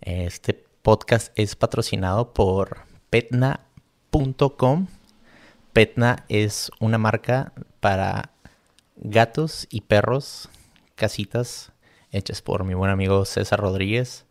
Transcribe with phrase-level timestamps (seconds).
[0.00, 4.86] Este podcast es patrocinado por petna.com.
[5.72, 8.30] Petna es una marca para
[8.96, 10.48] gatos y perros,
[10.94, 11.73] casitas
[12.14, 14.24] hechas por mi buen amigo César Rodríguez.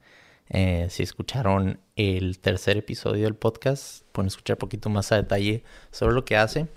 [0.50, 5.64] Eh, si escucharon el tercer episodio del podcast, pueden escuchar un poquito más a detalle
[5.92, 6.68] sobre lo que hace.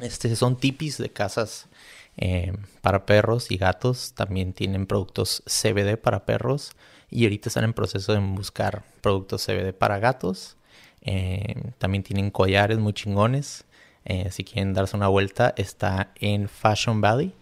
[0.00, 1.68] Este son tipis de casas
[2.16, 2.52] eh,
[2.82, 4.12] para perros y gatos.
[4.14, 6.72] También tienen productos CBD para perros.
[7.10, 10.56] Y ahorita están en proceso de buscar productos CBD para gatos.
[11.00, 13.64] Eh, también tienen collares muy chingones.
[14.04, 17.32] Eh, si quieren darse una vuelta, está en Fashion Valley.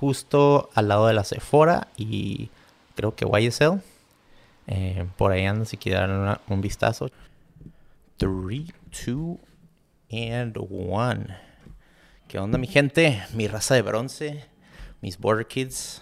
[0.00, 2.48] Justo al lado de la Sephora y
[2.96, 3.82] creo que YSL.
[4.66, 7.10] Eh, por ahí andan si quieren un vistazo.
[8.16, 8.72] 3,
[9.06, 9.38] 2
[10.10, 11.26] and 1.
[12.28, 13.22] ¿Qué onda mi gente?
[13.34, 14.46] Mi raza de bronce.
[15.02, 16.00] Mis Border Kids.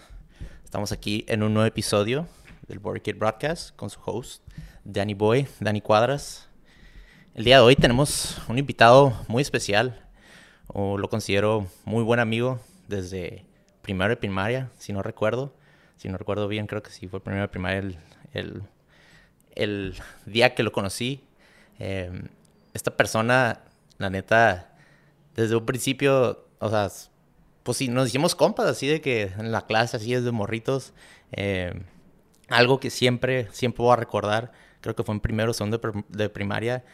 [0.63, 2.29] Estamos aquí en un nuevo episodio
[2.69, 4.45] del Border Kid Broadcast con su host,
[4.85, 6.49] Danny Boy, Danny Cuadras.
[7.35, 10.07] El día de hoy tenemos un invitado muy especial,
[10.69, 13.48] o lo considero muy buen amigo desde
[13.89, 15.55] primero de primaria, si no recuerdo.
[15.97, 17.79] Si no recuerdo bien, creo que sí fue primero de primaria
[18.35, 18.63] el,
[19.55, 19.95] el,
[20.27, 21.25] día que lo conocí.
[21.79, 22.29] Em,
[22.75, 23.63] esta persona,
[23.97, 24.77] la neta,
[25.35, 26.91] desde un principio, o sea,
[27.63, 30.93] pues sí, nos hicimos compas así de que en la clase, así desde morritos.
[31.33, 31.73] Eh,
[32.49, 36.29] algo que siempre, siempre voy a recordar, creo que fue en primero o segundo de,
[36.29, 36.85] primaria,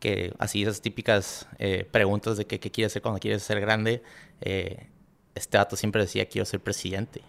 [0.00, 4.02] que así esas típicas eh, preguntas de qué quieres ser cuando quieres ser grande,
[4.42, 4.88] eh,
[5.34, 7.22] este dato siempre decía, quiero ser presidente,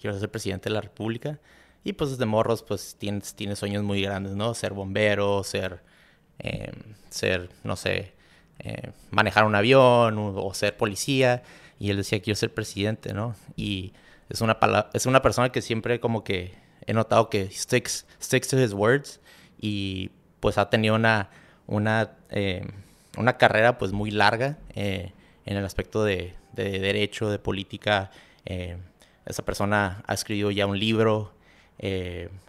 [0.00, 1.38] quiero ser presidente de la república.
[1.84, 4.54] Y pues desde morros, pues tienes, tienes sueños muy grandes, ¿no?
[4.54, 5.82] Ser bombero, ser,
[6.38, 6.74] em,
[7.10, 8.12] ser no sé,
[8.58, 11.42] eh, manejar un avión o, ser policía.
[11.78, 13.36] Y él decía, quiero ser presidente, ¿no?
[13.56, 13.92] Y
[14.28, 14.58] es una,
[14.94, 16.54] es una persona que siempre como que
[16.86, 19.20] he notado que sticks, sticks to his words
[19.60, 20.10] y
[20.40, 21.30] pues ha tenido una,
[21.66, 22.66] una, eh,
[23.16, 25.12] una carrera pues muy larga eh,
[25.44, 28.10] en el aspecto de, de, derecho, de política.
[28.44, 28.76] Eh,
[29.24, 31.32] esa persona ha escrito ya un libro,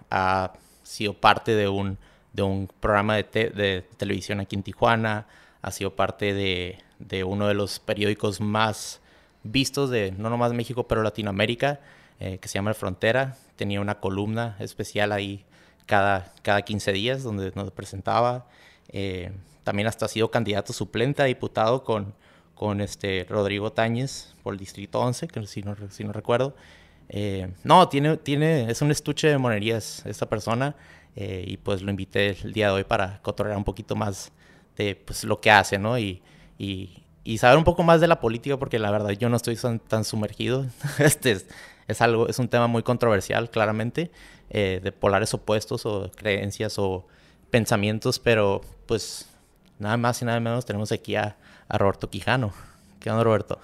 [0.09, 0.53] ha
[0.83, 1.97] sido parte de un,
[2.33, 5.27] de un programa de, de, televisión aquí en Tijuana,
[5.61, 9.01] ha sido parte de, de uno de los periódicos más
[9.43, 11.79] vistos de no nomás México, pero Latinoamérica.
[12.19, 13.35] Eh, que se llama El Frontera.
[13.55, 15.45] Tenía una columna especial ahí
[15.85, 18.47] cada, cada 15 días donde nos presentaba.
[18.89, 19.31] Eh,
[19.63, 22.15] también hasta ha sido candidato suplente a diputado con,
[22.57, 26.55] con este Rodrigo Táñez por el Distrito 11, que si no, si no recuerdo.
[27.09, 30.75] Eh, no, tiene, tiene, es un estuche de monerías esta persona
[31.19, 34.31] y pues lo invité el día de hoy para cotorrear un poquito más
[34.77, 35.97] de pues, lo que hace, ¿no?
[35.99, 36.21] Y,
[36.57, 37.03] y,
[37.37, 39.57] saber un poco más de la política porque la verdad yo no estoy
[39.87, 40.65] tan, sumergido.
[40.99, 41.37] este
[41.87, 44.11] es algo, es un tema muy controversial, claramente,
[44.49, 47.05] eh, de polares opuestos o creencias o
[47.49, 49.27] pensamientos, pero pues
[49.79, 51.37] nada más y nada menos tenemos aquí a,
[51.69, 52.53] Roberto Quijano.
[52.99, 53.59] ¿Qué onda, Roberto?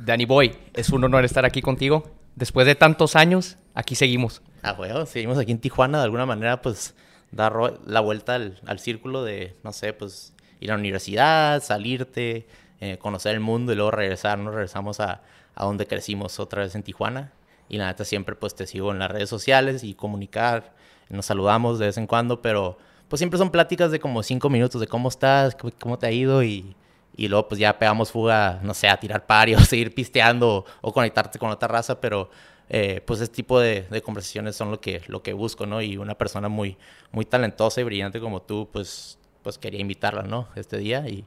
[0.00, 2.10] Danny Boy, es un honor estar aquí contigo.
[2.36, 4.42] Después de tantos años, aquí seguimos.
[4.62, 6.94] Ah, bueno, seguimos aquí en Tijuana, de alguna manera, pues,
[7.30, 7.54] dar
[7.84, 12.46] la vuelta al, círculo de, no sé, pues, ir a la universidad, salirte,
[12.80, 14.50] eh, conocer el mundo y luego regresar, ¿no?
[14.50, 15.22] Regresamos a,
[15.54, 17.32] a donde crecimos otra vez en Tijuana.
[17.68, 20.74] Y la neta siempre pues te sigo en las redes sociales y comunicar.
[21.08, 24.80] Nos saludamos de vez en cuando, pero pues siempre son pláticas de como cinco minutos
[24.80, 26.74] de cómo estás, cómo te ha ido y,
[27.16, 30.92] y luego pues ya pegamos fuga, no sé, a tirar pari o seguir pisteando o,
[30.92, 32.30] conectarte con otra raza, pero
[32.68, 35.82] eh, pues este tipo de, de, conversaciones son lo que, lo que busco, ¿no?
[35.82, 36.76] Y una persona muy,
[37.10, 40.48] muy talentosa y brillante como tú, pues, pues quería invitarla, ¿no?
[40.54, 41.24] Este día y,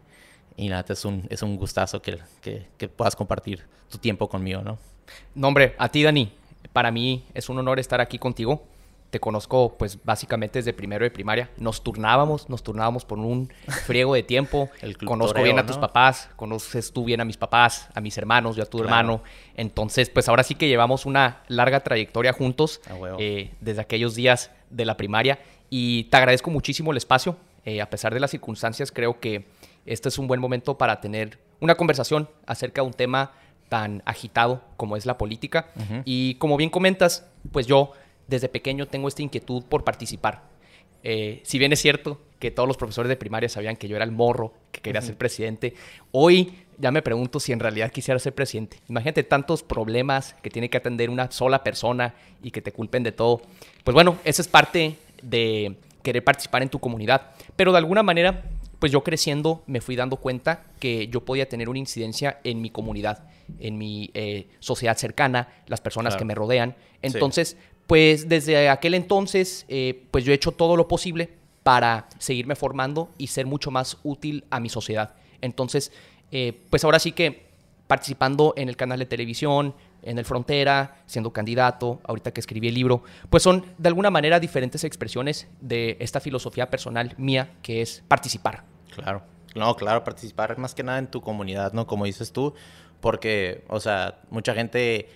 [0.57, 4.61] y nada, es un, es un gustazo que, que, que puedas compartir tu tiempo conmigo,
[4.61, 4.79] ¿no?
[5.35, 6.31] No, hombre, a ti, Dani.
[6.73, 8.63] Para mí es un honor estar aquí contigo.
[9.15, 11.49] Te conozco, pues, básicamente desde primero de primaria.
[11.55, 13.49] Nos turnábamos, nos turnábamos por un
[13.85, 14.69] friego de tiempo.
[15.05, 18.63] Conozco bien a tus papás, conoces tú bien a mis papás, a mis hermanos, yo
[18.63, 19.23] a tu hermano.
[19.55, 22.81] Entonces, pues ahora sí que llevamos una larga trayectoria juntos
[23.17, 25.39] eh, desde aquellos días de la primaria.
[25.69, 27.37] Y te agradezco muchísimo el espacio.
[27.63, 29.45] Eh, a pesar de las circunstancias, creo que
[29.85, 33.31] este es un buen momento para tener una conversación acerca de un tema
[33.69, 35.69] tan agitado como es la política.
[36.03, 37.93] Y como bien comentas, pues yo
[38.27, 40.43] desde pequeño tengo esta inquietud por participar.
[41.03, 44.05] Eh, si bien es cierto que todos los profesores de primaria sabían que yo era
[44.05, 45.75] el morro, que quería ser presidente.
[46.11, 48.79] Hoy ya me pregunto si en realidad quisiera ser presidente.
[48.89, 53.11] Imagínate tantos problemas que tiene que atender una sola persona y que te culpen de
[53.11, 53.41] todo.
[53.83, 57.31] Pues bueno, esa es parte de querer participar en tu comunidad.
[57.55, 58.43] Pero de alguna manera,
[58.79, 62.69] pues yo creciendo me fui dando cuenta que yo podía tener una incidencia en mi
[62.69, 63.23] comunidad,
[63.59, 66.75] en mi eh, sociedad cercana, las personas que me rodean.
[67.01, 67.57] Entonces,
[67.87, 71.29] pues desde aquel entonces, eh, pues yo he hecho todo lo posible
[71.63, 75.15] para seguirme formando y ser mucho más útil a mi sociedad.
[75.41, 75.91] Entonces,
[76.31, 77.45] eh, pues ahora sí que
[77.87, 82.75] participando en el canal de televisión, en el Frontera, siendo candidato, ahorita que escribí el
[82.75, 88.03] libro, pues son de alguna manera diferentes expresiones de esta filosofía personal mía que es
[88.07, 88.63] participar.
[88.93, 89.23] Claro,
[89.55, 91.87] no, claro, participar más que nada en tu comunidad, ¿no?
[91.87, 92.53] Como dices tú,
[93.01, 95.09] porque, o sea, mucha gente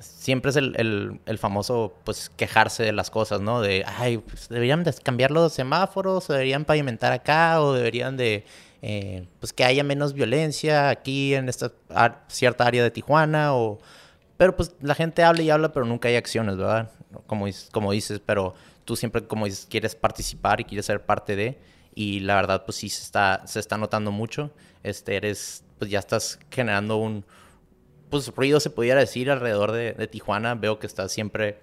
[0.00, 3.60] siempre es el, famoso, pues, quejarse de las cosas, ¿no?
[3.60, 8.44] De, ay, pues, deberían cambiar los semáforos, deberían pavimentar acá, o deberían de
[8.86, 11.72] eh, pues que haya menos violencia aquí en esta
[12.28, 13.78] cierta área de Tijuana o
[14.36, 16.90] pero pues la gente habla y habla pero nunca hay acciones verdad
[17.26, 18.52] como como dices pero
[18.84, 21.58] tú siempre como dices quieres participar y quieres ser parte de
[21.94, 24.50] y la verdad pues sí se está se está notando mucho
[24.82, 27.24] este eres pues ya estás generando un
[28.14, 31.58] pues ruido se pudiera decir alrededor de, Tijuana veo que estás siempre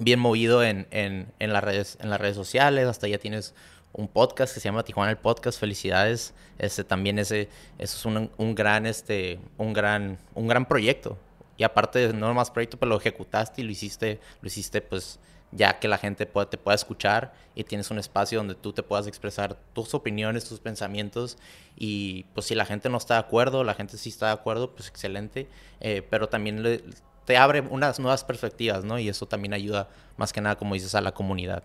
[0.00, 3.52] bien movido en, en, en, las redes en las redes sociales hasta ya tienes
[3.92, 5.58] un podcast que se llama Tijuana el Podcast.
[5.58, 6.34] Felicidades.
[6.60, 7.48] Este también ese,
[7.78, 11.18] eso es un, un, gran, este, un gran, un gran proyecto.
[11.56, 15.18] Y aparte no más proyecto, pero lo ejecutaste y lo hiciste, lo hiciste pues
[15.52, 19.06] ya que la gente te pueda escuchar y tienes un espacio donde tú te puedas
[19.06, 21.36] expresar tus opiniones, tus pensamientos
[21.76, 24.70] y pues si la gente no está de acuerdo, la gente sí está de acuerdo,
[24.70, 25.46] pues excelente,
[25.80, 26.62] eh, pero también
[27.26, 28.98] te abre unas nuevas perspectivas, ¿no?
[28.98, 31.62] Y eso también ayuda más que nada, como dices, a la comunidad.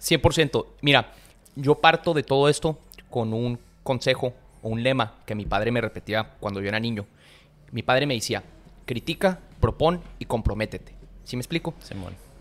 [0.00, 0.66] 100%.
[0.80, 1.12] Mira,
[1.54, 2.78] yo parto de todo esto
[3.10, 7.06] con un consejo o un lema que mi padre me repetía cuando yo era niño.
[7.70, 8.42] Mi padre me decía,
[8.86, 10.94] critica, propon y comprométete.
[11.24, 11.74] ¿Sí me explico?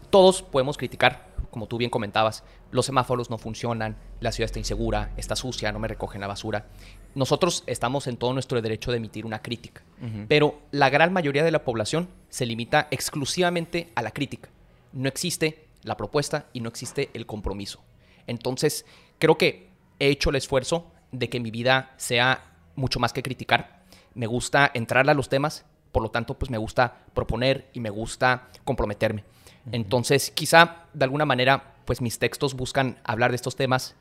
[0.09, 5.12] Todos podemos criticar, como tú bien comentabas, los semáforos no funcionan, la ciudad está insegura,
[5.18, 6.68] está sucia, no me recogen la basura.
[7.15, 9.81] Nosotros estamos en todo nuestro derecho de emitir una crítica,
[10.27, 14.50] pero la gran mayoría de la población se limita exclusivamente a la crítica.
[14.94, 17.81] No existe la propuesta y no existe el compromiso.
[18.27, 18.86] Entonces,
[19.19, 19.69] creo que
[20.00, 22.44] he hecho el esfuerzo de que mi vida sea
[22.75, 23.83] mucho más que criticar.
[24.13, 27.89] Me gusta entrar a los temas, por lo tanto, pues me gusta proponer y me
[27.89, 29.24] gusta comprometerme.
[29.72, 33.96] Entonces, quizá de alguna manera, pues mis textos buscan hablar de estos temas,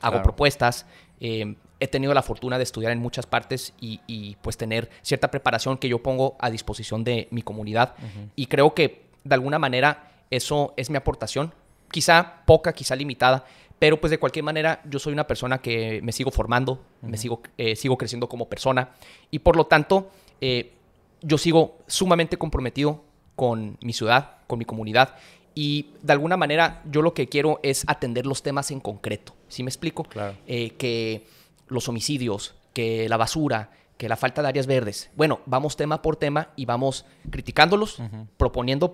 [0.00, 0.86] hago propuestas,
[1.20, 5.78] eh, he tenido la fortuna de estudiar en muchas partes y, pues tener cierta preparación
[5.78, 7.94] que yo pongo a disposición de mi comunidad.
[8.36, 11.52] Y creo que de alguna manera eso es mi aportación,
[11.90, 13.44] quizá poca, quizá limitada,
[13.78, 17.42] pero pues de cualquier manera yo soy una persona que me sigo formando, me sigo,
[17.58, 18.90] eh, sigo creciendo como persona
[19.30, 20.08] y por lo tanto
[20.40, 20.72] eh,
[21.20, 23.02] yo sigo sumamente comprometido
[23.34, 25.14] con mi ciudad, con mi comunidad
[25.54, 29.34] y de alguna manera yo lo que quiero es atender los temas en concreto.
[29.48, 30.04] ¿Sí me explico?
[30.04, 30.36] Claro.
[30.46, 31.26] Eh, que
[31.68, 35.10] los homicidios, que la basura, que la falta de áreas verdes.
[35.16, 38.02] Bueno, vamos tema por tema y vamos criticándolos,
[38.36, 38.92] proponiendo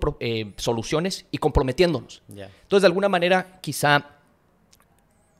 [0.55, 2.21] soluciones y comprometiéndonos.
[2.29, 4.05] Entonces, de alguna manera, quizá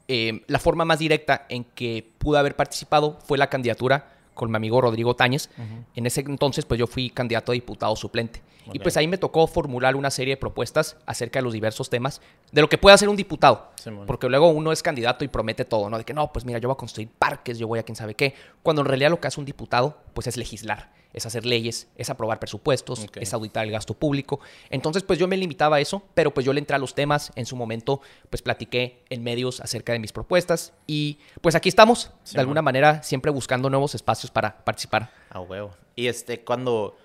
[0.08, 4.56] eh, la forma más directa en que pude haber participado fue la candidatura con mi
[4.56, 5.50] amigo Rodrigo Táñez.
[5.94, 8.40] En ese entonces, pues yo fui candidato a diputado suplente.
[8.72, 12.22] Y pues ahí me tocó formular una serie de propuestas acerca de los diversos temas
[12.50, 13.68] de lo que puede hacer un diputado.
[14.06, 15.98] Porque luego uno es candidato y promete todo, ¿no?
[15.98, 18.14] De que no, pues mira, yo voy a construir parques, yo voy a quién sabe
[18.14, 18.34] qué.
[18.62, 22.10] Cuando en realidad lo que hace un diputado, pues es legislar es hacer leyes, es
[22.10, 24.40] aprobar presupuestos, es auditar el gasto público.
[24.70, 27.32] Entonces, pues yo me limitaba a eso, pero pues yo le entré a los temas.
[27.36, 32.10] En su momento, pues platiqué en medios acerca de mis propuestas y pues aquí estamos,
[32.32, 35.10] de alguna manera, siempre buscando nuevos espacios para participar.
[35.30, 35.72] Ah, huevo.
[35.96, 36.96] Y este, cuando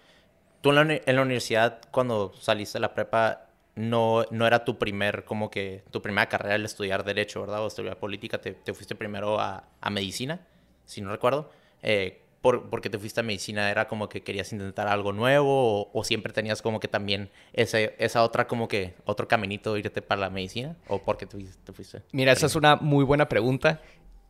[0.61, 5.51] tú en la, universidad, cuando saliste de la prepa, no, no era tu primer, como
[5.51, 7.63] que, tu primera carrera el estudiar Derecho, ¿verdad?
[7.63, 10.47] O estudiar política, te, fuiste primero a, a medicina,
[10.85, 11.51] si no recuerdo.
[11.83, 16.31] Eh, porque te fuiste a medicina era como que querías intentar algo nuevo o, siempre
[16.33, 20.75] tenías como que también ese, esa otra como que otro caminito irte para la medicina
[20.87, 22.01] o porque te, te fuiste?
[22.11, 23.81] Mira, esa es una muy buena pregunta.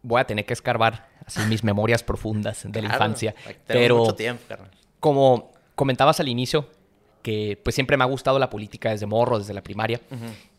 [0.01, 3.35] Voy a tener que escarbar así mis memorias profundas de la infancia.
[3.65, 4.43] Pero mucho tiempo,
[4.99, 6.69] como comentabas al inicio,
[7.21, 9.99] que pues siempre me ha gustado la política desde morro, desde la primaria.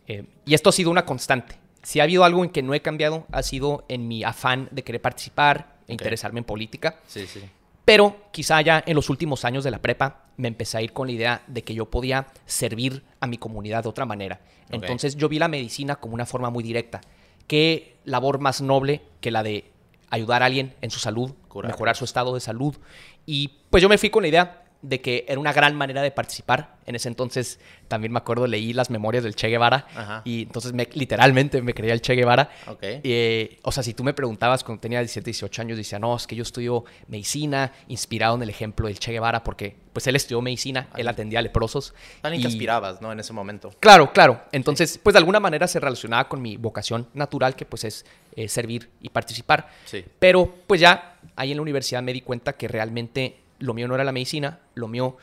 [0.08, 1.58] Eh, y esto ha sido una constante.
[1.82, 4.82] Si ha habido algo en que no he cambiado, ha sido en mi afán de
[4.82, 7.00] querer participar, e interesarme en política.
[7.06, 7.42] Sí, sí.
[7.84, 11.06] Pero quizá ya en los últimos años de la prepa me empecé a ir con
[11.06, 14.40] la idea de que yo podía servir a mi comunidad de otra manera.
[14.70, 17.00] Entonces yo vi la medicina como una forma muy directa.
[17.46, 19.70] qué labor más noble que la de
[20.10, 22.76] ayudar a alguien en su salud, mejorar su estado de salud.
[23.24, 26.10] Y pues yo me fui con la idea de que era una gran manera de
[26.10, 26.76] participar.
[26.86, 30.88] En ese entonces también me acuerdo, leí las memorias del Che Guevara y entonces me,
[30.92, 32.50] literalmente me creía el Che Guevara.
[32.82, 36.26] Eh, o sea, si tú me preguntabas cuando tenía 17, 18 años, decía, no, es
[36.26, 40.40] que yo estudio medicina, inspirado en el ejemplo del Che Guevara, porque pues él estudió
[40.42, 41.94] medicina, él atendía a leprosos.
[42.20, 42.66] También y...
[43.00, 43.12] ¿no?
[43.12, 43.72] En ese momento.
[43.80, 44.42] Claro, claro.
[44.52, 48.04] Entonces, pues de alguna manera se relacionaba con mi vocación natural, que pues es
[48.36, 49.70] eh, servir y participar.
[49.86, 50.04] Sí.
[50.18, 53.94] Pero pues ya ahí en la universidad me di cuenta que realmente lo mío no
[53.94, 55.16] era la medicina, lo mío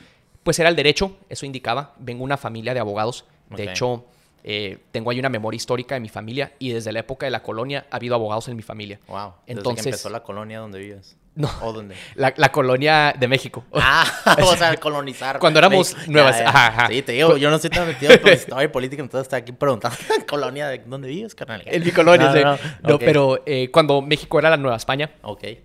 [0.43, 1.93] pues era el derecho, eso indicaba.
[1.99, 3.25] Vengo de una familia de abogados.
[3.49, 4.05] De hecho,
[4.43, 7.43] eh, tengo ahí una memoria histórica de mi familia y desde la época de la
[7.43, 8.99] colonia ha habido abogados en mi familia.
[9.07, 9.33] Wow.
[9.47, 11.15] Entonces, empezó la colonia donde vives.
[11.35, 11.49] No.
[11.61, 11.95] ¿O dónde?
[12.15, 13.63] La, colonia de México.
[13.75, 15.39] Ah, o sea, colonizar.
[15.39, 16.39] Cuando éramos nuevas.
[16.39, 19.51] Ajá, Sí, te digo, yo no estoy tan metido en historia política, entonces estoy aquí
[19.51, 19.97] preguntando,
[20.27, 21.63] ¿colonia de dónde vives, carnal?
[21.65, 22.67] En mi colonia, sí.
[22.83, 25.11] No, pero eh, cuando México era la Nueva España,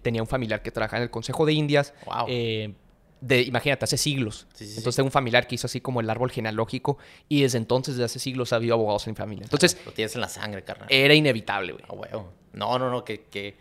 [0.03, 1.95] tenía un familiar que trabajaba en el Consejo de Indias.
[2.07, 2.27] Wow.
[2.29, 2.75] Eh,
[3.21, 4.47] de, imagínate, hace siglos.
[4.61, 6.99] entonces tengo un familiar que hizo así como el árbol genealógico
[7.29, 9.45] y desde entonces, desde hace siglos, ha habido abogados en mi familia.
[9.45, 9.77] Entonces...
[9.85, 10.87] Lo tienes en la sangre, carnal.
[10.91, 12.11] Era inevitable, güey.
[12.13, 12.23] Ah,
[12.53, 13.57] no, no, no, que, que,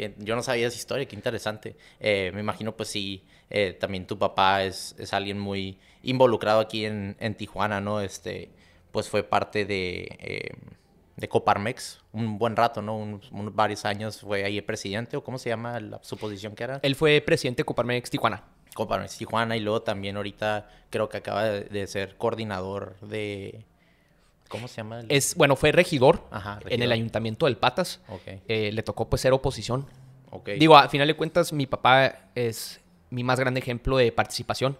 [0.00, 1.76] que, yo no sabía esa historia, qué interesante.
[1.98, 6.86] Eh, me imagino, pues sí, eh, también tu papá es, es alguien muy involucrado aquí
[6.86, 8.00] en, en, Tijuana, ¿no?
[8.00, 8.50] Este,
[8.92, 10.16] pues fue parte de...
[10.20, 10.54] Eh,
[11.16, 12.96] de Coparmex un buen rato, ¿no?
[12.96, 13.20] Un,
[13.54, 16.80] varios años fue ahí el presidente, o cómo se llama la, su posición que era.
[16.82, 18.42] Él fue presidente de Coparmex Tijuana.
[18.74, 23.66] Coparmex Tijuana y luego también ahorita creo que acaba de, ser coordinador de...
[24.50, 25.02] ¿Cómo se llama?
[25.08, 26.24] Es, bueno, fue regidor,
[26.66, 28.00] en el ayuntamiento del Patas.
[28.26, 29.86] Eh, le tocó pues ser oposición.
[30.58, 32.80] Digo, a final de cuentas, mi papá es
[33.10, 34.76] mi más grande ejemplo de participación.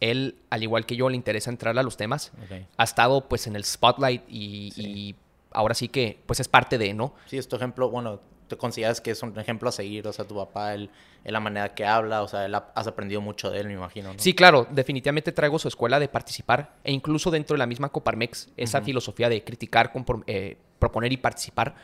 [0.00, 2.32] Él, al igual que yo, le interesa entrar a los temas.
[2.76, 5.14] Ha estado pues en el spotlight y, y,
[5.50, 7.14] ahora sí que pues es parte de, ¿no?
[7.26, 8.20] Sí, es tu ejemplo, bueno,
[8.52, 10.90] te consideras que es un ejemplo a seguir, o sea, tu papá, él,
[11.24, 14.12] en la manera que habla, o sea, él has aprendido mucho de él, me imagino.
[14.12, 14.18] ¿no?
[14.18, 18.50] Sí, claro, definitivamente traigo su escuela de participar e incluso dentro de la misma Coparmex,
[18.58, 19.90] esa filosofía de criticar,
[20.26, 21.76] eh, proponer y participar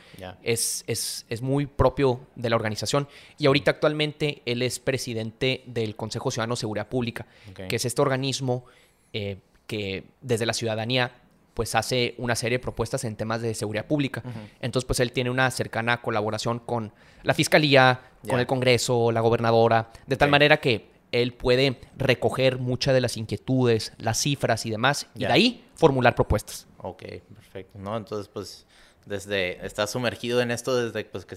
[0.42, 3.08] es, es, es, muy propio de la organización.
[3.38, 7.26] Y ahorita actualmente él es presidente del Consejo Ciudadano de Seguridad Pública,
[7.66, 8.66] que es este organismo
[9.14, 11.12] eh, que desde la ciudadanía
[11.58, 14.22] pues hace una serie de propuestas en temas de seguridad pública.
[14.60, 16.92] Entonces, pues él tiene una cercana colaboración con
[17.24, 22.94] la Fiscalía, con el Congreso, la gobernadora, de tal manera que él puede recoger muchas
[22.94, 26.68] de las inquietudes, las cifras y demás, y de ahí formular propuestas.
[26.76, 27.02] Ok,
[27.34, 27.76] perfecto.
[27.76, 27.96] ¿No?
[27.96, 28.64] Entonces, pues
[29.08, 31.36] desde, estás sumergido en esto desde pues, que,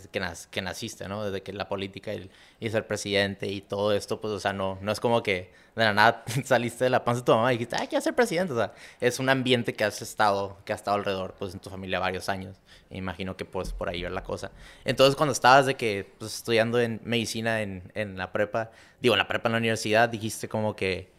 [0.52, 1.24] que, naciste, ¿no?
[1.24, 4.78] Desde que la política y, y, ser presidente y todo esto, pues, o sea, no,
[4.82, 7.58] no es como que de la nada saliste de la panza de tu mamá y
[7.58, 10.76] dijiste, ay, quiero ser presidente, o sea, es un ambiente que has estado, que ha
[10.76, 12.58] estado alrededor, pues, en tu familia varios años,
[12.90, 14.52] e imagino que, pues, por ahí ver la cosa.
[14.84, 19.20] Entonces, cuando estabas de que, pues, estudiando en medicina en, en la prepa, digo, en
[19.20, 21.10] la prepa en la universidad, dijiste como que,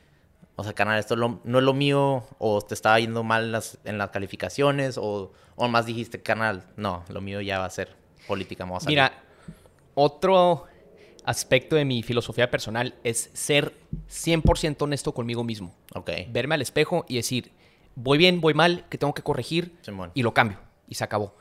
[0.62, 3.78] o sea, canal, esto no es lo mío, o te estaba yendo mal en las,
[3.85, 7.97] en las calificaciones, o, o, más dijiste, canal, no, lo mío ya va a ser
[8.28, 8.64] política.
[8.87, 9.12] Mira,
[9.95, 10.66] otro
[11.25, 13.75] aspecto de mi filosofía personal es ser
[14.09, 15.75] 100% honesto conmigo mismo.
[15.95, 16.11] Ok.
[16.28, 17.50] Verme al espejo y decir,
[17.97, 19.76] voy bien, voy mal, que tengo que corregir,
[20.14, 21.35] y lo cambio, y se acabó.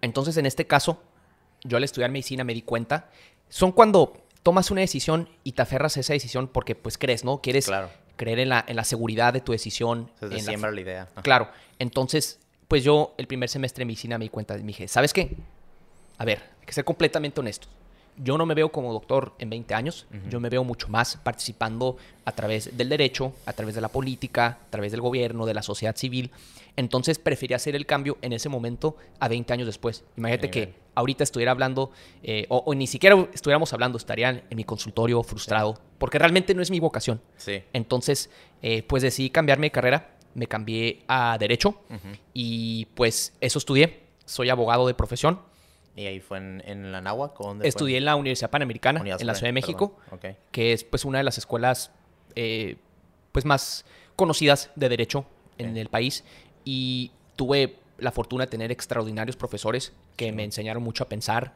[0.00, 1.02] Entonces, en este caso,
[1.64, 3.10] yo al estudiar medicina me di cuenta,
[3.48, 7.40] son cuando tomas una decisión y te aferras a esa decisión porque pues crees, ¿no?
[7.40, 10.10] Quieres claro creer en la, en la seguridad de tu decisión.
[10.20, 11.08] Se en siembra la, idea.
[11.22, 11.48] Claro.
[11.78, 15.38] Entonces, pues yo el primer semestre de medicina me di cuenta, me dije, ¿sabes qué?
[16.18, 17.70] A ver, hay que ser completamente honestos.
[18.16, 21.96] Yo no me veo como doctor en 20 años, yo me veo mucho más participando
[22.24, 25.62] a través del derecho, a través de la política, a través del gobierno, de la
[25.62, 26.30] sociedad civil.
[26.76, 30.04] Entonces preferí hacer el cambio en ese momento a 20 años después.
[30.16, 31.90] Imagínate que ahorita estuviera hablando,
[32.22, 36.70] eh, o, ni siquiera estuviéramos hablando, estaría en mi consultorio frustrado, porque realmente no es
[36.70, 37.20] mi vocación.
[37.36, 37.62] Sí.
[37.72, 38.30] Entonces,
[38.62, 41.80] eh, pues decidí cambiarme de carrera, me cambié a Derecho
[42.32, 44.00] y pues eso estudié.
[44.24, 45.40] Soy abogado de profesión.
[45.96, 47.34] ¿Y ahí fue en, la Nahua?
[47.62, 49.98] Estudié en la Universidad Panamericana, en la Ciudad de México,
[50.50, 51.90] que es pues una de las escuelas
[52.36, 52.76] eh,
[53.32, 53.84] pues más
[54.16, 55.24] conocidas de Derecho
[55.58, 56.24] en el país.
[56.64, 61.54] Y tuve la fortuna de tener extraordinarios profesores que me enseñaron mucho a pensar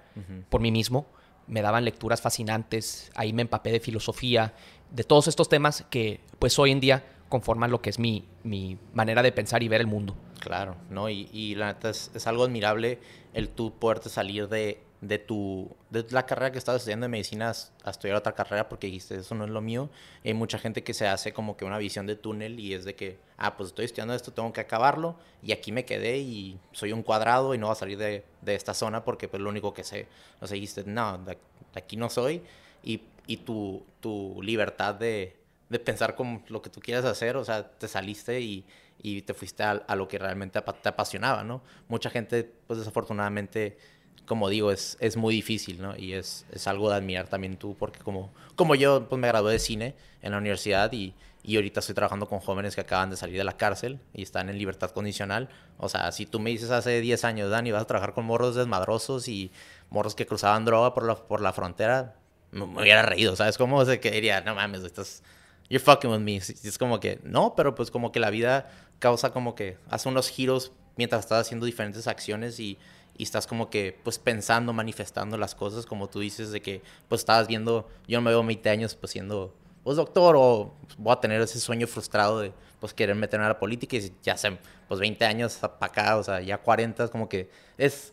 [0.49, 1.07] por mí mismo,
[1.47, 4.55] me daban lecturas fascinantes, ahí me empapé de filosofía,
[4.91, 8.79] de todos estos temas que pues hoy en día conforman lo que es mi, mi
[8.93, 10.15] manera de pensar y ver el mundo.
[10.39, 11.11] Claro, ¿no?
[11.11, 13.01] Y, y la neta es, algo admirable
[13.33, 17.53] el tú poderte salir de, de tu de la carrera que estás estudiando de medicina
[17.83, 19.91] a, estudiar otra carrera porque dijiste eso no es lo mío
[20.25, 22.95] hay mucha gente que se hace como que una visión de túnel y es de
[22.95, 26.93] que ah pues estoy estudiando esto tengo que acabarlo y aquí me quedé y soy
[26.93, 29.75] un cuadrado y no voy a salir de, de esta zona porque pues lo único
[29.75, 30.07] que sé
[30.41, 31.37] o sea dijiste no de,
[31.75, 32.43] aquí no soy
[32.85, 37.45] y, y tu, tu libertad de, de pensar como lo que tú quieras hacer o
[37.45, 38.65] sea te saliste y
[39.03, 41.63] y te fuiste a, a, lo que realmente te apasionaba, ¿no?
[41.89, 43.77] Mucha gente, pues desafortunadamente,
[44.25, 45.97] como digo, es, es muy difícil, ¿no?
[45.97, 49.53] Y es, es algo de admirar también tú, porque como, como yo, pues me gradué
[49.53, 53.19] de cine en la universidad y, y ahorita estoy trabajando con jóvenes que acaban de
[53.19, 55.51] salir de la cárcel y están en libertad condicional.
[55.77, 58.55] O sea, si tú me dices hace 10 años, Dani, vas a trabajar con morros
[58.55, 59.53] desmadrosos y
[59.91, 62.17] morros que cruzaban droga por la, por la frontera,
[62.53, 63.59] me, hubiera reído, ¿sabes?
[63.59, 65.23] Como se que diría, no mames, estás,
[65.69, 66.37] you're fucking with me.
[66.37, 70.29] Es como que, no, pero pues como que la vida causa como que hace unos
[70.29, 72.79] giros mientras estás haciendo diferentes acciones y,
[73.17, 77.23] y estás como que pues pensando, manifestando las cosas como tú dices de que pues
[77.23, 81.21] estabas viendo, yo no me veo 20 años pues siendo pues doctor o voy a
[81.21, 84.99] tener ese sueño frustrado de pues querer meterme a la política y ya sé, pues
[85.01, 88.13] 20 años para acá, o sea, ya 40 es como que es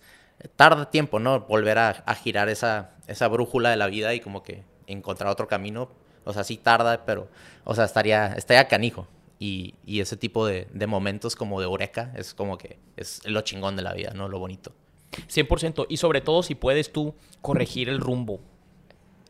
[0.55, 1.41] tarda tiempo, ¿no?
[1.41, 5.47] Volver a, a, girar esa, esa brújula de la vida y como que encontrar otro
[5.47, 5.91] camino,
[6.23, 7.27] o sea, sí tarda, pero,
[7.63, 9.07] o sea, estaría, estaría canijo.
[9.39, 13.41] Y, y ese tipo de, de, momentos como de eureka es como que es lo
[13.41, 14.27] chingón de la vida, ¿no?
[14.27, 14.71] Lo bonito.
[15.11, 15.87] 100%.
[15.89, 18.39] Y sobre todo si puedes tú corregir el rumbo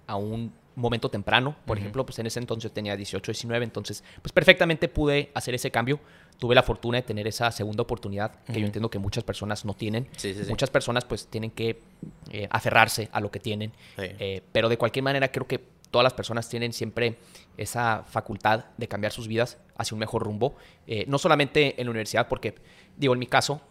[0.08, 1.56] a un momento temprano.
[1.66, 1.82] Por uh -huh.
[1.82, 6.00] ejemplo, pues en ese entonces tenía 18, 19, entonces pues perfectamente pude hacer ese cambio.
[6.40, 8.60] Tuve la fortuna de tener esa segunda oportunidad que uh -huh.
[8.60, 10.08] yo entiendo que muchas personas no tienen.
[10.18, 10.50] Sí, sí, sí.
[10.50, 11.82] Muchas personas pues tienen que
[12.32, 13.72] eh, aferrarse a lo que tienen.
[13.98, 17.18] Eh, pero de cualquier manera creo que todas las personas tienen siempre
[17.58, 20.56] esa facultad de cambiar sus vidas hacia un mejor rumbo.
[20.88, 22.56] Eh, no solamente en la universidad, porque
[22.98, 23.62] digo, en mi caso,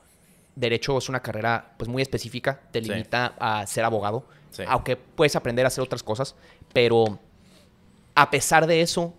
[0.54, 3.34] derecho es una carrera pues muy específica, te limita sí.
[3.40, 4.62] a ser abogado, sí.
[4.68, 6.36] aunque puedes aprender a hacer otras cosas,
[6.72, 7.18] pero
[8.14, 9.14] a pesar de eso,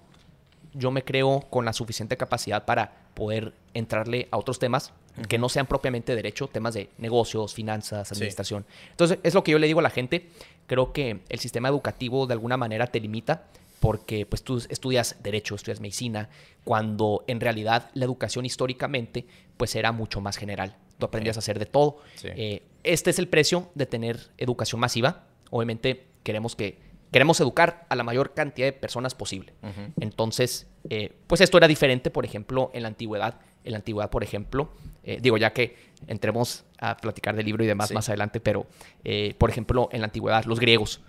[0.73, 4.93] yo me creo con la suficiente capacidad para poder entrarle a otros temas.
[5.27, 8.65] Que no sean propiamente derecho, temas de negocios, finanzas, administración.
[8.67, 8.87] Sí.
[8.91, 10.29] Entonces, es lo que yo le digo a la gente,
[10.67, 13.45] creo que el sistema educativo de alguna manera te limita
[13.79, 16.29] porque pues tú estudias derecho, estudias medicina,
[16.63, 19.25] cuando en realidad la educación históricamente
[19.57, 20.77] pues era mucho más general.
[20.99, 21.39] Tú aprendías sí.
[21.39, 21.97] a hacer de todo.
[22.15, 22.27] Sí.
[22.35, 25.25] Eh, este es el precio de tener educación masiva.
[25.49, 26.77] Obviamente queremos que
[27.11, 29.53] queremos educar a la mayor cantidad de personas posible.
[29.61, 29.93] Uh -huh.
[29.99, 33.39] Entonces, eh, pues esto era diferente, por ejemplo, en la antigüedad.
[33.63, 34.69] En la antigüedad, por ejemplo,
[35.03, 35.75] eh, digo ya que
[36.07, 37.93] entremos a platicar del libro y demás sí.
[37.93, 38.65] más adelante, pero
[39.03, 41.01] eh, por ejemplo, en la antigüedad, los griegos,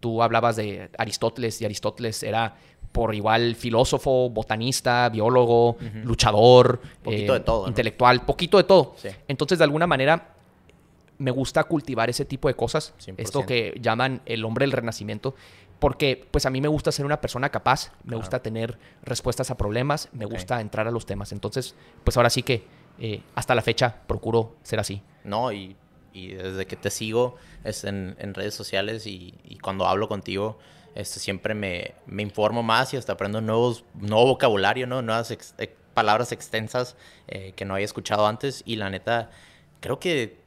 [0.00, 2.56] tú hablabas de Aristóteles y Aristóteles era
[2.92, 6.04] por igual filósofo, botanista, biólogo, uh -huh.
[6.04, 8.94] luchador, poquito eh, de todo, intelectual, poquito de todo.
[8.96, 9.08] Sí.
[9.28, 10.34] Entonces, de alguna manera,
[11.18, 13.14] me gusta cultivar ese tipo de cosas, 100%.
[13.18, 15.34] esto que llaman el hombre del renacimiento,
[15.82, 18.18] porque pues a mí me gusta ser una persona capaz, me claro.
[18.18, 20.38] gusta tener respuestas a problemas, me okay.
[20.38, 21.32] gusta entrar a los temas.
[21.32, 22.64] Entonces, pues ahora sí que
[23.00, 25.02] eh, hasta la fecha procuro ser así.
[25.24, 25.74] No, y,
[26.12, 30.56] y desde que te sigo es en, en redes sociales y, y cuando hablo contigo,
[30.94, 35.02] este, siempre me, me, informo más y hasta aprendo nuevos, nuevo vocabulario, ¿no?
[35.02, 36.94] nuevas ex, ex, palabras extensas
[37.26, 38.62] eh, que no había escuchado antes.
[38.66, 39.30] Y la neta,
[39.80, 40.38] creo que,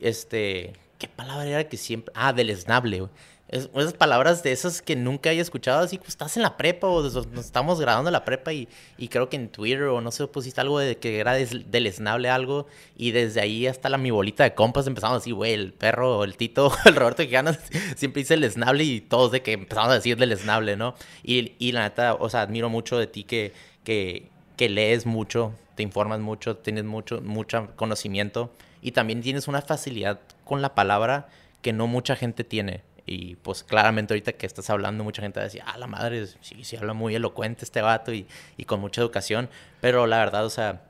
[0.00, 2.12] este, ¿qué palabra era que siempre?
[2.16, 3.08] Ah, deleznable,
[3.50, 6.86] es, esas palabras de esas que nunca había escuchado, así pues estás en la prepa
[6.86, 10.26] o nos estamos grabando la prepa y, y creo que en Twitter o no sé,
[10.28, 14.44] pusiste algo de que era des, deleznable algo y desde ahí hasta la mi bolita
[14.44, 17.50] de compas empezamos a decir, güey, el perro, el Tito, el Roberto Quijano
[17.96, 20.94] siempre dice deleznable y todos de que empezamos a decir deleznable, ¿no?
[21.24, 25.54] Y, y la neta, o sea, admiro mucho de ti que, que, que lees mucho,
[25.74, 31.28] te informas mucho, tienes mucho, mucho conocimiento y también tienes una facilidad con la palabra
[31.62, 32.82] que no mucha gente tiene.
[33.12, 36.62] Y pues claramente ahorita que estás hablando, mucha gente va a ah, la madre, sí,
[36.62, 38.24] sí habla muy elocuente este vato y,
[38.56, 39.50] y con mucha educación.
[39.80, 40.84] Pero la verdad, o sea,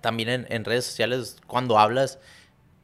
[0.00, 2.18] también en, en, redes sociales, cuando hablas,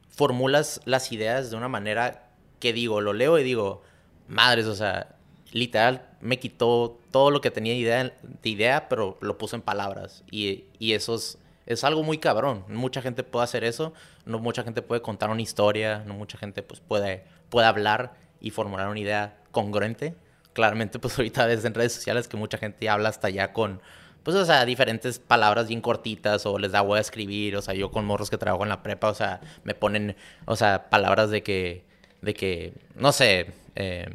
[0.07, 2.29] formulas las ideas de una manera
[2.61, 3.83] que digo, lo leo y digo,
[4.29, 5.13] madres, o sea,
[5.51, 10.23] literal me quitó todo lo que tenía idea, de idea, pero lo puso en palabras.
[10.31, 12.63] Y, y eso es, es algo muy cabrón.
[12.69, 13.91] Mucha gente puede hacer eso,
[14.25, 18.51] no mucha gente puede contar una historia, no mucha gente pues puede, puede hablar y
[18.51, 20.15] formular una idea congruente.
[20.53, 23.81] Claramente, pues ahorita ves en redes sociales que mucha gente habla hasta ya con,
[24.23, 27.55] pues, o sea, diferentes palabras bien cortitas o les da hueá a escribir.
[27.55, 30.55] O sea, yo con morros que trabajo en la prepa, o sea, me ponen, o
[30.55, 31.85] sea, palabras de que,
[32.21, 34.07] de que, no sé, eh,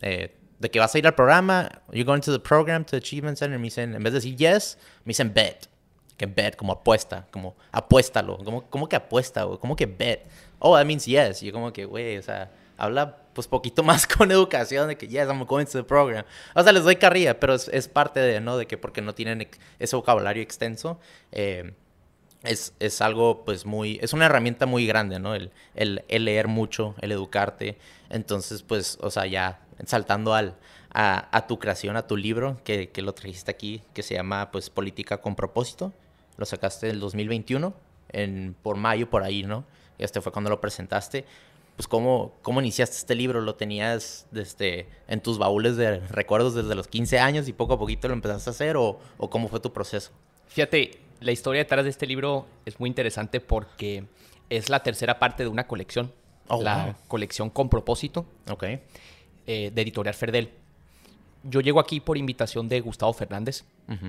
[0.00, 2.96] eh, de que vas a ir al programa, you're going to the program, to the
[2.96, 5.66] achievement center, me dicen, en vez de decir yes, me dicen bet.
[6.16, 8.38] Que bet, como apuesta, como apuéstalo.
[8.38, 9.58] ¿Cómo, cómo que apuesta, güey?
[9.58, 10.26] ¿Cómo que bet?
[10.58, 11.44] Oh, that means yes.
[11.44, 15.06] Y yo como que, güey, o sea habla pues poquito más con educación, de que,
[15.06, 16.24] yes, I'm going to the program.
[16.54, 18.56] O sea, les doy carrilla, pero es, parte de, ¿no?
[18.56, 20.98] De que porque no tienen ese vocabulario extenso,
[21.30, 21.74] eh,
[22.42, 25.34] es, es, algo, pues, muy, es una herramienta muy grande, ¿no?
[25.34, 27.78] El, el, leer mucho, el educarte.
[28.10, 30.56] Entonces, pues, o sea, ya saltando al,
[30.92, 34.50] a, a tu creación, a tu libro, que, que, lo trajiste aquí, que se llama,
[34.50, 35.92] pues, Política con propósito.
[36.36, 37.74] Lo sacaste el 2021,
[38.10, 39.64] en, por mayo, por ahí, ¿no?
[39.98, 41.24] Este fue cuando lo presentaste
[41.78, 46.74] pues cómo, cómo iniciaste este libro, lo tenías desde, en tus baúles de recuerdos desde
[46.74, 49.60] los 15 años y poco a poquito lo empezaste a hacer o, o cómo fue
[49.60, 50.10] tu proceso.
[50.48, 54.06] Fíjate, la historia detrás de este libro es muy interesante porque
[54.50, 56.12] es la tercera parte de una colección,
[56.48, 58.80] oh, la colección con propósito okay.
[59.46, 60.50] Eh, de Editorial Ferdel.
[61.44, 63.64] Yo llego aquí por invitación de Gustavo Fernández,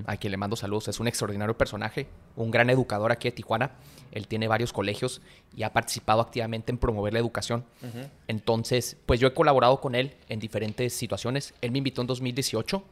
[0.06, 0.88] a quien le mando saludos.
[0.88, 3.72] Es un extraordinario personaje, un gran educador aquí de Tijuana.
[4.10, 5.22] Él tiene varios colegios
[5.56, 7.64] y ha participado activamente en promover la educación.
[8.26, 11.54] Entonces, pues yo he colaborado con él en diferentes situaciones.
[11.60, 12.84] Él me invitó en 2018.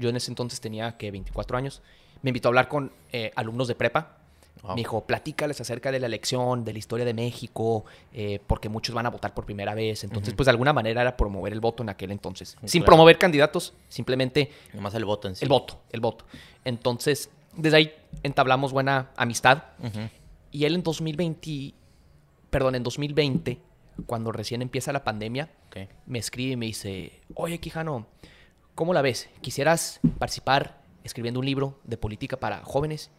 [0.00, 1.82] Yo en ese entonces tenía que 24 años.
[2.22, 4.23] Me invitó a hablar con eh, alumnos de prepa
[4.68, 8.94] me dijo, platícales acerca de la elección, de la historia de México, eh, porque muchos
[8.94, 10.04] van a votar por primera vez.
[10.04, 12.56] Entonces, pues de alguna manera era promover el voto en aquel entonces.
[12.64, 14.50] Sin promover candidatos, simplemente...
[14.72, 15.44] Nomás el voto en sí.
[15.44, 16.24] El voto, el voto.
[16.64, 19.64] Entonces, desde ahí entablamos buena amistad.
[20.50, 21.74] Y él en 2020,
[22.50, 23.58] perdón, en 2020,
[24.06, 25.50] cuando recién empieza la pandemia,
[26.06, 28.06] me escribe y me dice, oye, Quijano,
[28.74, 29.28] ¿cómo la ves?
[29.40, 33.10] ¿Quisieras participar escribiendo un libro de política para jóvenes?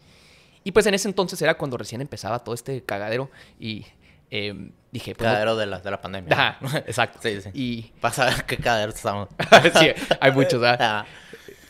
[0.65, 3.85] Y pues en ese entonces era cuando recién empezaba todo este cagadero y
[4.31, 5.13] eh, dije...
[5.13, 6.57] Pues, cagadero de la, de la pandemia.
[6.87, 7.19] exacto.
[7.21, 7.49] sí, sí.
[7.53, 7.81] Y...
[8.01, 9.29] Pasa qué cagadero estamos.
[9.79, 11.05] sí, hay muchos, ¿verdad?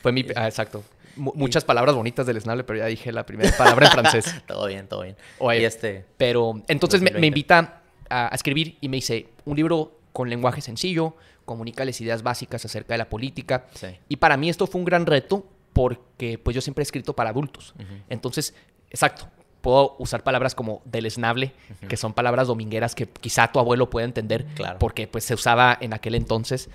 [0.02, 0.26] Fue mi...
[0.34, 0.82] Ah, exacto.
[1.18, 4.34] muchas palabras bonitas del Snable, pero ya dije la primera palabra en francés.
[4.48, 5.18] todo bien, todo bien.
[5.40, 6.06] Oye, este...
[6.16, 12.00] Pero entonces me, invita a, escribir y me dice un libro con lenguaje sencillo, comunícales
[12.00, 13.66] ideas básicas acerca de la política.
[13.74, 13.88] Sí.
[14.08, 17.32] Y para mí esto fue un gran reto porque pues yo siempre he escrito para
[17.32, 17.74] adultos.
[18.08, 18.56] Entonces
[18.96, 19.28] exacto.
[19.62, 21.54] Puedo usar palabras como deleznable,
[21.90, 24.78] que son palabras domingueras que quizá tu abuelo pueda entender, claro.
[24.80, 26.70] porque pues se usaba en aquel entonces.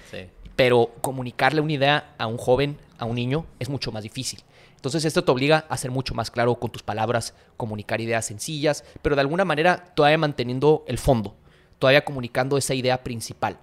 [0.57, 4.43] Pero comunicarle una idea a un joven, a un niño, es mucho más difícil.
[4.75, 8.85] Entonces esto te obliga a ser mucho más claro con tus palabras, comunicar ideas sencillas,
[9.03, 11.37] pero de alguna manera todavía manteniendo el fondo,
[11.79, 13.59] todavía comunicando esa idea principal.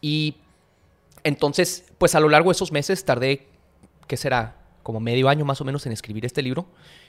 [0.00, 0.36] Y
[1.22, 3.46] entonces, pues a lo largo de esos meses tardé,
[4.06, 4.56] ¿qué será?
[4.82, 6.66] Como medio año más o menos en escribir este libro.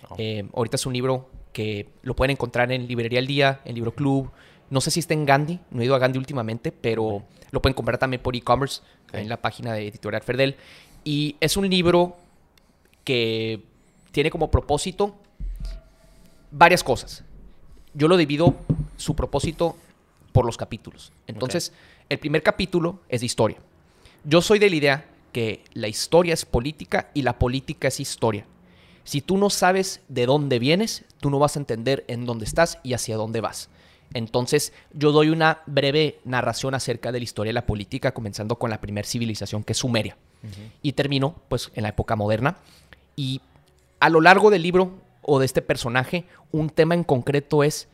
[0.09, 0.15] Oh.
[0.17, 3.93] Eh, ahorita es un libro que lo pueden encontrar en Librería El Día, en Libro
[3.93, 4.31] Club.
[4.69, 7.73] No sé si está en Gandhi, no he ido a Gandhi últimamente, pero lo pueden
[7.73, 8.81] comprar también por e-commerce
[9.13, 10.55] en la página de Editorial Ferdel.
[11.03, 12.15] Y es un libro
[13.03, 13.61] que
[14.11, 15.15] tiene como propósito
[16.51, 17.23] varias cosas.
[17.93, 18.55] Yo lo divido
[18.97, 19.75] su propósito
[20.31, 21.11] por los capítulos.
[21.27, 21.73] Entonces,
[22.09, 23.57] el primer capítulo es de historia.
[24.23, 28.45] Yo soy de la idea que la historia es política y la política es historia.
[29.03, 32.77] Si tú no sabes de dónde vienes, tú no vas a entender en dónde estás
[32.83, 33.69] y hacia dónde vas.
[34.13, 38.69] Entonces, yo doy una breve narración acerca de la historia de la política, comenzando con
[38.69, 40.17] la primera civilización, que es Sumeria.
[40.81, 42.57] Y termino, pues, en la época moderna.
[43.15, 43.41] Y
[43.99, 44.91] a lo largo del libro
[45.21, 47.87] o de este personaje, un tema en concreto es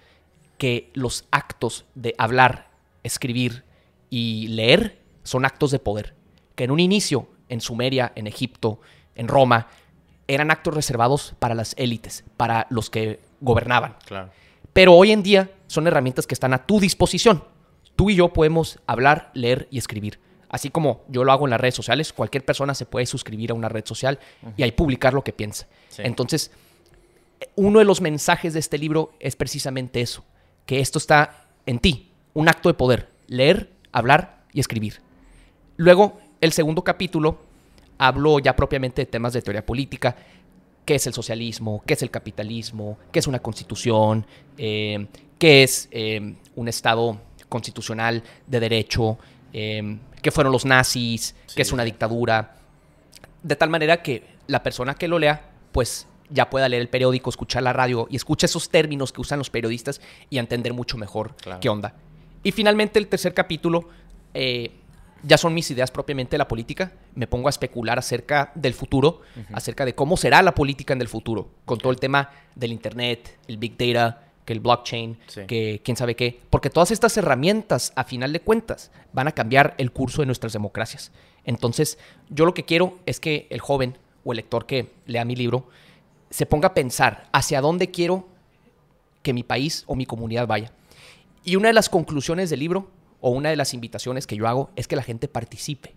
[0.58, 2.69] que los actos de hablar,
[3.04, 3.63] escribir
[4.10, 6.15] y leer son actos de poder
[6.58, 8.82] que en un inicio, en Sumeria, en Egipto,
[9.15, 9.67] en Roma,
[10.28, 13.96] eran actos reservados para las élites, para los que gobernaban.
[14.06, 14.32] Claro.
[14.74, 17.43] Pero hoy en día son herramientas que están a tu disposición.
[17.96, 20.20] Tú y yo podemos hablar, leer y escribir.
[20.50, 23.54] Así como yo lo hago en las redes sociales, cualquier persona se puede suscribir a
[23.54, 24.17] una red social
[24.56, 25.67] y ahí publicar lo que piensa.
[26.00, 26.52] Entonces,
[27.56, 30.26] uno de los mensajes de este libro es precisamente eso,
[30.65, 35.02] que esto está en ti, un acto de poder, leer, hablar y escribir.
[35.76, 37.39] Luego, el segundo capítulo
[37.97, 40.15] hablo ya propiamente de temas de teoría política,
[40.86, 44.26] qué es el socialismo, qué es el capitalismo, qué es una constitución,
[44.58, 45.08] eh,
[45.39, 47.19] qué es eh, un Estado
[47.50, 49.17] constitucional de derecho,
[49.54, 52.56] eh, qué fueron los nazis, qué es una dictadura,
[53.43, 57.30] de tal manera que la persona que lo lea, pues ya pueda leer el periódico,
[57.30, 61.36] escuchar la radio y escucha esos términos que usan los periodistas y entender mucho mejor
[61.62, 61.95] qué onda.
[62.43, 63.89] Y finalmente el tercer capítulo
[65.24, 66.92] ya son mis ideas propiamente de la política.
[67.16, 69.22] Me pongo a especular acerca del futuro,
[69.54, 73.38] acerca de cómo será la política en el futuro, con todo el tema del Internet,
[73.48, 76.40] el Big Data, que el blockchain, que quién sabe qué.
[76.50, 80.54] Porque todas estas herramientas, a final de cuentas, van a cambiar el curso de nuestras
[80.54, 81.12] democracias.
[81.44, 81.98] Entonces,
[82.30, 85.68] yo lo que quiero es que el joven o el lector que lea mi libro
[86.30, 88.28] se ponga a pensar hacia dónde quiero
[89.22, 90.72] que mi país o mi comunidad vaya.
[91.44, 92.90] Y una de las conclusiones del libro
[93.22, 95.94] o una de las invitaciones que yo hago es que la gente participe.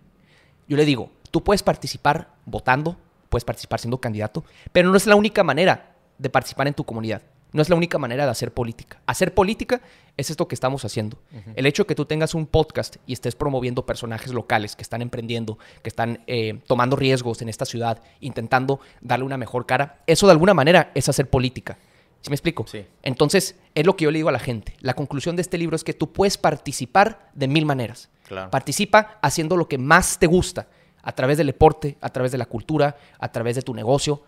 [0.67, 2.97] Yo le digo, tú puedes participar votando,
[3.29, 7.21] puedes participar siendo candidato, pero no es la única manera de participar en tu comunidad.
[7.53, 9.01] No es la única manera de hacer política.
[9.05, 9.81] Hacer política
[10.15, 11.17] es esto que estamos haciendo.
[11.55, 15.01] El hecho de que tú tengas un podcast y estés promoviendo personajes locales que están
[15.01, 20.27] emprendiendo, que están eh, tomando riesgos en esta ciudad, intentando darle una mejor cara, eso
[20.27, 21.77] de alguna manera es hacer política.
[22.21, 22.65] ¿Sí me explico?
[22.67, 22.85] Sí.
[23.03, 24.75] Entonces, es lo que yo le digo a la gente.
[24.79, 28.09] La conclusión de este libro es que tú puedes participar de mil maneras.
[28.49, 30.67] Participa haciendo lo que más te gusta,
[31.03, 34.23] a través del deporte, a través de la cultura, a través de tu negocio,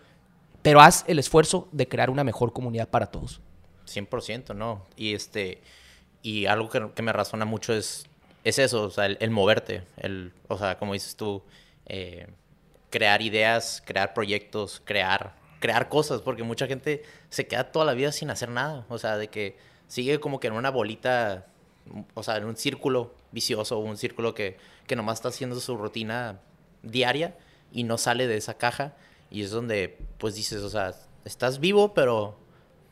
[0.60, 3.40] pero haz el esfuerzo de crear una mejor comunidad para todos.
[3.86, 4.82] 100%, ¿no?
[4.96, 5.62] Y este
[6.22, 8.06] y algo que, me razona mucho es,
[8.44, 11.42] es eso, o sea, el, moverte, el, o sea, como dices tú,
[11.84, 12.28] eh,
[12.88, 18.12] crear ideas, crear proyectos, crear crear cosas, porque mucha gente se queda toda la vida
[18.12, 19.56] sin hacer nada, o sea, de que
[19.88, 21.46] sigue como que en una bolita,
[22.12, 26.38] o sea, en un círculo vicioso, un círculo que, que nomás está haciendo su rutina
[26.82, 27.38] diaria
[27.72, 28.94] y no sale de esa caja,
[29.30, 30.92] y es donde, pues dices, o sea,
[31.24, 32.36] estás vivo, pero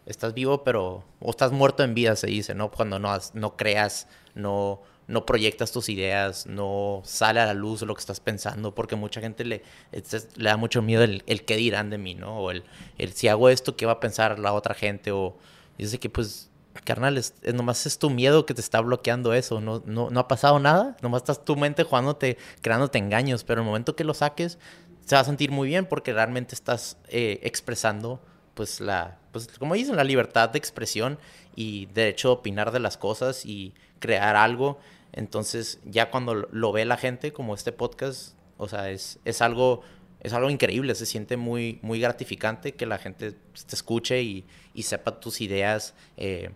[0.06, 2.70] estás vivo, pero o estás muerto en vida, se dice, ¿no?
[2.70, 7.94] Cuando no, no creas, no, no proyectas tus ideas, no sale a la luz lo
[7.94, 9.62] que estás pensando, porque mucha gente le,
[9.92, 12.38] le da mucho miedo el, qué dirán de mí, ¿no?
[12.38, 12.64] O el,
[13.12, 15.10] si hago esto, ¿qué va a pensar la otra gente?
[15.10, 15.36] O
[15.76, 16.50] dice que pues,
[16.84, 20.28] carnal, es, nomás es tu miedo que te está bloqueando eso, no, no, no ha
[20.28, 24.58] pasado nada, nomás estás tu mente jugándote, creándote engaños, pero el momento que lo saques,
[25.04, 28.20] se va a sentir muy bien porque realmente estás eh, expresando
[28.54, 31.18] pues la, pues como dicen, la libertad de expresión
[31.56, 34.78] y derecho a opinar de las cosas y crear algo.
[35.12, 39.82] Entonces, ya cuando lo ve la gente, como este podcast, o sea, es, es algo
[40.22, 44.84] es algo increíble, se siente muy, muy gratificante que la gente te escuche y, y
[44.84, 45.94] sepa tus ideas.
[46.16, 46.50] Eh,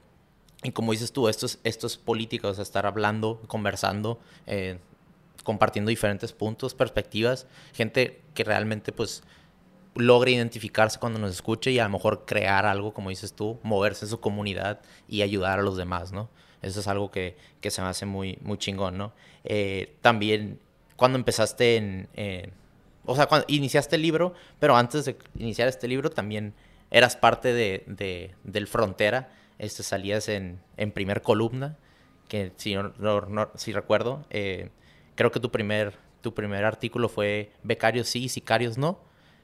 [0.62, 4.78] y como dices tú, esto es, esto es política, o sea, estar hablando, conversando, eh,
[5.42, 9.24] compartiendo diferentes puntos, perspectivas, gente que realmente pues
[9.96, 14.04] logre identificarse cuando nos escuche y a lo mejor crear algo, como dices tú, moverse
[14.04, 16.28] en su comunidad y ayudar a los demás, ¿no?
[16.62, 19.12] Eso es algo que, que se me hace muy, muy chingón, ¿no?
[19.44, 20.58] Eh, también,
[20.96, 22.08] cuando empezaste en...
[23.04, 26.54] o sea, cuando iniciaste el libro, pero antes de iniciar este libro también
[26.90, 31.76] eras parte de, de del Frontera, este, salías en, en primer columna,
[32.28, 34.70] que si, no, no, si recuerdo, eh,
[35.14, 38.98] creo que tu primer, tu primer artículo fue Becarios sí, Sicarios no.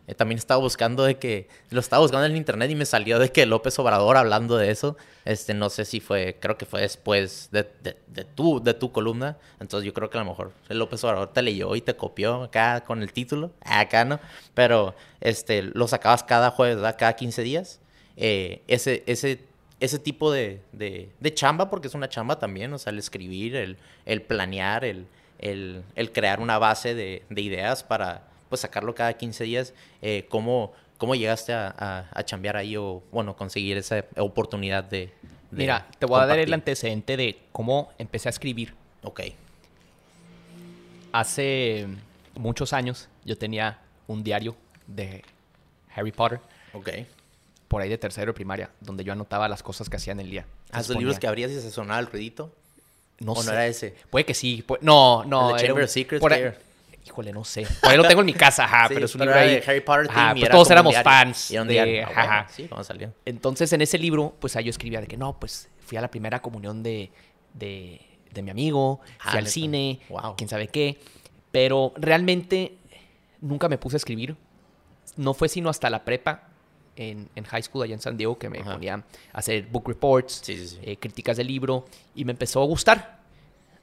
[0.09, 3.31] Eh, también estaba buscando de que, lo estaba buscando en internet y me salió de
[3.31, 7.49] que López Obrador hablando de eso, este, no sé si fue, creo que fue después
[7.53, 10.81] de, de, de, tu, de tu columna, entonces yo creo que a lo mejor el
[10.81, 14.19] López Obrador te leyó y te copió acá con el título, acá no,
[14.55, 16.97] pero este, lo sacabas cada jueves, ¿verdad?
[16.99, 17.81] Cada 15 días,
[18.17, 19.45] eh, ese, ese,
[19.79, 23.55] ese tipo de, de, de, chamba, porque es una chamba también, o sea, el escribir,
[23.55, 25.07] el, el planear, el,
[25.39, 29.73] el, el crear una base de, de ideas para pues sacarlo cada 15 días.
[30.03, 35.11] Eh, ¿cómo, ¿Cómo llegaste a, a, chambear ahí o, bueno, conseguir esa oportunidad de...
[35.51, 38.75] Mira, te voy a dar el antecedente de cómo empecé a escribir.
[39.03, 39.23] Ok.
[41.13, 41.87] Hace
[42.35, 44.55] muchos años yo tenía un diario
[44.87, 45.25] de
[45.97, 46.41] Harry Potter.
[46.75, 46.91] Ok.
[47.69, 50.29] Por ahí de tercero de primaria, donde yo anotaba las cosas que hacía en el
[50.29, 50.45] día.
[50.73, 52.53] ¿Has los libros que abrías y se sonaba el ruidito?
[53.19, 53.47] No ¿O sé.
[53.47, 53.95] no era ese?
[54.11, 54.63] Puede que sí.
[54.83, 55.53] no, no.
[55.53, 56.21] El de Chamber of Secrets.
[56.21, 56.53] Por ahí,
[57.05, 57.67] Híjole, no sé.
[57.81, 59.57] Por ahí lo tengo en mi casa, ajá, sí, pero es un libro ahí.
[59.57, 61.51] De Harry Potter ajá, team, pues todos éramos fans.
[61.51, 62.47] Y era un de, ajá.
[62.49, 63.13] Sí, cuando salió.
[63.25, 66.09] Entonces, en ese libro, pues ahí yo escribía de que no, pues fui a la
[66.11, 67.11] primera comunión de,
[67.55, 68.01] de,
[68.33, 70.37] de mi amigo, fui Ah, al cine, Wow.
[70.37, 71.01] quién sabe qué.
[71.51, 72.77] Pero realmente
[73.41, 74.37] nunca me puse a escribir.
[75.17, 76.49] No fue sino hasta la prepa
[76.97, 78.75] en, en high school allá en San Diego que me Ajá.
[78.75, 80.79] ponía a hacer book reports, Sí, sí, sí.
[80.83, 81.85] eh, críticas del libro
[82.15, 83.22] y me empezó a gustar.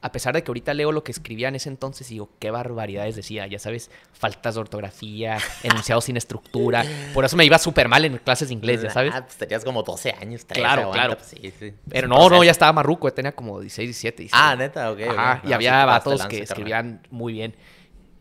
[0.02, 2.50] A pesar de que ahorita leo lo que escribía en ese entonces y digo, qué
[2.50, 6.84] barbaridades decía, ya sabes, faltas de ortografía, enunciados sin estructura.
[7.12, 9.12] Por eso me iba súper mal en clases de inglés, ya sabes.
[9.14, 11.16] Ah, pues tenías como 12 años, 13, Claro, aguanta, claro.
[11.18, 11.74] pues sí, sí.
[11.90, 12.44] Pero no, un no, proceso.
[12.44, 14.22] ya estaba marruco, ya tenía como 16, 17.
[14.22, 14.42] 17.
[14.42, 15.00] Ah, neta, ok.
[15.16, 16.42] Ajá, y No, había sí, vatos que carnal.
[16.42, 17.54] escribían muy bien.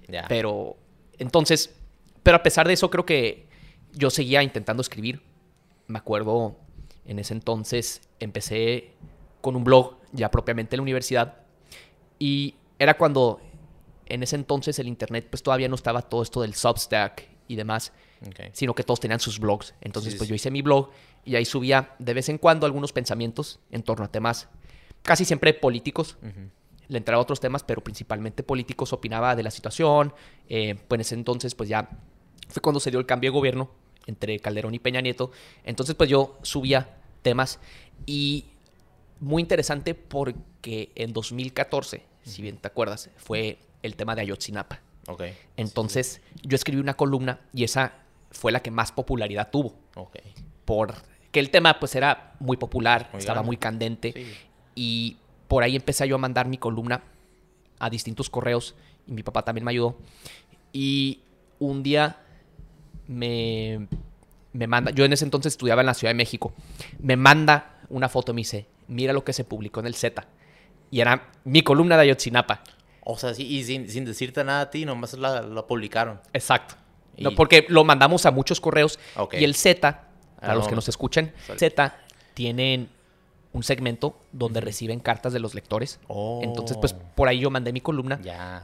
[0.09, 0.25] Ya.
[0.27, 0.75] Pero,
[1.17, 1.75] entonces,
[2.23, 3.47] pero a pesar de eso, creo que
[3.93, 5.21] yo seguía intentando escribir.
[5.87, 6.57] Me acuerdo,
[7.05, 8.91] en ese entonces empecé
[9.39, 11.35] con un blog, ya propiamente en la universidad.
[12.19, 13.39] Y era cuando,
[14.05, 17.91] en ese entonces, el internet, pues todavía no estaba todo esto del Substack y demás,
[18.53, 19.73] sino que todos tenían sus blogs.
[19.81, 20.31] Entonces, Sí, pues sí.
[20.31, 20.89] yo hice mi blog
[21.25, 24.47] y ahí subía de vez en cuando algunos pensamientos en torno a temas
[25.01, 26.17] casi siempre políticos
[26.89, 30.11] le entraba otros temas, pero principalmente políticos, opinaba de la situación.
[30.49, 31.87] Eh, pues en ese entonces, pues ya
[32.49, 33.69] fue cuando se dio el cambio de gobierno
[34.07, 35.29] entre Calderón y Peña Nieto.
[35.63, 37.59] Entonces, pues yo subía temas
[38.07, 38.45] y
[39.19, 44.79] muy interesante porque en 2014, si bien te acuerdas, fue el tema de Ayotzinapa.
[45.07, 45.23] Ok.
[45.57, 47.93] Entonces, yo escribí una columna y esa
[48.31, 49.73] fue la que más popularidad tuvo.
[49.95, 50.17] Ok.
[50.65, 53.47] Porque el tema pues era muy popular, Muy estaba grande.
[53.47, 54.25] muy candente Sí.
[54.75, 57.01] y por ahí empecé yo a mandar mi columna
[57.79, 58.75] a distintos correos
[59.07, 59.97] y mi papá también me ayudó.
[60.71, 61.21] Y
[61.57, 62.17] un día
[63.07, 63.87] me,
[64.53, 66.53] me manda, yo en ese entonces estudiaba en la Ciudad de México,
[66.99, 70.25] me manda una foto y me dice, mira lo que se publicó en el Z.
[70.91, 72.61] Y era mi columna de Ayotzinapa.
[73.03, 76.19] O sea, sí, y sin, sin decirte nada a ti, nomás la, la publicaron.
[76.33, 76.75] Exacto.
[77.17, 78.99] No, porque lo mandamos a muchos correos
[79.33, 79.81] y el Z,
[80.39, 80.69] para Ah, los no.
[80.69, 81.59] que nos escuchan, Sorry.
[81.59, 81.95] Z
[82.33, 82.89] tienen
[83.51, 85.99] un segmento donde reciben cartas de los lectores.
[86.07, 86.39] Oh.
[86.43, 88.19] Entonces, pues por ahí yo mandé mi columna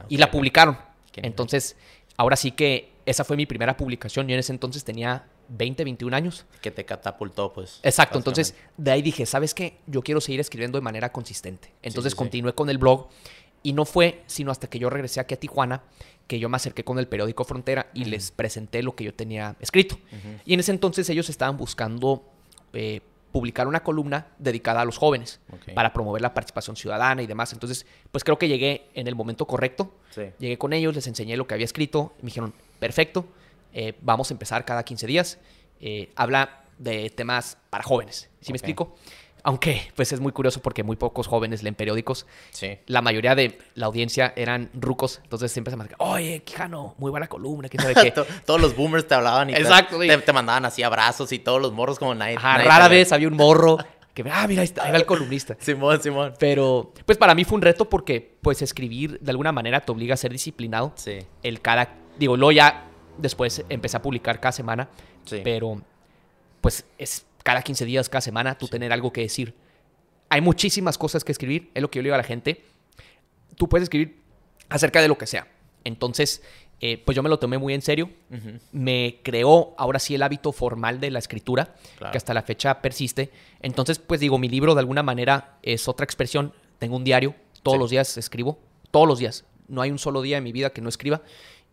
[0.08, 0.78] y la publicaron.
[1.16, 1.76] Entonces,
[2.16, 4.26] ahora sí que esa fue mi primera publicación.
[4.26, 6.46] Yo en ese entonces tenía 20, 21 años.
[6.60, 7.80] Que te catapultó, pues.
[7.82, 9.78] Exacto, entonces de ahí dije, ¿sabes qué?
[9.86, 11.72] Yo quiero seguir escribiendo de manera consistente.
[11.82, 12.18] Entonces sí, sí.
[12.18, 13.08] continué con el blog
[13.62, 15.82] y no fue sino hasta que yo regresé aquí a Tijuana
[16.26, 19.56] que yo me acerqué con el periódico Frontera y les presenté lo que yo tenía
[19.60, 19.98] escrito.
[20.44, 22.24] Y en ese entonces ellos estaban buscando
[22.72, 23.00] eh,
[23.32, 25.40] publicar una columna dedicada a los jóvenes
[25.74, 27.52] para promover la participación ciudadana y demás.
[27.52, 29.92] Entonces, pues creo que llegué en el momento correcto.
[30.10, 30.22] Sí.
[30.38, 32.14] Llegué con ellos, les enseñé lo que había escrito.
[32.18, 33.26] y Me dijeron, perfecto,
[33.72, 35.38] eh, vamos a empezar cada 15 días.
[35.80, 38.30] Eh, habla de temas para jóvenes.
[38.40, 38.96] ¿Sí me explico?
[39.42, 42.26] Aunque, pues es muy curioso porque muy pocos jóvenes leen periódicos.
[42.50, 42.78] Sí.
[42.86, 45.20] La mayoría de la audiencia eran rucos.
[45.22, 48.10] Entonces siempre se me oye, Quijano, muy buena columna, quién sabe qué.
[48.44, 51.72] Todos los boomers te hablaban y te- Exacto, te, mandaban así abrazos y todos los
[51.72, 52.36] morros como nadie.
[52.36, 53.78] Ajá, nadie rara vez había un morro
[54.14, 55.56] que, ah, mira, ahí, está, ahí va el columnista.
[55.60, 56.34] Simón, Simón.
[56.40, 60.14] Pero, pues para mí fue un reto porque, pues, escribir de alguna manera te obliga
[60.14, 60.92] a ser disciplinado.
[60.96, 61.18] Sí.
[61.44, 62.86] El cada, digo, luego ya
[63.18, 64.88] después empecé a publicar cada semana,
[65.24, 65.40] Sí.
[65.42, 65.80] pero,
[66.60, 69.54] pues, es cada 15 días, cada semana, tú tener algo que decir.
[70.28, 72.64] Hay muchísimas cosas que escribir, es lo que yo le digo a la gente.
[73.56, 74.20] Tú puedes escribir
[74.68, 75.46] acerca de lo que sea.
[75.84, 76.42] Entonces,
[76.80, 78.10] eh, pues yo me lo tomé muy en serio.
[78.72, 82.10] Me creó ahora sí el hábito formal de la escritura, Claro.
[82.10, 83.30] que hasta la fecha persiste.
[83.60, 86.52] Entonces, pues digo, mi libro de alguna manera es otra expresión.
[86.78, 87.80] Tengo un diario, todos Sí.
[87.80, 88.58] los días escribo,
[88.90, 89.44] todos los días.
[89.68, 91.22] No hay un solo día en mi vida que no escriba.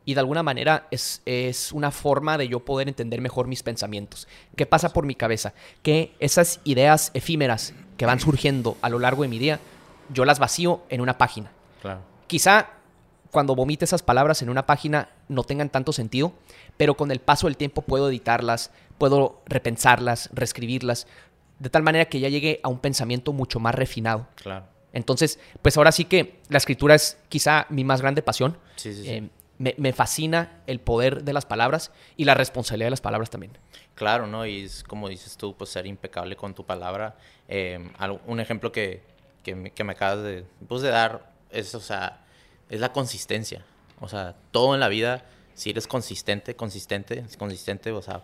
[0.05, 4.27] Y de alguna manera es, es una forma de yo poder entender mejor mis pensamientos.
[4.55, 5.53] ¿Qué pasa por mi cabeza?
[5.81, 9.59] Que esas ideas efímeras que van surgiendo a lo largo de mi día,
[10.13, 11.51] yo las vacío en una página.
[11.81, 12.01] Claro.
[12.27, 12.69] Quizá
[13.31, 16.33] cuando vomite esas palabras en una página no tengan tanto sentido,
[16.77, 21.07] pero con el paso del tiempo puedo editarlas, puedo repensarlas, reescribirlas,
[21.59, 24.27] de tal manera que ya llegue a un pensamiento mucho más refinado.
[24.35, 24.65] Claro.
[24.93, 28.57] Entonces, pues ahora sí que la escritura es quizá mi más grande pasión.
[28.75, 29.09] Sí, sí, sí.
[29.09, 33.57] Eh, me, fascina el poder de las palabras y la responsabilidad de las palabras también.
[33.95, 34.45] Claro, ¿no?
[34.45, 37.15] Y es como dices tú, pues ser impecable con tu palabra.
[37.47, 37.79] Eh,
[38.25, 39.01] un ejemplo que,
[39.43, 42.25] que, me, que acabas de, pues, de dar es, o sea,
[42.69, 43.63] es la consistencia.
[43.99, 48.23] O sea, todo en la vida, si eres consistente, consistente, consistente, o sea,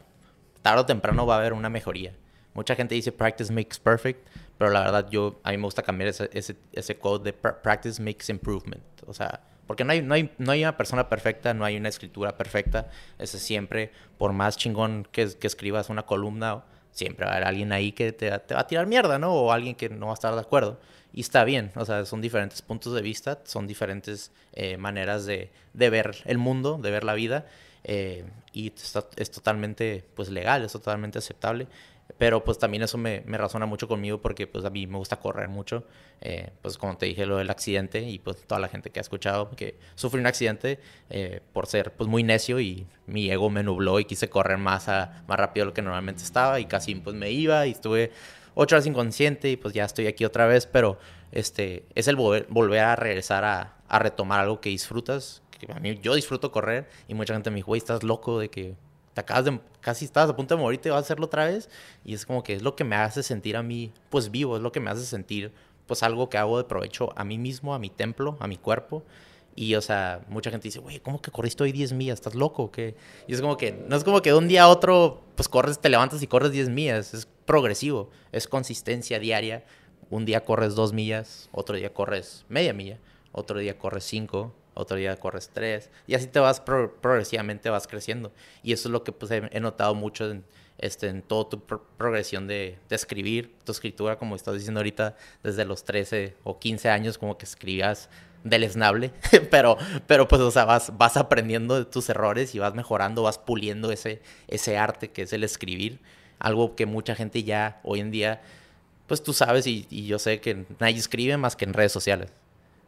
[0.61, 2.13] tarde o temprano va a haber una mejoría.
[2.53, 6.09] Mucha gente dice practice makes perfect, pero la verdad yo, a mí me gusta cambiar
[6.09, 8.83] ese, ese, ese code de pra- practice makes improvement.
[9.05, 11.89] O sea, porque no hay, no, hay, no hay una persona perfecta, no hay una
[11.89, 12.89] escritura perfecta.
[13.19, 17.71] Ese siempre, por más chingón que, que escribas una columna, siempre va a haber alguien
[17.71, 19.31] ahí que te, te va a tirar mierda, ¿no?
[19.33, 20.79] O alguien que no va a estar de acuerdo.
[21.13, 25.51] Y está bien, o sea, son diferentes puntos de vista, son diferentes eh, maneras de,
[25.73, 27.45] de ver el mundo, de ver la vida.
[27.83, 31.67] eh, y está- es totalmente, pues, legal, es totalmente aceptable.
[32.17, 35.47] Pero pues también eso me, razona mucho conmigo porque pues a mí me gusta correr
[35.47, 35.85] mucho.
[36.21, 39.01] Eh, pues como te dije lo del accidente y pues toda la gente que ha
[39.01, 43.63] escuchado que sufrí un accidente eh, por ser pues muy necio y mi ego me
[43.63, 46.95] nubló y quise correr más, a, más rápido de lo que normalmente estaba y casi
[46.95, 48.11] pues me iba y estuve
[48.55, 50.65] ocho horas inconsciente y pues ya estoy aquí otra vez.
[50.65, 50.97] Pero
[51.31, 55.41] este es el volver, volver a regresar a, a retomar algo que disfrutas.
[55.59, 58.49] Que a mí yo disfruto correr y mucha gente me dijo, güey, estás loco de
[58.49, 58.75] que
[59.19, 61.69] acabas de, casi estabas a punto de morir, te vas a hacerlo otra vez.
[62.03, 64.63] Y es como que es lo que me hace sentir a mí, pues vivo, es
[64.63, 65.51] lo que me hace sentir,
[65.87, 69.03] pues algo que hago de provecho a mí mismo, a mi templo, a mi cuerpo.
[69.55, 72.19] Y, o sea, mucha gente dice, güey, ¿cómo que corriste hoy 10 millas?
[72.19, 72.95] ¿Estás loco o qué?
[73.27, 75.79] Y es como que, no es como que de un día a otro, pues corres,
[75.79, 77.13] te levantas y corres 10 millas.
[77.13, 79.65] Es progresivo, es consistencia diaria.
[80.09, 82.99] Un día corres 2 millas, otro día corres media milla,
[83.31, 85.89] otro día corres 5, otro día corres 3.
[86.07, 88.31] Y así te vas pro- progresivamente, vas creciendo.
[88.63, 90.43] Y eso es lo que pues, he, notado mucho en,
[90.77, 95.65] este, en toda tu pro- progresión de, escribir, tu escritura, como estás diciendo ahorita, desde
[95.65, 98.09] los 13 o 15 años, como que escribías
[98.43, 99.11] deleznable,
[99.51, 99.77] pero,
[100.07, 103.91] pero pues, o sea, vas, vas aprendiendo de tus errores y vas mejorando, vas puliendo
[103.91, 105.99] ese, ese arte que es el escribir,
[106.39, 108.41] algo que mucha gente ya hoy en día
[109.07, 112.31] pues tú sabes y yo sé que nadie escribe más que en redes sociales.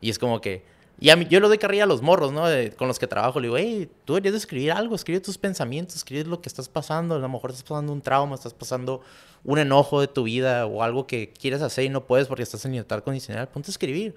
[0.01, 0.63] Y es como que,
[1.01, 2.43] y a mí, yo le doy carrilla a los morros, ¿no?
[2.77, 3.39] con los que trabajo.
[3.39, 6.69] Le digo, hey, tú deberías de escribir algo, escribe tus pensamientos, escribe lo que estás
[6.69, 7.15] pasando.
[7.15, 9.01] A lo mejor estás pasando un trauma, estás pasando
[9.43, 12.63] un enojo de tu vida o algo que quieres hacer y no puedes porque estás
[12.65, 13.47] en libertad condicional.
[13.47, 14.13] Ponte a escribir.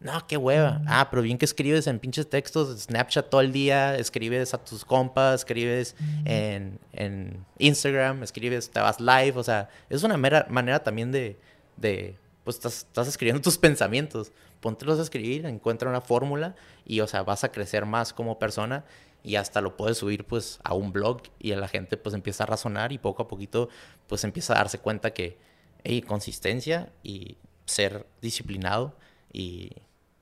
[0.00, 0.82] No, qué hueva.
[0.86, 4.84] Ah, pero bien que escribes en pinches textos, Snapchat todo el día, escribes a tus
[4.84, 9.32] compas, escribes en, en Instagram, escribes, te vas live.
[9.34, 11.38] O sea, es una mera manera también de,
[11.78, 16.54] de pues estás, estás escribiendo tus pensamientos póntelos a escribir, encuentra una fórmula
[16.84, 18.84] y, o sea, vas a crecer más como persona
[19.22, 22.46] y hasta lo puedes subir pues a un blog y la gente pues empieza a
[22.46, 23.68] razonar y poco a poquito
[24.06, 25.38] pues empieza a darse cuenta que
[25.84, 27.36] hay consistencia y
[27.66, 28.96] ser disciplinado
[29.32, 29.72] y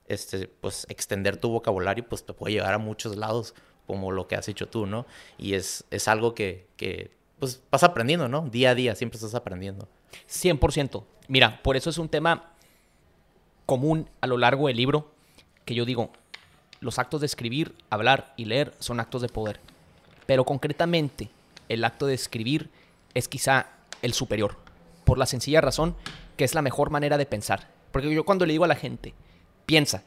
[0.07, 3.55] este pues extender tu vocabulario pues te puede llevar a muchos lados
[3.87, 5.07] como lo que has hecho tú, ¿no?
[5.39, 8.43] Y es, es algo que, que pues vas aprendiendo, ¿no?
[8.49, 9.89] Día a día siempre estás aprendiendo.
[10.29, 11.05] 100%.
[11.29, 12.56] Mira, por eso es un tema
[13.67, 15.11] común a lo largo del libro
[15.65, 16.11] que yo digo,
[16.81, 19.61] los actos de escribir, hablar y leer son actos de poder.
[20.27, 21.29] Pero concretamente,
[21.69, 22.71] el acto de escribir
[23.15, 23.67] es quizá
[24.03, 24.57] el superior,
[25.05, 25.97] por la sencilla razón
[26.37, 27.69] que es la mejor manera de pensar.
[27.91, 29.15] Porque yo cuando le digo a la gente,
[29.65, 30.05] piensa,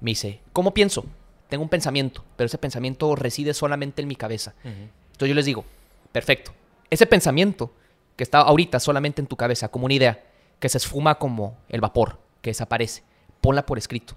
[0.00, 1.04] me dice, ¿cómo pienso?
[1.48, 4.54] Tengo un pensamiento, pero ese pensamiento reside solamente en mi cabeza.
[4.64, 5.64] Entonces yo les digo,
[6.12, 6.52] perfecto,
[6.90, 7.72] ese pensamiento
[8.16, 10.22] que está ahorita solamente en tu cabeza como una idea,
[10.60, 13.02] que se esfuma como el vapor, que desaparece.
[13.40, 14.14] Ponla por escrito.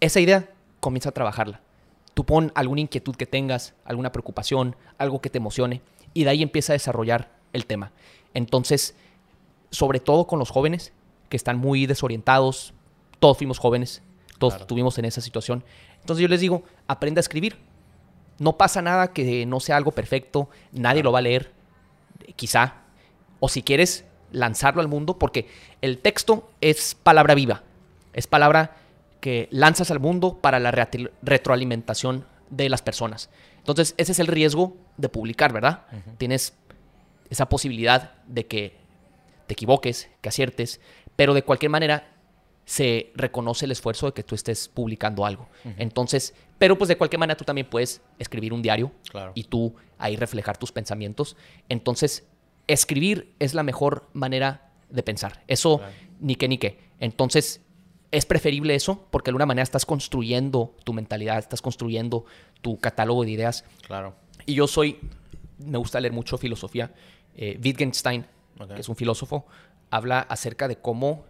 [0.00, 0.48] Esa idea,
[0.80, 1.60] comienza a trabajarla.
[2.14, 5.82] Tú pon alguna inquietud que tengas, alguna preocupación, algo que te emocione,
[6.14, 7.92] y de ahí empieza a desarrollar el tema.
[8.34, 8.94] Entonces,
[9.70, 10.92] sobre todo con los jóvenes
[11.28, 12.74] que están muy desorientados,
[13.18, 14.02] todos fuimos jóvenes,
[14.38, 15.62] todos estuvimos en esa situación.
[16.00, 17.58] Entonces yo les digo, aprende a escribir.
[18.38, 21.52] No pasa nada que no sea algo perfecto, nadie lo va a leer,
[22.36, 22.76] quizá.
[23.38, 25.48] O si quieres, lanzarlo al mundo porque
[25.80, 27.62] el texto es palabra viva,
[28.12, 28.76] es palabra
[29.20, 33.30] que lanzas al mundo para la retroalimentación de las personas.
[33.58, 35.84] Entonces, ese es el riesgo de publicar, ¿verdad?
[36.18, 36.54] Tienes
[37.28, 38.76] esa posibilidad de que
[39.46, 40.80] te equivoques, que aciertes,
[41.16, 42.12] pero de cualquier manera
[42.64, 45.48] se reconoce el esfuerzo de que tú estés publicando algo.
[45.76, 48.92] Entonces, pero pues de cualquier manera tú también puedes escribir un diario
[49.34, 51.36] y tú ahí reflejar tus pensamientos.
[51.68, 52.26] Entonces,
[52.72, 55.42] escribir es la mejor manera de pensar.
[55.46, 55.80] Eso
[56.20, 56.78] ni qué ni qué.
[56.98, 57.60] Entonces,
[58.10, 62.24] es preferible eso porque de alguna manera estás construyendo tu mentalidad, estás construyendo
[62.60, 63.64] tu catálogo de ideas.
[63.86, 64.14] Claro.
[64.46, 64.98] Y yo soy,
[65.58, 66.92] me gusta leer mucho filosofía.
[67.36, 68.26] Eh, Wittgenstein,
[68.74, 69.46] que es un filósofo,
[69.90, 71.24] habla acerca de cómo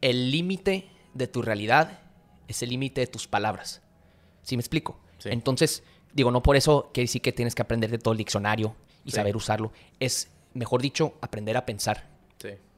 [0.00, 2.00] el límite de tu realidad
[2.48, 3.82] es el límite de tus palabras.
[4.42, 5.00] ¿Sí me explico?
[5.24, 8.76] Entonces, digo, no por eso quiere decir que tienes que aprender de todo el diccionario
[9.04, 9.72] y saber usarlo.
[9.98, 12.08] Es mejor dicho, aprender a pensar.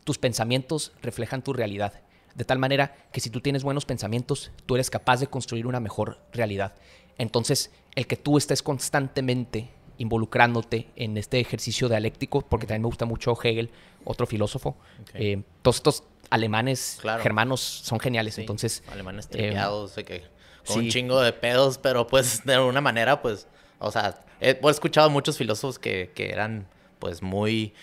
[0.05, 2.01] Tus pensamientos reflejan tu realidad.
[2.35, 5.81] De tal manera que si tú tienes buenos pensamientos, tú eres capaz de construir una
[5.81, 6.75] mejor realidad.
[7.19, 9.69] Entonces, el que tú estés constantemente
[9.99, 13.71] involucrándote en este ejercicio dialéctico, porque también me gusta mucho Hegel,
[14.05, 14.77] otro filósofo.
[15.15, 18.39] Eh, todos estos alemanes, germanos, son geniales.
[18.39, 20.23] Entonces, alemanes eh, tripeados, que
[20.67, 23.47] con un chingo de pedos, pero pues de alguna manera, pues,
[23.79, 26.67] o sea, he, he escuchado muchos filósofos que, que eran
[26.99, 27.75] pues muy,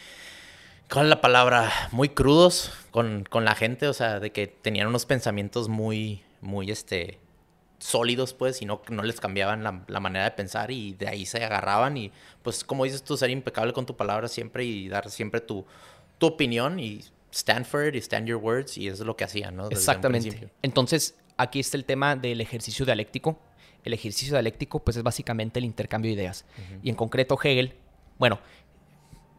[0.92, 1.72] ¿cuál es la palabra?
[1.92, 7.20] Muy crudos con, la gente, o sea, de que tenían unos pensamientos muy, muy, este,
[7.80, 11.44] sólidos, pues, y no, no les cambiaban la, manera de pensar y de ahí se
[11.44, 12.12] agarraban y,
[12.42, 15.66] pues, como dices tú, ser impecable con tu palabra siempre y dar siempre tu,
[16.18, 19.26] tu opinión y stand for it y stand your words y eso es lo que
[19.26, 19.70] hacían, ¿no?
[19.70, 20.50] Exactamente.
[20.62, 23.40] Entonces, aquí está el tema del ejercicio dialéctico.
[23.84, 26.46] El ejercicio dialéctico, pues, es básicamente el intercambio de ideas.
[26.82, 27.76] Y en concreto, Hegel,
[28.18, 28.40] bueno,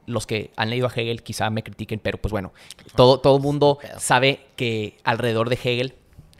[0.07, 2.52] los que han leído a Hegel quizá me critiquen, pero pues bueno,
[2.94, 5.94] todo, todo mundo sabe que alrededor de Hegel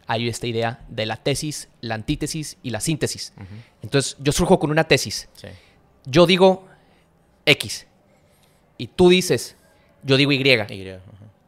[0.07, 3.33] hay esta idea de la tesis, la antítesis y la síntesis.
[3.81, 5.27] Entonces, yo surjo con una tesis.
[6.05, 6.65] Yo digo
[7.45, 7.87] X
[8.77, 9.57] y tú dices,
[10.03, 10.43] yo digo Y.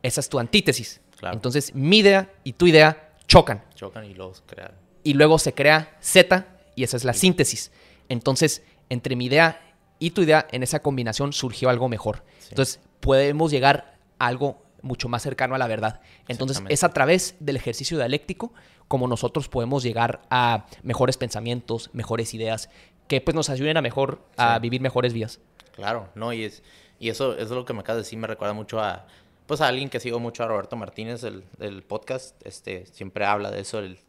[0.04, 1.00] Esa es tu antítesis.
[1.22, 3.64] Entonces, mi idea y tu idea chocan.
[3.76, 4.74] Chocan y luego se crea.
[5.04, 6.46] Y luego se crea Z
[6.76, 7.72] y esa es la síntesis.
[8.10, 9.69] Entonces, entre mi idea
[10.00, 12.24] y tu idea, en esa combinación surgió algo mejor.
[12.50, 16.00] Entonces, podemos llegar a algo mucho más cercano a la verdad.
[16.28, 18.54] Entonces, es a través del ejercicio dialéctico
[18.88, 22.70] como nosotros podemos llegar a mejores pensamientos, mejores ideas,
[23.08, 25.40] que pues nos ayuden a mejor, a vivir mejores vidas.
[25.74, 26.64] Claro, no, y es,
[27.00, 29.06] y eso, es lo que me acabas de decir, me recuerda mucho a,
[29.46, 33.62] pues a alguien que sigo mucho, a Roberto Martínez, del, podcast, este, siempre habla de
[33.62, 34.00] eso, del,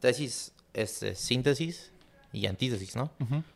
[0.00, 1.92] tesis, este, síntesis
[2.36, 3.10] y antítesis, ¿no?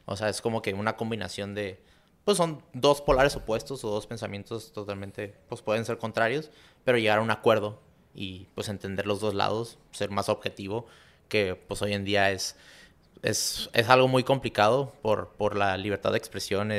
[0.07, 1.83] O sea, es como que una combinación de,
[2.25, 6.51] pues son dos polares opuestos o dos pensamientos totalmente, pues pueden ser contrarios,
[6.83, 7.79] pero llegar a un acuerdo
[8.15, 10.87] y pues entender los dos lados, ser más objetivo,
[11.29, 12.57] que pues hoy en día es,
[13.23, 16.73] es, es algo muy complicado por, por la libertad de expresión,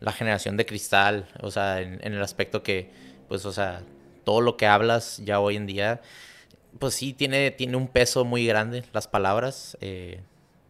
[0.00, 2.90] la generación de cristal, o sea, en, el aspecto que,
[3.28, 3.82] pues, o sea,
[4.24, 6.00] todo lo que hablas ya hoy en día,
[6.80, 9.78] pues sí, tiene, tiene un peso muy grande las palabras.
[9.80, 10.22] Eh,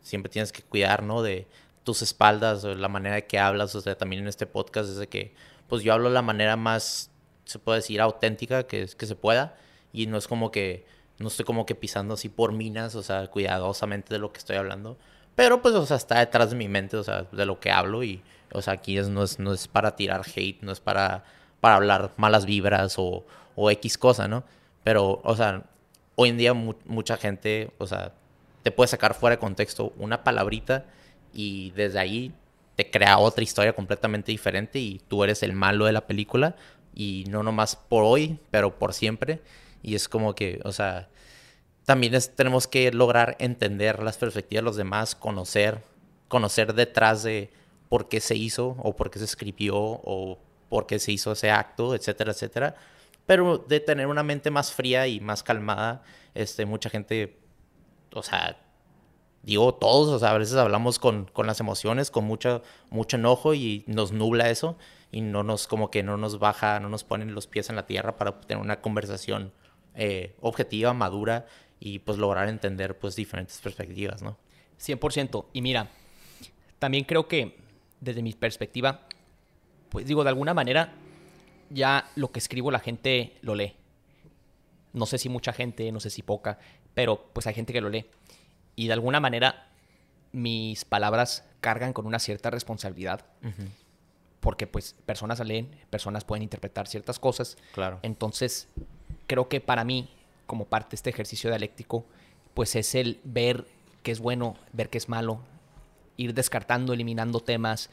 [0.03, 1.23] siempre tienes que cuidar, ¿no?
[1.23, 1.47] De
[1.85, 5.09] tus espaldas, o la manera que hablas, o sea, también en este podcast es de
[5.09, 5.35] que,
[5.69, 7.11] pues yo hablo la manera más,
[7.45, 9.57] se puede decir, auténtica que, que se pueda,
[9.93, 10.87] y no es como que,
[11.19, 14.57] no estoy como que pisando así por minas, o sea, cuidadosamente de lo que estoy
[14.57, 14.99] hablando,
[15.35, 18.03] pero pues, o sea, está detrás de mi mente, o sea, de lo que hablo,
[18.05, 18.23] y,
[18.53, 21.25] o sea, aquí es, no, es, no es para tirar hate, no es para,
[21.61, 23.25] para hablar malas vibras o,
[23.57, 24.45] o X cosa, ¿no?
[24.85, 25.65] Pero, o sea,
[26.15, 28.13] hoy en día mucha gente, o sea,
[28.63, 30.87] te puede sacar fuera de contexto una palabrita
[31.33, 32.33] y desde ahí
[32.77, 36.57] te crea otra historia completamente diferente y tú eres el malo de la película
[36.95, 39.41] y no nomás por hoy, pero por siempre.
[39.83, 41.09] Y es como que, o sea,
[41.85, 45.83] también tenemos que lograr entender las perspectivas de los demás, conocer,
[46.29, 47.51] conocer detrás de
[47.89, 50.39] por qué se hizo o por qué se escribió o
[50.69, 52.77] por qué se hizo ese acto, etcétera, etcétera.
[53.27, 56.03] Pero de tener una mente más fría y más calmada,
[56.35, 57.40] este, mucha gente,
[58.15, 58.59] o sea,
[59.43, 63.55] digo todos, o sea, a veces hablamos con, con las emociones, con mucho, mucho enojo
[63.55, 64.77] y nos nubla eso
[65.13, 67.87] y no nos, como que no nos baja, no nos ponen los pies en la
[67.87, 69.53] tierra para tener una conversación
[69.95, 71.47] eh, objetiva, madura
[71.81, 74.37] y pues lograr entender pues diferentes perspectivas, ¿no?
[74.79, 75.47] 100%.
[75.53, 75.89] Y mira,
[76.79, 77.59] también creo que
[78.01, 79.03] desde mi perspectiva,
[79.89, 80.95] pues digo, de alguna manera
[81.71, 83.75] ya lo que escribo la gente lo lee.
[84.93, 86.59] No sé si mucha gente, no sé si poca,
[87.01, 88.05] pero pues hay gente que lo lee.
[88.77, 89.69] Y de alguna manera
[90.33, 93.25] mis palabras cargan con una cierta responsabilidad.
[94.41, 97.57] Porque pues personas leen, personas pueden interpretar ciertas cosas.
[97.73, 98.01] Claro.
[98.03, 98.69] Entonces,
[99.27, 100.11] creo que para mí,
[100.47, 102.05] como parte de este ejercicio dialéctico,
[102.53, 103.65] pues es el ver
[104.03, 105.41] qué es bueno, ver qué es malo,
[106.19, 107.89] ir descartando, eliminando temas,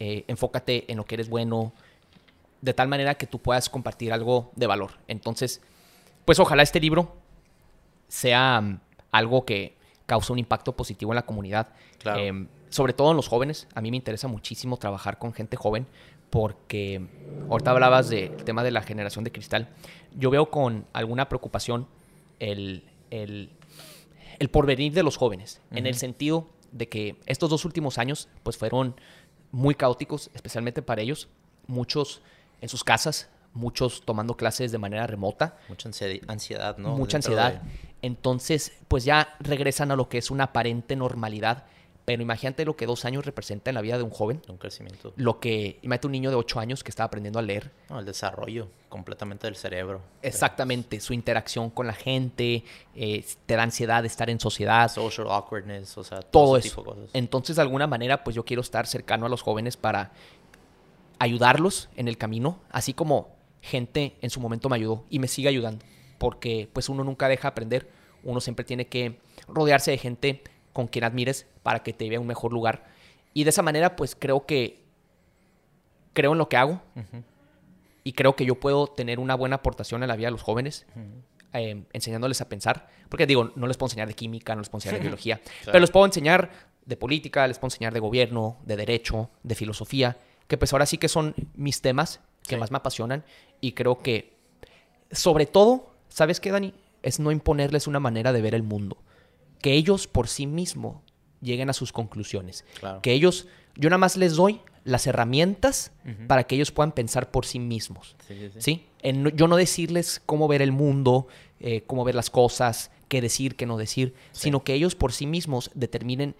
[0.00, 1.72] eh, enfócate en lo que eres bueno,
[2.60, 4.98] de tal manera que tú puedas compartir algo de valor.
[5.08, 5.62] Entonces,
[6.26, 7.16] pues ojalá este libro
[8.10, 8.80] sea mm,
[9.12, 11.68] algo que cause un impacto positivo en la comunidad.
[12.04, 13.68] Em, sobre todo en los jóvenes.
[13.74, 15.86] A mí me interesa muchísimo trabajar con gente joven
[16.30, 17.06] porque
[17.48, 19.68] ahorita hablabas del tema de la generación de cristal.
[20.14, 21.86] Yo veo con alguna preocupación
[22.38, 23.50] el, el,
[24.50, 28.94] porvenir de los jóvenes, en el sentido de que estos dos últimos años pues fueron
[29.50, 31.28] muy caóticos, especialmente para ellos.
[31.66, 32.22] Muchos
[32.60, 35.58] en sus casas, muchos tomando clases de manera remota.
[35.68, 36.96] Mucha ansiedad, ¿no?
[36.96, 37.62] Mucha ansiedad.
[38.02, 41.64] Entonces, pues ya regresan a lo que es una aparente normalidad.
[42.06, 44.42] Pero imagínate lo que dos años representa en la vida de un joven.
[44.48, 45.12] Un crecimiento.
[45.16, 47.70] Lo que, imagínate un niño de ocho años que está aprendiendo a leer.
[47.88, 50.00] No, el desarrollo completamente del cerebro.
[50.22, 52.64] Exactamente, su interacción con la gente,
[52.96, 54.90] eh, te da ansiedad de estar en sociedad.
[54.90, 56.68] Social awkwardness, o sea, todo, eso.
[56.70, 57.10] Tipo de cosas.
[57.12, 60.10] Entonces, de alguna manera, pues yo quiero estar cercano a los jóvenes para
[61.20, 65.48] ayudarlos en el camino, así como gente en su momento me ayudó y me sigue
[65.48, 65.84] ayudando,
[66.20, 67.88] porque pues uno nunca deja aprender,
[68.22, 69.18] uno siempre tiene que
[69.48, 70.42] rodearse de gente
[70.74, 72.84] con quien admires para que te lleve a un mejor lugar.
[73.32, 74.84] Y de esa manera pues creo que
[76.12, 76.82] creo en lo que hago.
[78.04, 80.84] Y creo que yo puedo tener una buena aportación en la vida de los jóvenes.
[81.54, 84.80] Eh, enseñándoles a pensar, porque digo, no les puedo enseñar de química, no les puedo
[84.80, 86.50] enseñar de biología, pero les puedo enseñar
[86.84, 90.98] de política, les puedo enseñar de gobierno, de derecho, de filosofía, que pues ahora sí
[90.98, 93.24] que son mis temas que más me apasionan.
[93.60, 94.38] Y creo que
[95.10, 96.74] sobre todo, ¿sabes qué, Dani?
[97.02, 98.98] Es no imponerles una manera de ver el mundo.
[99.62, 100.96] Que ellos por sí mismos
[101.40, 102.66] lleguen a sus conclusiones.
[103.02, 105.92] Que ellos, yo nada más les doy las herramientas
[106.26, 108.16] para que ellos puedan pensar por sí mismos.
[108.58, 111.28] Sí, En, yo no decirles cómo ver el mundo,
[111.60, 115.26] eh, cómo ver las cosas, qué decir, qué no decir, sino que ellos por sí
[115.26, 116.34] mismos determinen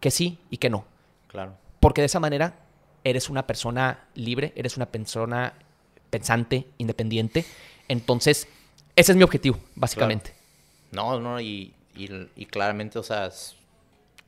[0.00, 0.84] que sí y que no.
[1.28, 1.56] Claro.
[1.80, 2.60] Porque de esa manera
[3.04, 5.54] eres una persona libre, eres una persona
[6.10, 7.44] pensante, independiente.
[7.88, 8.48] Entonces,
[8.96, 10.32] ese es mi objetivo, básicamente.
[10.92, 11.74] No, no, y,
[12.50, 13.30] claramente, o sea,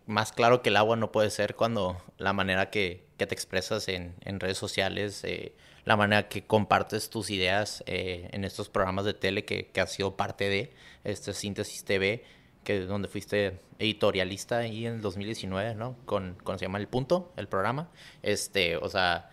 [0.06, 4.14] más claro que el agua no puede ser cuando la manera que, te expresas en,
[4.40, 5.52] redes sociales, eh,
[5.84, 9.92] la manera que compartes tus ideas eh, en estos programas de tele que, que has
[9.92, 10.72] sido parte de,
[11.04, 12.24] este Síntesis TV,
[12.64, 15.96] que donde fuiste editorialista ahí en el 2019, ¿no?
[16.04, 17.88] Con, con se llama El Punto, el programa.
[18.22, 19.30] Este, o sea,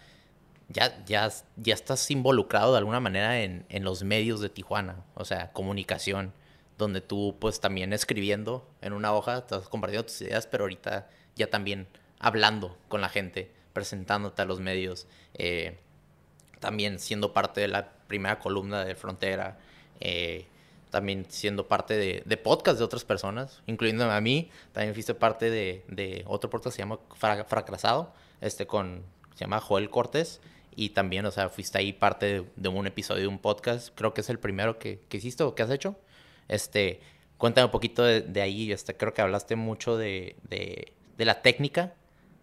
[0.74, 5.24] ya, ya, ya estás involucrado de alguna manera en, en los medios de Tijuana, o
[5.24, 6.34] sea, comunicación,
[6.78, 11.50] donde tú pues también escribiendo en una hoja, estás compartiendo tus ideas, pero ahorita ya
[11.50, 11.88] también
[12.20, 15.78] hablando con la gente presentándote a los medios, eh,
[16.60, 19.58] también siendo parte de la primera columna de Frontera,
[20.00, 20.46] eh,
[20.90, 25.50] también siendo parte de, de podcast de otras personas, incluyéndome a mí, también fuiste parte
[25.50, 29.04] de, otro podcast que se llama Fracasado, este con,
[29.34, 30.40] se llama Joel Cortés,
[30.76, 34.22] y también, o sea, fuiste ahí parte de, un episodio de un podcast, creo que
[34.22, 35.96] es el primero que, hiciste o que has hecho,
[36.48, 37.02] este,
[37.38, 41.94] cuéntame un poquito de, ahí, este, creo que hablaste mucho de, de, de la técnica,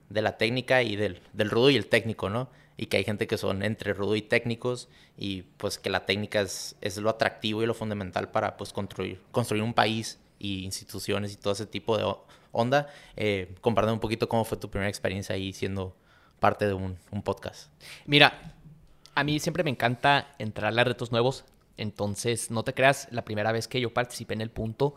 [0.08, 2.48] de la técnica y del, del rudo y el técnico, ¿no?
[2.80, 6.40] y que hay gente que son entre rudo y técnicos y pues que la técnica
[6.40, 11.34] es, es lo atractivo y lo fundamental para pues construir, construir un país y instituciones
[11.34, 12.10] y todo ese tipo de
[12.52, 12.88] onda.
[13.16, 15.94] Eh, un poquito cómo fue tu primera experiencia ahí siendo
[16.40, 17.70] parte de un, un podcast.
[18.06, 18.54] Mira,
[19.14, 21.44] a mí siempre me encanta entrar a retos nuevos.
[21.76, 24.96] Entonces, no te creas, la primera vez que yo participé en el punto,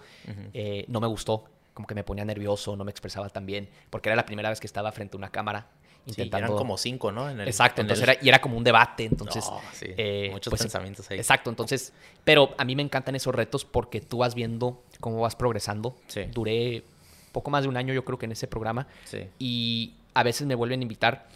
[0.54, 1.46] eh, no me gustó.
[1.74, 4.60] Como que me ponía nervioso, no me expresaba tan bien, porque era la primera vez
[4.60, 5.68] que estaba frente a una cámara
[6.06, 7.30] eran como cinco, ¿no?
[7.30, 9.46] Exacto, entonces era, y era como un debate, entonces...
[9.82, 11.18] Eh, Muchos pues, pensamientos ahí.
[11.18, 11.94] Exacto, entonces...
[12.24, 15.96] Pero a mí me encantan esos retos porque tú vas viendo cómo vas progresando.
[16.08, 16.24] Sí.
[16.32, 16.84] Duré
[17.32, 18.88] poco más de un año yo creo que en ese programa.
[19.06, 19.30] Sí.
[19.40, 21.28] Y a veces me vuelven a invitar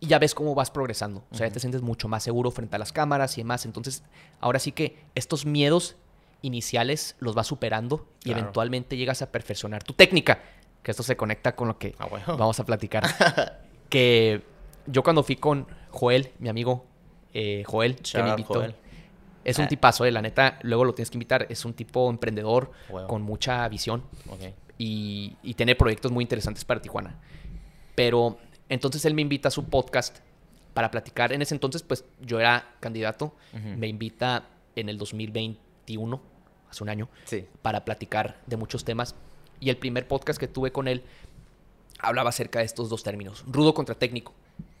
[0.00, 1.24] y ya ves cómo vas progresando.
[1.30, 3.66] O sea, ya te sientes mucho más seguro frente a las cámaras y demás.
[3.66, 4.02] Entonces,
[4.40, 5.96] ahora sí que estos miedos
[6.42, 10.40] iniciales los vas superando y eventualmente llegas a perfeccionar tu técnica
[10.82, 13.04] que esto se conecta con lo que ah, vamos a platicar.
[13.88, 14.42] que
[14.86, 16.86] yo cuando fui con Joel, mi amigo
[17.34, 18.64] eh, Joel, que me invitó.
[19.44, 19.68] Es un ah.
[19.68, 21.46] tipazo, eh, la neta, luego lo tienes que invitar.
[21.48, 22.72] Es un tipo emprendedor
[23.06, 24.02] con mucha visión
[24.76, 27.18] y, tiene proyectos muy interesantes para Tijuana.
[27.98, 28.38] Pero
[28.68, 30.18] entonces él me invita a su podcast
[30.72, 31.32] para platicar.
[31.32, 33.34] En ese entonces, pues yo era candidato.
[33.52, 36.22] Me invita en el 2021,
[36.70, 37.08] hace un año,
[37.60, 39.16] para platicar de muchos temas.
[39.58, 41.02] Y el primer podcast que tuve con él
[41.98, 44.32] hablaba acerca de estos dos términos, rudo contra técnico,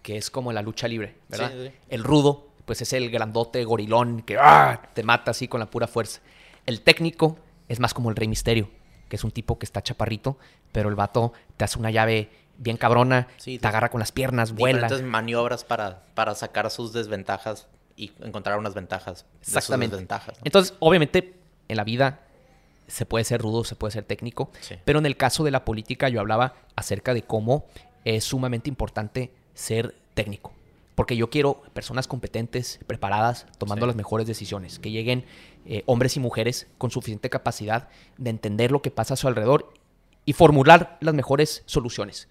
[0.02, 1.72] que es como la lucha libre, ¿verdad?
[1.88, 4.90] El rudo, pues es el grandote gorilón que ¡ah!
[4.94, 6.20] te mata así con la pura fuerza.
[6.66, 8.70] El técnico es más como el Rey Misterio,
[9.08, 10.38] que es un tipo que está chaparrito,
[10.70, 14.82] pero el vato te hace una llave bien cabrona, te, agarra con las piernas, vuela.
[14.82, 19.24] Diferentes maniobras para, para sacar sus desventajas y encontrar unas ventajas.
[19.40, 19.96] Exactamente.
[19.96, 21.34] desventajas, Entonces, obviamente,
[21.68, 22.20] en la vida
[22.86, 24.50] se puede ser rudo, se puede ser técnico,
[24.84, 27.66] pero en el caso de la política yo hablaba acerca de cómo
[28.04, 30.52] es sumamente importante ser técnico.
[30.94, 35.24] Porque yo quiero personas competentes, preparadas, tomando las mejores decisiones, que lleguen
[35.64, 39.72] eh, hombres y mujeres con suficiente capacidad de entender lo que pasa a su alrededor
[40.28, 42.28] y formular las mejores soluciones.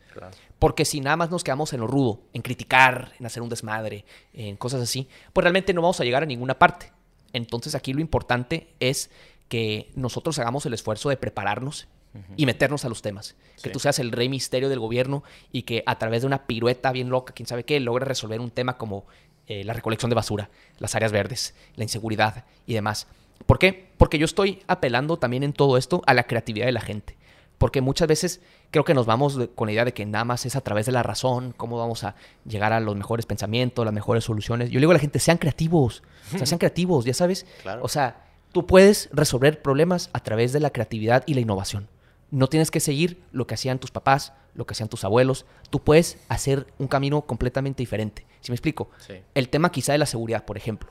[0.59, 4.05] Porque si nada más nos quedamos en lo rudo, en criticar, en hacer un desmadre,
[4.33, 6.91] en cosas así, pues realmente no vamos a llegar a ninguna parte.
[7.33, 9.09] Entonces aquí lo importante es
[9.49, 11.87] que nosotros hagamos el esfuerzo de prepararnos
[12.35, 13.35] y meternos a los temas.
[13.63, 16.91] Que tú seas el rey misterio del gobierno y que a través de una pirueta
[16.91, 19.07] bien loca, quién sabe qué, logres resolver un tema como
[19.47, 23.07] eh, la recolección de basura, las áreas verdes, la inseguridad y demás.
[23.47, 23.89] ¿Por qué?
[23.97, 27.17] Porque yo estoy apelando también en todo esto a la creatividad de la gente.
[27.57, 30.55] Porque muchas veces creo que nos vamos con la idea de que nada más es
[30.55, 34.23] a través de la razón, cómo vamos a llegar a los mejores pensamientos, las mejores
[34.23, 34.69] soluciones.
[34.69, 36.03] Yo le digo a la gente, sean creativos,
[36.33, 37.47] o sea, sean creativos, ya sabes.
[37.81, 38.27] O sea,
[38.57, 41.87] Tú puedes resolver problemas a través de la creatividad y la innovación.
[42.31, 45.45] No tienes que seguir lo que hacían tus papás, lo que hacían tus abuelos.
[45.69, 48.25] Tú puedes hacer un camino completamente diferente.
[48.41, 48.89] ¿Sí me explico?
[49.35, 50.89] El tema quizá de la seguridad, por ejemplo.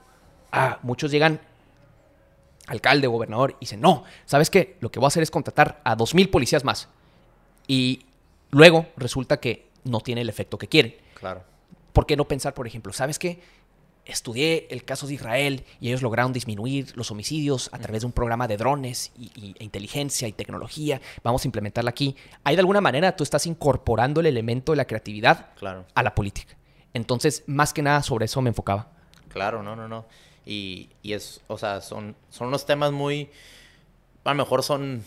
[0.52, 1.40] Ah, muchos llegan
[2.66, 4.76] alcalde, gobernador, y dicen, no, ¿sabes qué?
[4.80, 6.88] Lo que voy a hacer es contratar a dos mil policías más.
[7.66, 8.06] Y
[8.50, 10.96] luego resulta que no tiene el efecto que quieren.
[11.14, 11.42] Claro.
[11.92, 13.40] ¿Por qué no pensar, por ejemplo, ¿sabes qué?
[14.06, 18.12] estudié el caso de Israel y ellos lograron disminuir los homicidios a través de un
[18.12, 21.00] programa de drones y, e inteligencia y tecnología.
[21.22, 22.16] Vamos a implementarla aquí.
[22.44, 25.50] Ahí de alguna manera tú estás incorporando el elemento de la creatividad
[25.94, 26.56] a la política.
[26.94, 28.88] Entonces, más que nada sobre eso me enfocaba.
[29.28, 30.06] Claro, no, no, no.
[30.46, 33.30] Y, es, o sea, son, son unos temas muy,
[34.24, 35.04] a lo mejor son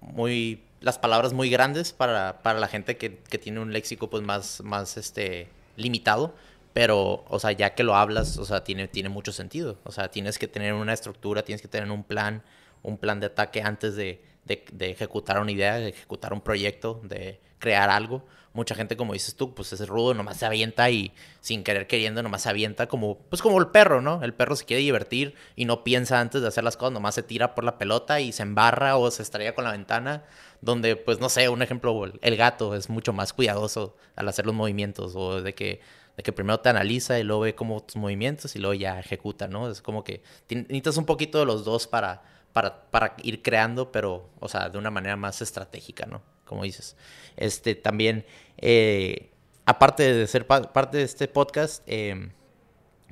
[0.00, 4.22] muy, las palabras muy grandes para, para la gente que, que tiene un léxico pues
[4.22, 6.34] más, más este, limitado
[6.72, 9.78] pero, o sea, ya que lo hablas, o sea, tiene, tiene mucho sentido.
[9.84, 12.42] O sea, tienes que tener una estructura, tienes que tener un plan,
[12.82, 17.40] un plan de ataque antes de, de, ejecutar una idea, de ejecutar un proyecto, de
[17.58, 18.24] crear algo.
[18.54, 22.22] Mucha gente, como dices tú, pues es rudo, nomás se avienta y sin querer queriendo,
[22.22, 24.22] nomás se avienta como, pues como el perro, ¿no?
[24.22, 27.22] El perro se quiere divertir y no piensa antes de hacer las cosas, nomás se
[27.22, 30.24] tira por la pelota y se embarra o se estrella con la ventana,
[30.60, 34.54] donde, pues no sé, un ejemplo, el gato es mucho más cuidadoso al hacer los
[34.54, 35.80] movimientos o de que
[36.16, 39.48] de que primero te analiza y luego ve como tus movimientos y luego ya ejecuta,
[39.48, 39.70] ¿no?
[39.70, 42.22] Es como que necesitas un poquito de los dos para,
[42.52, 46.20] para, para ir creando, pero, o sea, de una manera más estratégica, ¿no?
[46.52, 46.96] Como dices.
[47.38, 48.26] Este, también,
[48.58, 49.30] eh,
[49.64, 52.32] aparte de ser parte de este podcast, em,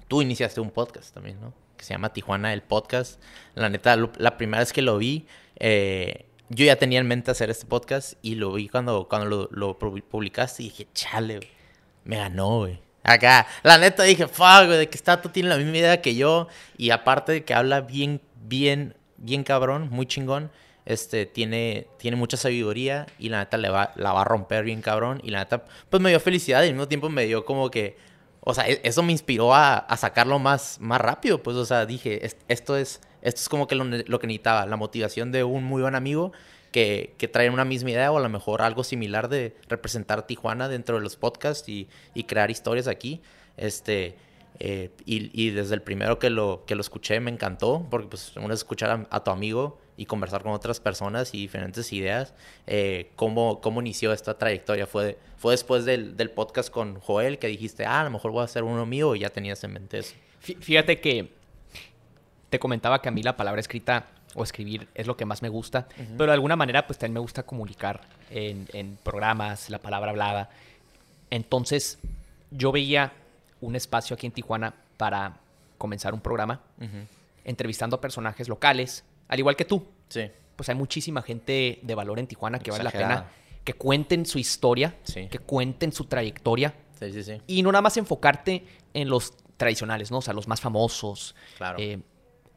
[0.09, 1.55] tú iniciaste un podcast también, ¿no?
[1.78, 3.18] Que se llama Tijuana el Podcast.
[3.55, 5.26] La neta, la primera vez que lo vi,
[5.57, 9.78] eh, yo ya tenía en mente hacer este podcast y lo vi cuando, cuando lo,
[9.78, 11.41] publicaste y dije, chale,
[12.05, 12.78] me ganó, güey.
[13.05, 16.14] Acá, la neta dije, fuck, güey, de que está, tú tienes la misma idea que
[16.14, 16.47] yo.
[16.76, 20.51] Y aparte de que habla bien, bien, bien cabrón, muy chingón
[20.91, 24.82] este, tiene, tiene mucha sabiduría y la neta le va, la va a romper bien
[24.82, 25.20] cabrón.
[25.22, 27.97] Y la neta, pues me dio felicidad y al mismo tiempo me dio como que,
[28.41, 31.45] o sea, e, eso me inspiró a, a sacarlo más, más rápido.
[31.45, 34.76] Pues, o sea, dije, esto es, esto es como que lo, lo, que necesitaba, la
[34.76, 36.32] motivación de un muy buen amigo
[36.72, 40.68] que, que trae una misma idea o a lo mejor algo similar de representar Tijuana
[40.68, 43.20] dentro de los podcasts y, y crear historias aquí.
[43.57, 44.16] Este,
[44.62, 48.36] eh, y, y, desde el primero que lo, que lo escuché me encantó, porque pues
[48.36, 52.34] uno es escuchar a, tu amigo y conversar con otras personas y diferentes ideas.
[52.66, 54.86] Eh, ¿cómo, ¿Cómo inició esta trayectoria?
[54.86, 58.42] ¿Fue, fue después del, del, podcast con Joel que dijiste, ah, a lo mejor voy
[58.42, 60.14] a hacer uno mío o ya tenías en mente eso?
[60.40, 61.32] Fíjate que
[62.50, 65.48] te comentaba que a mí la palabra escrita o escribir es lo que más me
[65.48, 65.88] gusta,
[66.18, 70.50] pero de alguna manera pues también me gusta comunicar en, en programas, la palabra hablada.
[71.30, 71.98] Entonces
[72.50, 73.12] yo veía
[73.61, 75.38] un espacio aquí en Tijuana para
[75.78, 76.61] comenzar un programa,
[77.44, 79.86] entrevistando a personajes locales, al igual que tú.
[80.08, 80.30] Sí.
[80.56, 83.26] Pues hay muchísima gente de valor en Tijuana que vale la pena
[83.64, 86.74] que cuenten su historia, que cuenten su trayectoria.
[86.98, 87.40] Sí, sí, sí.
[87.46, 90.18] Y no nada más enfocarte en los tradicionales, ¿no?
[90.18, 91.34] O sea, los más famosos.
[91.56, 91.78] Claro.
[91.78, 92.00] Eh,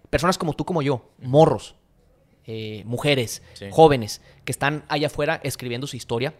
[0.09, 1.75] personas como tú, como yo, morros,
[2.45, 3.41] eh, mujeres,
[3.71, 6.33] jóvenes, que están allá afuera escribiendo su historia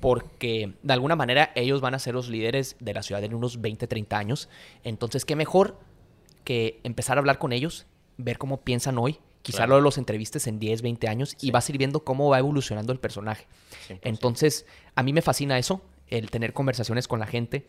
[0.00, 3.60] porque de alguna manera ellos van a ser los líderes de la ciudad en unos
[3.60, 4.48] 20, 30 años.
[4.82, 5.78] Entonces, qué mejor
[6.44, 7.86] que empezar a hablar con ellos,
[8.16, 11.68] ver cómo piensan hoy, quizá lo de los entrevistas en 10, 20 años y vas
[11.68, 13.46] a ir viendo cómo va evolucionando el personaje.
[14.02, 17.66] Entonces, a mí me fascina eso, el tener conversaciones con la gente.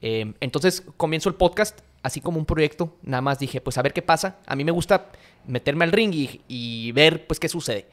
[0.00, 3.92] Em, entonces, comienzo el podcast así como un proyecto, nada más dije, pues a ver
[3.92, 4.38] qué pasa.
[4.46, 5.12] A mí me gusta
[5.46, 7.86] meterme al ring y, y ver, pues, qué sucede.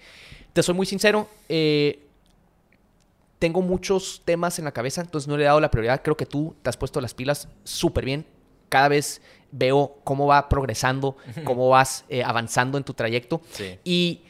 [0.54, 2.09] Te soy muy sincero, eh,
[3.40, 6.02] tengo muchos temas en la cabeza, entonces no le he dado la prioridad.
[6.04, 8.26] Creo que tú te has puesto las pilas súper bien.
[8.68, 9.22] Cada vez
[9.52, 13.42] veo cómo va progresando, cómo vas eh, avanzando en tu trayecto.
[13.84, 14.22] Y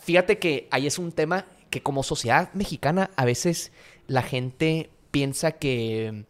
[0.00, 3.72] fíjate que ahí es un tema que como sociedad mexicana a veces
[4.06, 6.24] la gente piensa que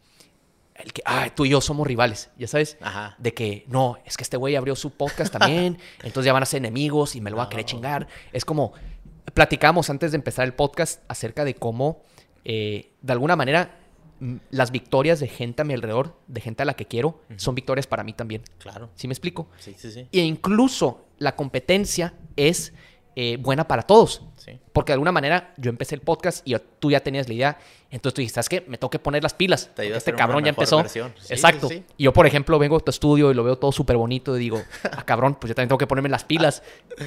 [0.74, 2.78] el que, ay, tú y yo somos rivales, ya sabes,
[3.18, 6.46] de que no, es que este güey abrió su podcast también, entonces ya van a
[6.46, 8.06] ser enemigos y me lo va a querer chingar.
[8.32, 8.72] Es como,
[9.34, 12.02] platicamos antes de empezar el podcast acerca de cómo,
[12.44, 13.78] eh, de alguna manera,
[14.50, 17.86] las victorias de gente a mi alrededor, de gente a la que quiero, son victorias
[17.86, 18.42] para mí también.
[18.58, 18.90] Claro.
[18.94, 19.48] ¿Sí me explico?
[19.58, 20.08] Sí, sí, sí.
[20.10, 22.72] E incluso la competencia es
[23.20, 24.22] eh, buena para todos.
[24.72, 27.58] Porque de alguna manera yo empecé el podcast y tú ya tenías la idea.
[27.90, 28.64] Entonces tú dijiste, ¿sabes qué?
[28.68, 29.70] Me tengo que poner las pilas.
[29.76, 30.78] este cabrón ya empezó.
[31.28, 31.68] Exacto.
[31.96, 34.40] y yo, por ejemplo, vengo a tu estudio y lo veo todo súper bonito y
[34.40, 34.62] digo,
[34.92, 36.62] ah, cabrón, pues yo también tengo que ponerme las pilas.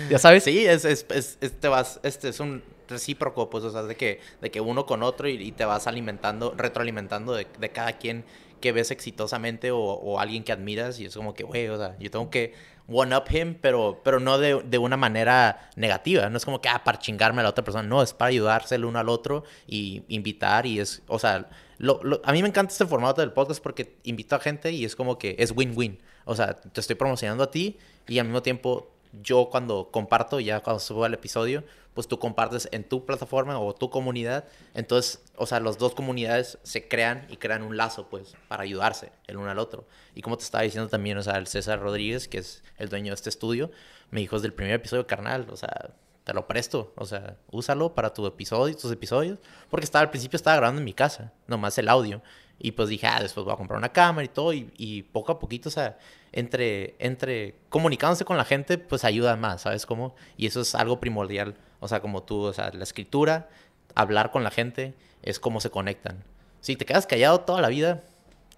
[0.10, 0.44] ¿Ya sabes?
[0.44, 4.20] Sí, es, es, es, este vas, este es un recíproco, pues, o sea, de que,
[4.42, 8.26] de que uno con otro y, te vas alimentando, retroalimentando de, de, cada quien
[8.60, 11.98] que ves exitosamente o, o alguien que admiras y es como que, güey, o sea,
[12.00, 12.54] yo tengo que
[12.92, 16.30] one up him, pero, pero no de, de, una manera negativa.
[16.30, 17.88] No es como que, ah, para chingarme a la otra persona.
[17.88, 22.00] No, es para ayudarse el uno al otro y invitar y es, o sea, lo,
[22.24, 25.18] a mí me encanta este formato del podcast porque invito a gente y es como
[25.18, 26.00] que es win-win.
[26.26, 27.78] O sea, te estoy promocionando a ti
[28.08, 32.70] y al mismo tiempo yo cuando comparto, ya cuando subo el episodio, pues tú compartes
[32.72, 34.46] en tu plataforma o tu comunidad.
[34.74, 39.12] Entonces, o sea, las dos comunidades se crean y crean un lazo, pues, para ayudarse
[39.28, 39.86] el uno al otro.
[40.16, 43.12] Y como te estaba diciendo también, o sea, el César Rodríguez, que es el dueño
[43.12, 43.72] de este estudio,
[44.10, 45.92] me dijo desde el primer episodio, carnal, o sea,
[46.24, 49.40] te lo presto, o sea, úsalo para tu episodio, tus episodios,
[49.70, 52.22] porque estaba al principio estaba grabando en mi casa, nomás el audio.
[52.64, 55.32] Y pues dije, ah, después voy a comprar una cámara y todo, y, y poco
[55.32, 55.98] a poquito, o sea,
[56.32, 60.16] entre, entre comunicándose con la gente, pues ayuda más, ¿sabes cómo?
[60.38, 63.50] Y eso es algo primordial, o sea, como tú, o sea, la escritura,
[63.96, 64.94] hablar con la gente,
[65.24, 66.24] es cómo se conectan.
[66.62, 68.04] Si te quedas callado toda la vida,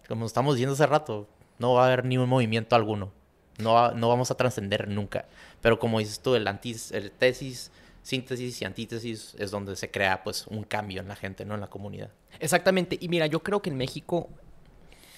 [0.08, 1.28] como estamos diciendo hace rato,
[1.60, 3.12] no va a haber ni un movimiento alguno.
[3.58, 5.26] No, no vamos a trascender nunca.
[5.62, 7.72] Pero como dices tú, el, antis, el tesis,
[8.04, 11.62] síntesis y antítesis es donde se crea pues un cambio en la gente, no en
[11.62, 12.12] la comunidad.
[12.40, 12.98] Exactamente.
[13.00, 14.30] Y mira, yo creo que en México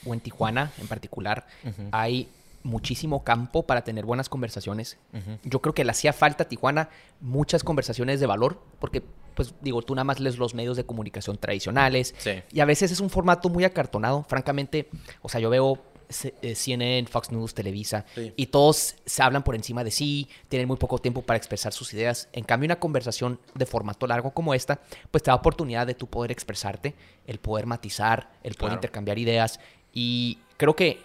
[0.05, 1.47] o en Tijuana en particular
[1.91, 2.29] hay
[2.63, 4.97] muchísimo campo para tener buenas conversaciones.
[5.43, 9.03] Yo creo que le hacía falta a Tijuana muchas conversaciones de valor, porque,
[9.35, 12.15] pues digo, tú nada más lees los medios de comunicación tradicionales
[12.51, 14.25] y a veces es un formato muy acartonado.
[14.27, 14.89] Francamente,
[15.21, 19.91] o sea, yo veo CNN, Fox News, Televisa, y todos se hablan por encima de
[19.91, 22.29] sí, tienen muy poco tiempo para expresar sus ideas.
[22.33, 24.79] En cambio, una conversación de formato largo como esta,
[25.11, 26.93] pues te da oportunidad de tú poder expresarte,
[27.27, 29.59] el poder matizar, el poder intercambiar ideas.
[29.93, 30.99] Y creo que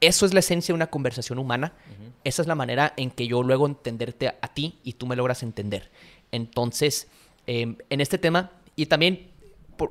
[0.00, 1.72] eso es la esencia de una conversación humana.
[2.24, 5.42] Esa es la manera en que yo luego entenderte a, ti y tú me logras
[5.42, 5.90] entender.
[6.32, 7.08] Entonces,
[7.46, 9.30] em, en este tema, y también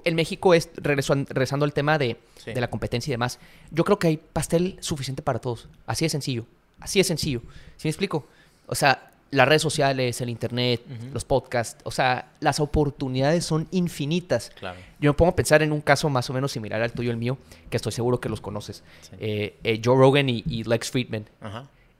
[0.04, 3.40] en México es, regresando al tema de, la competencia y demás,
[3.72, 5.68] yo creo que hay pastel suficiente para todos.
[5.86, 6.46] Así de sencillo.
[6.80, 7.42] Así de sencillo.
[7.78, 8.28] ¿Sí me explico?
[8.68, 10.82] O sea, las redes sociales, el internet,
[11.12, 14.52] los podcasts, o sea, las oportunidades son infinitas.
[15.00, 17.12] Yo me pongo a pensar en un caso más o menos similar al tuyo y
[17.12, 17.38] el mío,
[17.70, 18.84] que estoy seguro que los conoces.
[19.20, 21.26] Eh, eh, Joe Rogan y, Lex Friedman.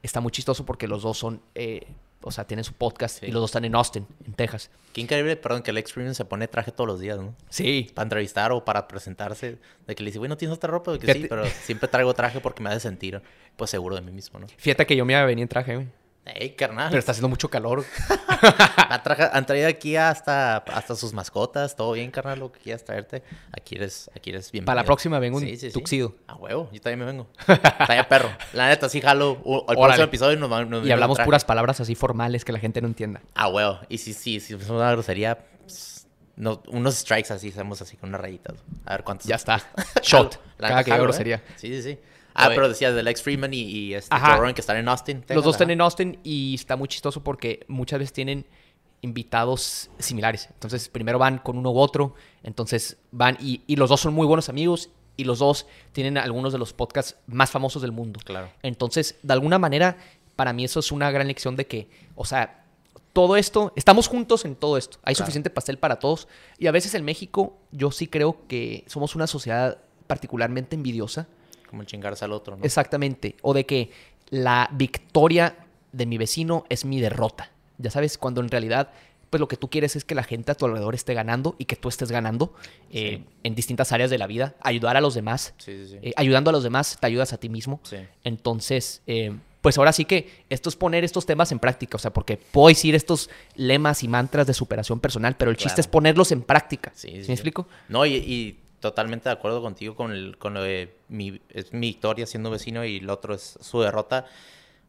[0.02, 1.88] Está muy chistoso porque los dos son eh,
[2.24, 4.72] o sea, tienen su podcast y los dos están en Austin, en Texas.
[4.94, 7.36] Qué increíble, perdón, que Alex Freeman se pone traje todos los días, ¿no?
[7.50, 7.92] Sí.
[7.94, 9.58] Para entrevistar o para presentarse.
[9.88, 10.94] De que le dice, bueno, ¿tienes otra ropa?
[10.94, 13.22] De que sí, pero siempre traigo traje porque me hace sentir,
[13.56, 14.48] pues, seguro de mí mismo, ¿no?
[14.58, 15.88] Fíjate que yo me iba a venir en traje, güey.
[16.26, 16.88] Ey, carnal.
[16.90, 17.84] Pero está haciendo mucho calor.
[19.34, 21.76] Han traído aquí hasta, hasta sus mascotas.
[21.76, 23.24] Todo bien, carnal, lo que quieras traerte.
[23.52, 24.64] Aquí eres, aquí eres bien.
[24.64, 26.16] Para la próxima vengo un tuxido.
[26.28, 27.28] A huevo, yo también me vengo.
[27.48, 28.30] Está perro.
[28.54, 29.38] La neta, sí jalo.
[29.68, 32.88] El próximo episodio nos, nos Y hablamos puras palabras así formales que la gente no
[32.88, 33.22] entienda.
[33.36, 33.80] A huevo.
[33.90, 36.08] Y sí, sí, si es una grosería, pues,
[36.38, 38.56] no, unos strikes así, hacemos así con unas rayitas.
[38.86, 39.28] A ver cuántos.
[39.28, 39.62] Ya está.
[40.02, 40.40] Shot.
[40.58, 41.36] Cada que grosería.
[41.36, 41.42] ¿eh?
[41.58, 42.00] Sí, sí, sí.
[42.34, 45.24] Ah, pero decías del Lex Freeman y, y este Joe que están en Austin.
[45.30, 48.46] Los dos están en Austin y está muy chistoso porque muchas veces tienen
[49.02, 50.50] invitados similares.
[50.54, 52.16] Entonces, primero van con uno u otro.
[52.42, 56.54] Entonces, van y, y, los dos son muy buenos amigos y los dos tienen algunos
[56.54, 58.20] de los podcasts más famosos del mundo.
[58.24, 58.50] Claro.
[58.64, 59.98] Entonces, de alguna manera,
[60.36, 62.64] para mí eso es una gran lección de que, o sea,
[63.12, 64.98] todo esto, estamos juntos en todo esto.
[65.04, 66.28] Hay suficiente pastel para todos.
[66.58, 69.78] Y a veces en México, yo sí creo que somos una sociedad
[70.08, 71.28] particularmente envidiosa
[71.74, 72.64] como el chingarse al otro, ¿no?
[72.64, 73.36] Exactamente.
[73.42, 73.90] O de que
[74.30, 75.56] la victoria
[75.92, 77.50] de mi vecino es mi derrota.
[77.80, 78.92] Ya sabes, cuando en realidad,
[79.32, 81.66] pues lo que tú quieres es que la gente a tu alrededor esté ganando y
[81.66, 82.54] que tú estés ganando
[82.92, 84.54] eh, en distintas áreas de la vida.
[84.62, 85.56] Ayudar a los demás.
[85.58, 87.82] Sí, sí, eh, ayudando a los demás, te ayudas a ti mismo.
[88.24, 91.96] Entonces, eh, pues ahora sí que esto es poner estos temas en práctica.
[91.96, 95.82] O sea, porque puedo decir estos lemas y mantras de superación personal, pero el chiste
[95.82, 96.92] es ponerlos en práctica.
[96.94, 97.68] ¿Sí, me explico?
[97.90, 102.26] No, y totalmente de acuerdo contigo con, el, con lo de mi, es mi victoria
[102.28, 104.26] siendo vecino y el otro es su derrota.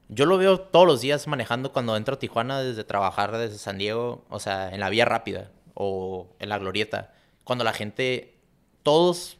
[0.09, 3.79] Yo lo veo todos los días manejando cuando entro a Tijuana desde trabajar desde San
[3.79, 7.15] Diego, o sea, en la vía rápida o en la glorieta.
[7.45, 8.37] Cuando la gente,
[8.83, 9.39] todos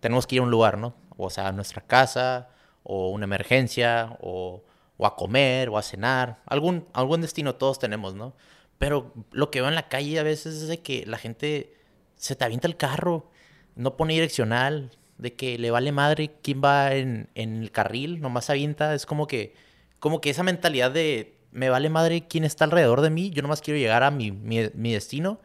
[0.00, 0.94] tenemos que ir a un lugar, ¿no?
[1.16, 2.50] O sea, a nuestra casa,
[2.82, 4.62] o una emergencia, o,
[4.98, 6.42] o a comer, o a cenar.
[6.44, 8.34] Algún, algún destino todos tenemos, ¿no?
[8.76, 11.74] Pero lo que veo en la calle a veces es de que la gente
[12.16, 13.30] se te avienta el carro
[13.76, 18.94] no pone direccional, de que le vale madre quién va en, el carril, nomás avienta,
[18.94, 19.54] es como que,
[20.00, 23.60] como que esa mentalidad de me vale madre quién está alrededor de mí, yo nomás
[23.60, 25.38] quiero llegar a mi, mi, destino,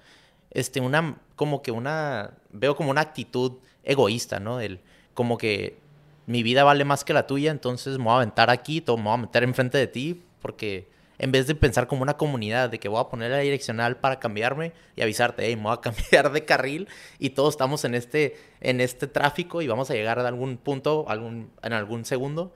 [0.49, 3.53] este, una, como que una, veo como una actitud
[3.83, 4.59] egoísta, ¿no?
[4.59, 4.79] El,
[5.13, 5.77] como que
[6.25, 9.13] mi vida vale más que la tuya, entonces me voy a aventar aquí, me voy
[9.13, 10.87] a meter enfrente de ti, porque
[11.19, 14.19] en vez de pensar como una comunidad, de que voy a poner la direccional para
[14.19, 16.87] cambiarme y avisarte, hey, me voy a cambiar de carril
[17.19, 21.05] y todos estamos en este, en este tráfico y vamos a llegar a algún punto
[21.09, 22.53] algún, en algún segundo,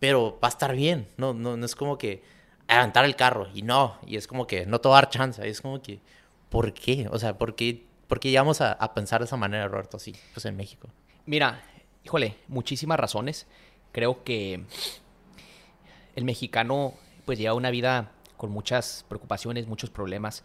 [0.00, 2.22] pero va a estar bien, no, no, no es como que
[2.68, 5.60] adelantar el carro y no, y es como que no te va a chance, es
[5.60, 6.00] como que,
[6.48, 7.08] ¿por qué?
[7.10, 8.20] O sea, ¿por qué, por
[8.60, 10.88] a, a pensar de esa manera, Roberto, así, pues en México?
[11.26, 11.62] Mira,
[12.04, 13.46] híjole, muchísimas razones.
[13.92, 14.64] Creo que
[16.14, 16.94] el mexicano
[17.26, 20.42] pues lleva una vida con muchas preocupaciones, muchos problemas.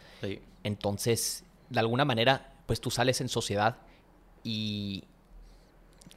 [0.63, 3.77] Entonces, de alguna manera, pues tú sales en sociedad
[4.43, 5.05] y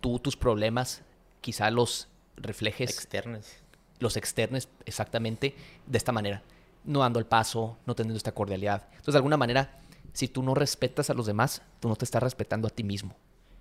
[0.00, 1.02] tú tus problemas
[1.40, 2.90] quizá los reflejes.
[2.90, 3.52] Externos.
[4.00, 5.54] Los externos, exactamente,
[5.86, 6.42] de esta manera.
[6.84, 8.88] No dando el paso, no teniendo esta cordialidad.
[8.90, 9.80] Entonces, de alguna manera,
[10.12, 13.14] si tú no respetas a los demás, tú no te estás respetando a ti mismo.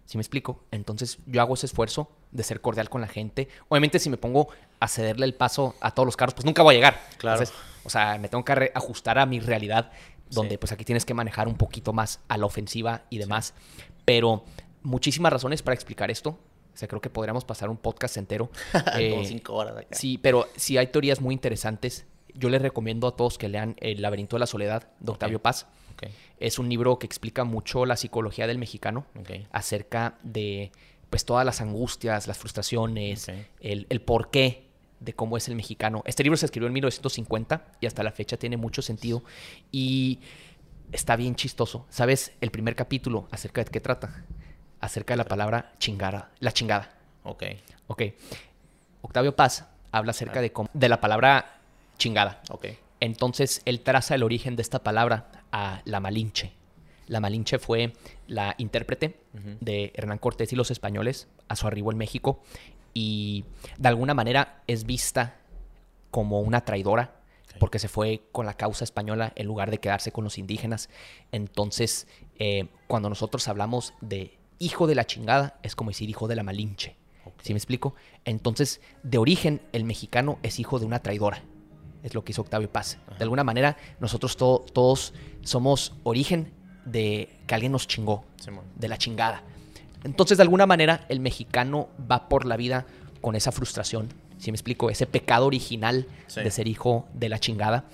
[0.06, 0.64] ¿Sí me explico?
[0.72, 3.48] Entonces yo hago ese esfuerzo de ser cordial con la gente.
[3.70, 4.50] Obviamente si me pongo
[4.80, 7.02] a cederle el paso a todos los carros, pues nunca voy a llegar.
[7.18, 7.44] Claro.
[7.84, 9.92] o sea, me tengo que ajustar a mi realidad,
[10.30, 13.54] donde pues aquí tienes que manejar un poquito más a la ofensiva y demás.
[14.06, 14.44] Pero
[14.82, 16.38] muchísimas razones para explicar esto.
[16.74, 18.50] O sea, creo que podríamos pasar un podcast entero.
[18.72, 19.96] Como eh, cinco horas acá.
[19.96, 22.06] Sí, pero sí hay teorías muy interesantes.
[22.34, 25.68] Yo les recomiendo a todos que lean El laberinto de la soledad de Octavio Paz.
[26.40, 29.06] Es un libro que explica mucho la psicología del mexicano
[29.52, 30.72] acerca de
[31.10, 33.30] pues todas las angustias, las frustraciones,
[33.60, 34.64] el, el porqué
[35.00, 36.02] de cómo es el mexicano.
[36.06, 39.24] Este libro se escribió en 1950 y hasta la fecha tiene mucho sentido
[39.72, 40.20] y
[40.92, 41.86] está bien chistoso.
[41.90, 44.26] ¿Sabes el primer capítulo acerca de qué trata?
[44.80, 46.96] Acerca de la palabra chingada, la chingada.
[47.24, 47.44] Ok.
[47.88, 48.04] Ok.
[49.02, 51.60] Octavio Paz habla acerca de, de la palabra
[51.98, 52.42] chingada.
[52.50, 52.68] Ok.
[53.00, 56.52] Entonces él traza el origen de esta palabra a la Malinche.
[57.08, 57.94] La Malinche fue
[58.28, 59.20] la intérprete
[59.62, 62.42] de Hernán Cortés y los españoles a su arribo en México
[62.94, 63.46] y
[63.78, 65.38] de alguna manera es vista
[66.12, 67.24] como una traidora
[67.60, 70.90] porque se fue con la causa española en lugar de quedarse con los indígenas.
[71.32, 72.08] Entonces,
[72.40, 76.44] eh, cuando nosotros hablamos de hijo de la chingada, es como decir hijo de la
[76.44, 76.96] Malinche.
[77.42, 77.96] ¿Sí me explico?
[78.26, 81.44] Entonces, de origen, el mexicano es hijo de una traidora.
[82.02, 82.98] Es lo que hizo Octavio Paz.
[83.18, 85.14] De alguna manera, nosotros todos
[85.44, 86.52] somos origen
[86.86, 88.26] de que alguien nos chingó,
[88.76, 89.44] de la chingada.
[90.04, 92.86] Entonces, de alguna manera, el mexicano va por la vida
[93.22, 97.86] con esa frustración, si me explico, ese pecado original de ser hijo de la chingada.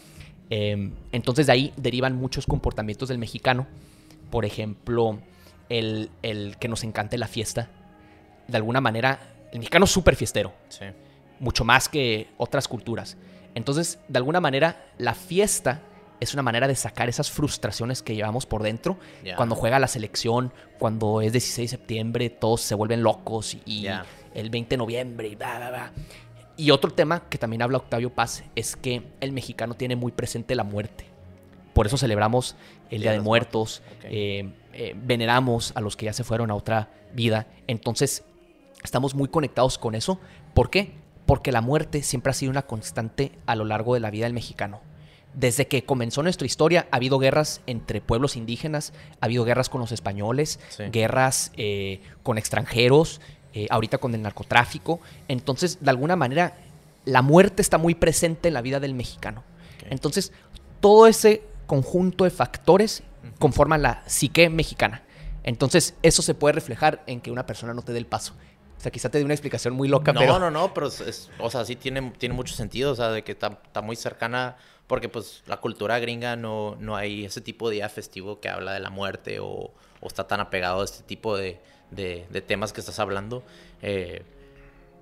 [0.50, 3.68] Em, entonces, de ahí derivan muchos comportamientos del mexicano.
[4.32, 5.20] Por ejemplo,
[5.70, 7.70] el, el que nos encante la fiesta.
[8.48, 9.20] De alguna manera,
[9.52, 10.54] el mexicano es súper fiestero.
[11.40, 13.18] Mucho más que otras culturas.
[13.54, 15.82] Entonces, de alguna manera, la fiesta
[16.20, 18.98] es una manera de sacar esas frustraciones que llevamos por dentro.
[19.36, 23.88] Cuando juega la selección, cuando es 16 de septiembre, todos se vuelven locos y
[24.34, 25.92] el 20 de noviembre y bla, bla, bla.
[26.58, 30.56] Y otro tema que también habla Octavio Paz es que el mexicano tiene muy presente
[30.56, 31.06] la muerte.
[31.74, 32.58] Por eso celebramos
[32.90, 36.90] el Día de Muertos, eh, eh, veneramos a los que ya se fueron a otra
[37.14, 37.48] vida.
[37.68, 38.26] Entonces,
[38.84, 40.20] estamos muy conectados con eso.
[40.54, 40.92] ¿Por qué?
[41.26, 44.34] Porque la muerte siempre ha sido una constante a lo largo de la vida del
[44.34, 44.82] mexicano.
[45.34, 49.80] Desde que comenzó nuestra historia ha habido guerras entre pueblos indígenas, ha habido guerras con
[49.80, 50.60] los españoles,
[50.92, 53.22] guerras eh, con extranjeros,
[53.54, 55.00] eh, ahorita con el narcotráfico.
[55.28, 56.58] Entonces, de alguna manera,
[57.06, 59.44] la muerte está muy presente en la vida del mexicano.
[59.90, 60.32] Entonces,
[60.80, 63.04] todo ese conjunto de factores
[63.38, 65.04] conforman la psique mexicana.
[65.44, 68.34] Entonces, eso se puede reflejar en que una persona no te dé el paso.
[68.78, 70.34] O sea, quizá te dé una explicación muy loca, no, pero...
[70.34, 70.90] No, no, no, pero,
[71.40, 74.56] o sea, sí tiene, tiene mucho sentido, o sea, de que está, está muy cercana
[74.90, 78.74] porque pues la cultura gringa no, no hay ese tipo de día festivo que habla
[78.74, 79.72] de la muerte o,
[80.02, 81.62] está tan apegado a este tipo de,
[82.48, 83.44] temas que estás hablando.
[83.84, 84.24] Eh,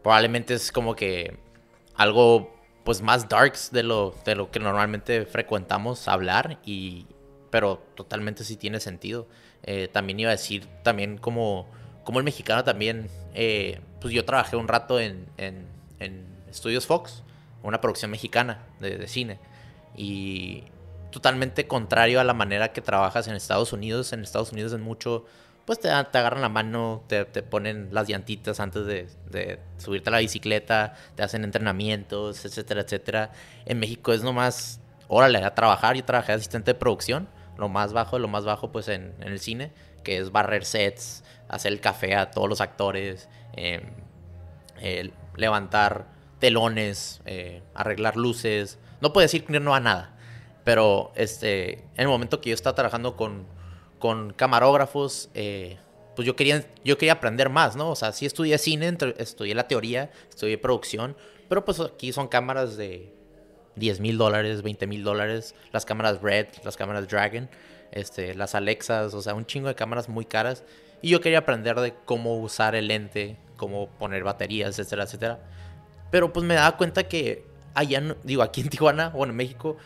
[0.04, 1.38] probablemente es como que
[1.96, 7.06] algo pues más darks de lo, de lo que normalmente frecuentamos hablar, y,
[7.50, 9.26] pero totalmente sí tiene sentido.
[9.64, 11.66] Eh, también iba a decir, también como,
[12.04, 15.66] como el mexicano también, eh, pues yo trabajé un rato en, en,
[16.52, 17.24] Studios Fox,
[17.64, 19.40] una producción mexicana de cine
[19.98, 20.64] y
[21.12, 24.14] totalmente contrario a la manera que trabajas en Estados Unidos.
[24.14, 25.26] En Estados Unidos es mucho,
[25.66, 30.14] pues te, te agarran la mano, te, te, ponen las llantitas antes de, subirte a
[30.14, 33.32] la bicicleta, te hacen entrenamientos, etcétera, etcétera.
[33.66, 35.96] En México es nomás, órale, a trabajar.
[35.96, 37.28] Yo trabajé asistente de producción,
[37.58, 39.74] lo más bajo, lo más bajo pues en, en el cine,
[40.04, 43.82] que es barrer sets, hacer el café a todos los actores, em,
[45.36, 46.06] levantar
[46.40, 50.18] telones, eh, arreglar luces, no puedo decir que no a nada,
[50.64, 53.46] pero este, en el momento que yo estaba trabajando con,
[54.00, 55.78] con camarógrafos, eh,
[56.16, 57.90] pues yo quería, yo quería aprender más, ¿no?
[57.90, 61.16] O sea, sí estudié cine, estudié la teoría, estudié producción,
[61.48, 63.14] pero pues aquí son cámaras de
[63.76, 67.50] 10 mil dólares, 20 mil dólares, las cámaras Red, las cámaras Dragon,
[67.92, 70.64] este, las Alexas, o sea, un chingo de cámaras muy caras.
[71.02, 75.40] Y yo quería aprender de cómo usar el lente, cómo poner baterías, etcétera, etcétera.
[76.12, 77.46] Pero pues me daba cuenta que
[77.78, 79.78] allá, digo, aquí en Tijuana o en México,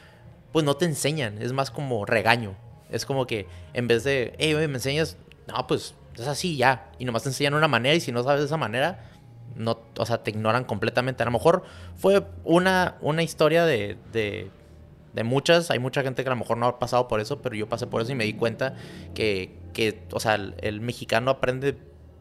[0.52, 2.56] pues no te enseñan, es más como regaño.
[2.90, 5.18] Es como que en vez de, hey, me enseñas,
[5.48, 6.92] no, pues es así ya.
[7.00, 9.12] Y nomás te enseñan una manera y si no sabes de esa manera,
[9.56, 11.24] no, o sea, te ignoran completamente.
[11.24, 11.64] A lo mejor
[11.96, 15.72] fue una, una historia de, de, muchas.
[15.72, 17.88] Hay mucha gente que a lo mejor no ha pasado por eso, pero yo pasé
[17.88, 18.76] por eso y me di cuenta
[19.14, 21.78] que, que o sea, el, mexicano aprende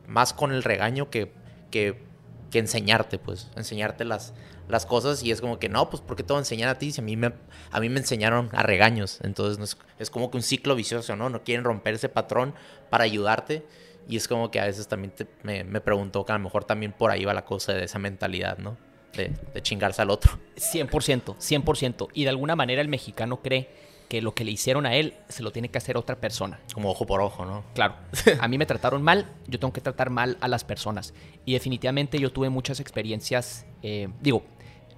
[0.06, 1.32] más con el regaño que,
[1.70, 2.09] que,
[2.50, 4.34] que enseñarte, pues, enseñarte las,
[4.68, 6.78] las cosas y es como que no, pues ¿por qué te voy a enseñar a
[6.78, 7.32] ti si a mí me,
[7.70, 9.18] a mí me enseñaron a regaños?
[9.22, 11.30] Entonces es, como que un ciclo vicioso, ¿no?
[11.30, 12.54] No quieren romper ese patrón
[12.88, 13.64] para ayudarte
[14.08, 16.92] y es como que a veces también me, me pregunto que a lo mejor también
[16.92, 18.76] por ahí va la cosa de esa mentalidad, ¿no?
[19.14, 20.38] De, de chingarse al otro.
[20.56, 22.08] 100%, 100%.
[22.14, 23.68] Y de alguna manera el mexicano cree
[24.10, 26.58] que lo que le hicieron a él se lo tiene que hacer otra persona.
[26.74, 27.62] Como ojo por ojo, ¿no?
[27.74, 27.94] Claro.
[28.40, 31.14] A mí me trataron mal, yo tengo que tratar mal a las personas.
[31.44, 34.42] Y definitivamente yo tuve muchas experiencias, eh, digo,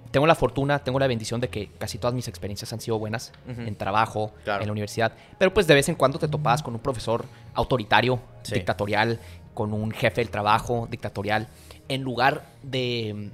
[0.09, 3.33] tengo la fortuna, tengo la bendición de que casi todas mis experiencias han sido buenas
[3.47, 5.13] en trabajo, en la universidad.
[5.37, 8.19] Pero pues de vez en cuando te topabas con un profesor autoritario,
[8.51, 9.19] dictatorial,
[9.53, 11.49] con un jefe del trabajo dictatorial.
[11.87, 13.29] En lugar de,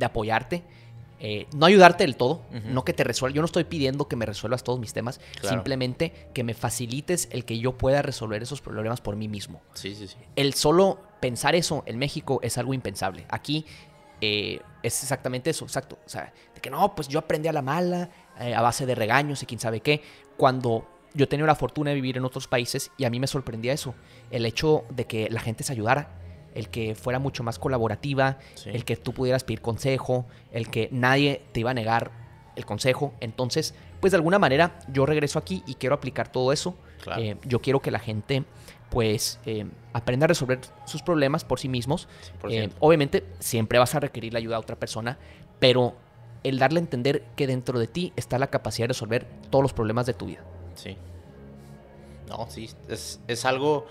[0.00, 0.62] apoyarte,
[1.20, 3.34] eh, no ayudarte del todo, no que te resuelva.
[3.34, 7.44] Yo no estoy pidiendo que me resuelvas todos mis temas, simplemente que me facilites el
[7.44, 9.62] que yo pueda resolver esos problemas por mí mismo.
[9.74, 10.16] Sí, sí, sí.
[10.36, 13.24] El solo pensar eso en México es algo impensable.
[13.30, 13.64] Aquí
[14.20, 15.98] eh, es exactamente eso, exacto.
[16.04, 18.10] O sea, de que no, pues yo aprendí a la mala,
[18.40, 20.02] eh, a base de regaños y quién sabe qué,
[20.36, 23.72] cuando yo tenía la fortuna de vivir en otros países y a mí me sorprendía
[23.72, 23.94] eso,
[24.30, 26.23] el hecho de que la gente se ayudara,
[26.54, 31.42] el que fuera mucho más colaborativa, el que tú pudieras pedir consejo, el que nadie
[31.52, 32.12] te iba a negar
[32.56, 33.12] el consejo.
[33.20, 36.76] Entonces, pues de alguna manera yo regreso aquí y quiero aplicar todo eso.
[37.18, 38.44] Eh, yo quiero que la gente
[38.90, 42.08] pues eh, aprenda a resolver sus problemas por sí mismos.
[42.48, 45.18] Eh, obviamente siempre vas a requerir la ayuda de otra persona,
[45.58, 45.96] pero
[46.44, 49.72] el darle a entender que dentro de ti está la capacidad de resolver todos los
[49.72, 50.44] problemas de tu vida.
[50.74, 50.96] Sí.
[52.28, 53.86] No, sí, es, es algo...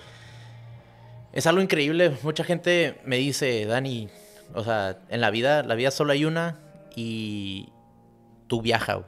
[1.34, 2.16] Es algo increíble.
[2.22, 4.08] Mucha gente me dice, Dani,
[4.54, 6.60] o sea, en la vida, la vida solo hay una
[6.96, 7.70] y
[8.48, 9.04] tú viaja.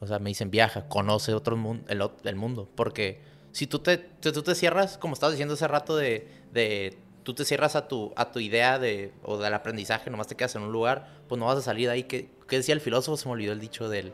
[0.00, 2.68] O sea, me dicen viaja, conoce otro mundo, el, el mundo.
[2.74, 3.20] Porque
[3.52, 7.44] si tú te, tú te cierras, como estabas diciendo hace rato, de, de tú te
[7.44, 10.72] cierras a tu, a tu idea de, o del aprendizaje, nomás te quedas en un
[10.72, 12.02] lugar, pues no vas a salir de ahí.
[12.04, 13.16] ¿Qué, qué decía el filósofo?
[13.16, 14.12] Se me olvidó el dicho del...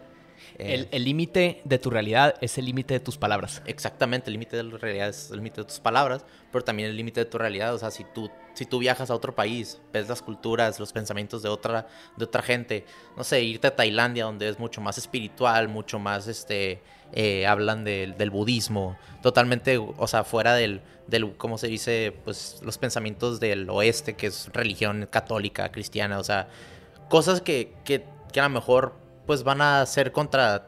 [0.58, 3.62] Eh, el límite de tu realidad es el límite de tus palabras.
[3.66, 6.96] Exactamente, el límite de la realidad es el límite de tus palabras, pero también el
[6.96, 7.74] límite de tu realidad.
[7.74, 11.42] O sea, si tú, si tú viajas a otro país, ves las culturas, los pensamientos
[11.42, 12.84] de otra, de otra gente,
[13.16, 16.80] no sé, irte a Tailandia donde es mucho más espiritual, mucho más, este,
[17.12, 22.14] eh, hablan del budismo, totalmente, o sea, fuera del, del, ¿cómo se dice?
[22.24, 26.48] Pues los pensamientos del oeste, que es religión católica, cristiana, o sea,
[27.08, 30.66] cosas que, que, que a lo mejor pues van a ser contra,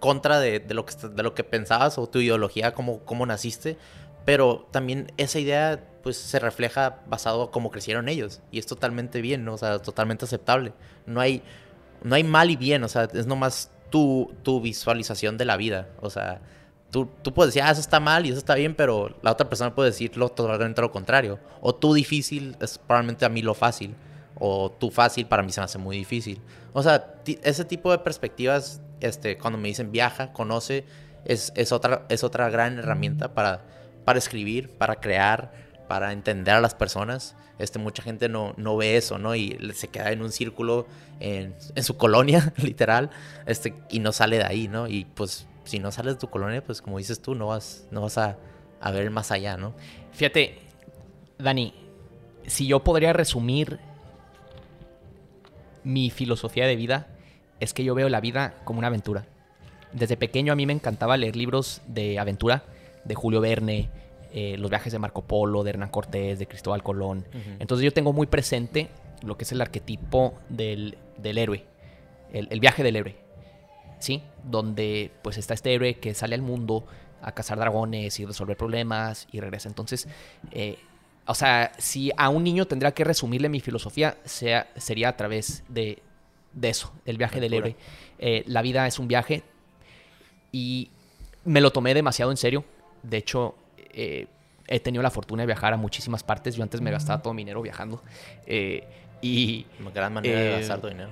[0.00, 3.76] contra de, lo que, de lo que pensabas o tu ideología, cómo, cómo naciste,
[4.24, 8.40] pero también esa idea pues se refleja basado cómo crecieron ellos.
[8.50, 10.72] Y es totalmente bien, o sea, totalmente aceptable.
[11.06, 11.42] No hay,
[12.02, 15.88] no hay mal y bien, o sea, es nomás tu, tu visualización de la vida,
[16.00, 16.42] o sea,
[16.90, 19.48] tú, tú puedes decir, ah, eso está mal y eso está bien, pero la otra
[19.48, 21.38] persona puede decirlo totalmente lo contrario.
[21.60, 23.94] O tú difícil es probablemente a mí lo fácil
[24.38, 26.40] o tú fácil para mí se me hace muy difícil.
[26.72, 30.84] O sea, ese tipo de perspectivas, este, cuando me dicen viaja, conoce,
[31.24, 33.62] es, es, otra, es otra gran herramienta para,
[34.04, 35.52] para escribir, para crear,
[35.88, 37.34] para entender a las personas.
[37.58, 39.34] Este, mucha gente no, no ve eso, ¿no?
[39.34, 40.86] Y se queda en un círculo
[41.18, 43.10] en, en, su colonia, literal,
[43.46, 44.86] este, y no sale de ahí, ¿no?
[44.86, 48.02] Y pues si no sales de tu colonia, pues como dices tú, no vas, no
[48.02, 48.38] vas a,
[48.80, 49.74] a ver más allá, ¿no?
[50.12, 50.60] Fíjate,
[51.38, 51.74] Dani,
[52.46, 53.78] si yo podría resumir
[55.88, 57.06] mi filosofía de vida
[57.60, 59.24] es que yo veo la vida como una aventura.
[59.92, 62.64] Desde pequeño a mí me encantaba leer libros de aventura,
[63.04, 63.88] de Julio Verne,
[64.34, 67.26] eh, los viajes de Marco Polo, de Hernán Cortés, de Cristóbal Colón.
[67.58, 68.90] Entonces yo tengo muy presente
[69.22, 71.64] lo que es el arquetipo del, héroe,
[72.34, 73.16] el, viaje del héroe,
[73.98, 74.22] ¿sí?
[74.44, 76.84] Donde pues está este héroe que sale al mundo
[77.22, 79.70] a cazar dragones y resolver problemas y regresa.
[79.70, 80.06] Entonces,
[80.52, 80.78] eh,
[81.28, 85.62] o sea, si a un niño tendría que resumirle mi filosofía, sea, sería a través
[85.68, 85.98] de,
[86.62, 87.76] eso, el viaje del héroe.
[88.18, 89.42] Eh, la vida es un viaje
[90.52, 90.90] y
[91.44, 92.64] me lo tomé demasiado en serio.
[93.02, 93.56] De hecho,
[93.92, 94.26] eh,
[94.66, 96.56] he tenido la fortuna de viajar a muchísimas partes.
[96.56, 98.02] Yo antes me gastaba todo mi dinero viajando.
[98.46, 98.84] Eh,
[99.20, 99.66] y.
[99.80, 101.10] Una gran manera de gastar tu dinero.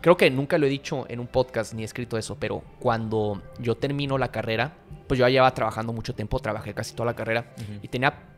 [0.00, 3.42] Creo que nunca lo he dicho en un podcast ni he escrito eso, pero cuando
[3.58, 4.72] yo termino la carrera,
[5.06, 8.33] pues yo ya llevaba trabajando mucho tiempo, trabajé casi toda la carrera y tenía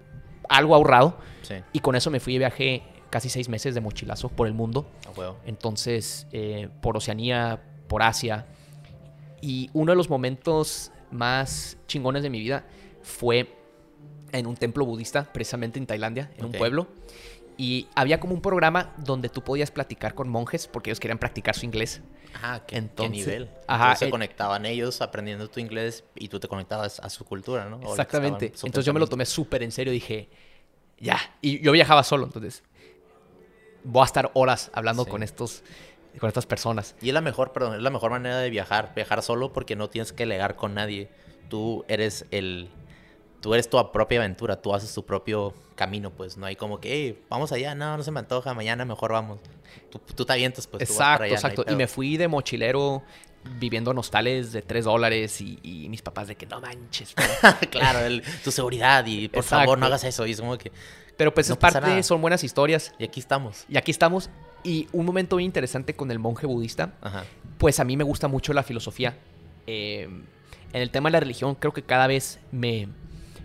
[0.48, 1.18] algo ahorrado.
[1.72, 4.86] Y con eso me fui y viajé casi seis meses de mochilazo por el mundo.
[5.46, 8.46] Entonces, eh, por Oceanía, por Asia.
[9.40, 12.64] Y uno de los momentos más chingones de mi vida
[13.02, 13.54] fue
[14.32, 16.88] en un templo budista, precisamente en Tailandia, en un pueblo.
[17.58, 21.54] Y había como un programa donde tú podías platicar con monjes porque ellos querían practicar
[21.54, 22.02] su inglés.
[22.42, 23.48] Ah, qué, nivel.
[23.66, 27.80] Ajá, se conectaban ellos aprendiendo tu inglés y tú te conectabas a su cultura, ¿no?
[27.80, 28.46] exactamente.
[28.46, 29.92] Entonces yo me lo tomé súper en serio.
[29.92, 30.28] Dije,
[30.98, 31.18] ya.
[31.40, 32.62] Y yo viajaba solo, entonces
[33.84, 35.62] voy a estar horas hablando con estos
[36.18, 36.94] con estas personas.
[37.02, 39.90] Y es la mejor, perdón, es la mejor manera de viajar, viajar solo porque no
[39.90, 41.10] tienes que legar con nadie.
[41.48, 42.70] Tú eres el
[43.46, 46.92] tú eres tu propia aventura, tú haces tu propio camino, pues no hay como que,
[46.92, 49.38] hey, vamos allá, no, no se me antoja, mañana mejor vamos.
[49.88, 50.82] Tú, tú te avientas, pues.
[50.82, 51.64] Exacto, exacto.
[51.68, 53.04] y me fui de mochilero
[53.60, 57.14] viviendo en hostales de 3 dólares y, mis papás de que no manches.
[57.70, 60.26] claro, tu seguridad y por favor no hagas eso.
[60.26, 60.72] Y es como que...
[61.16, 62.94] Pero pues es parte, son buenas historias.
[62.98, 63.64] Y aquí estamos.
[63.68, 64.28] Y aquí estamos.
[64.64, 66.94] Y un momento muy interesante con el monje budista,
[67.58, 69.16] pues a mí me gusta mucho la filosofía.
[69.68, 70.08] Eh,
[70.72, 72.88] en el tema de la religión creo que cada vez me,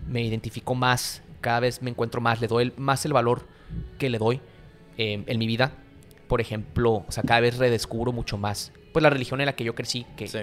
[0.06, 3.46] me identifico más, cada vez me encuentro más, le doy más el valor
[3.98, 4.40] que le doy
[4.98, 5.72] eh, en mi vida.
[6.28, 9.64] Por ejemplo, o sea, cada vez redescubro mucho más pues la religión en la que
[9.64, 10.36] yo crecí, que es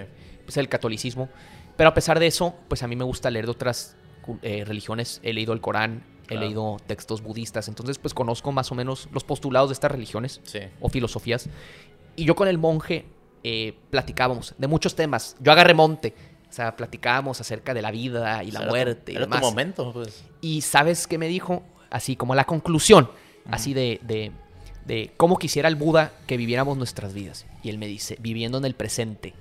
[0.43, 1.29] pues, el catolicismo.
[1.77, 3.95] Pero a pesar de eso, pues a mí me gusta leer de otras
[4.41, 5.21] eh, religiones.
[5.23, 9.23] He leído el Corán, he leído textos budistas, entonces pues conozco más o menos los
[9.23, 10.41] postulados de estas religiones
[10.81, 11.49] o filosofías.
[12.15, 13.05] Y yo con el monje
[13.43, 15.37] eh, platicábamos de muchos temas.
[15.39, 16.13] Yo agarré monte,
[16.49, 19.15] o sea, platicábamos acerca de la vida y la muerte.
[19.15, 20.23] Era y tu momento, pues.
[20.41, 21.63] Y ¿sabes qué me dijo?
[21.89, 23.09] Así como la conclusión,
[23.49, 24.31] así de, de,
[24.85, 27.45] de cómo quisiera el Buda que viviéramos nuestras vidas.
[27.63, 29.33] Y él me dice, viviendo en el presente,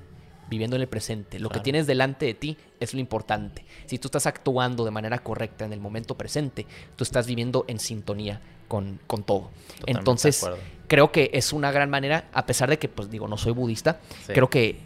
[0.48, 1.39] viviendo en el presente.
[1.39, 3.64] Lo que tienes delante de ti es lo importante.
[3.86, 6.66] Si tú estás actuando de manera correcta en el momento presente,
[6.97, 9.51] tú estás viviendo en sintonía con, con todo.
[9.86, 10.48] Entonces,
[10.86, 14.01] creo que es una gran manera, a pesar de que, pues digo, no soy budista,
[14.26, 14.80] creo que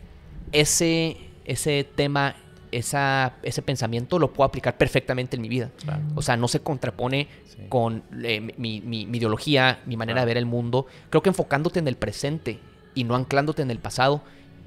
[0.52, 2.36] ese, ese tema,
[2.70, 5.70] esa, ese pensamiento lo puedo aplicar perfectamente en mi vida.
[6.14, 7.28] O sea, no se contrapone
[7.68, 10.86] con eh, mi, mi, ideología, mi manera de ver el mundo.
[11.10, 12.58] Creo que enfocándote en el presente
[12.94, 14.22] y no anclándote en el pasado,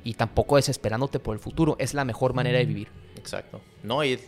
[0.05, 1.75] y tampoco desesperándote por el futuro.
[1.79, 2.87] Es la mejor manera de vivir.
[3.17, 3.59] Exacto.
[3.83, 4.19] No, y,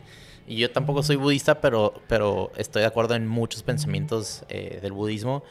[0.47, 5.43] yo tampoco soy budista, pero, pero estoy de acuerdo en muchos pensamientos eh, del budismo.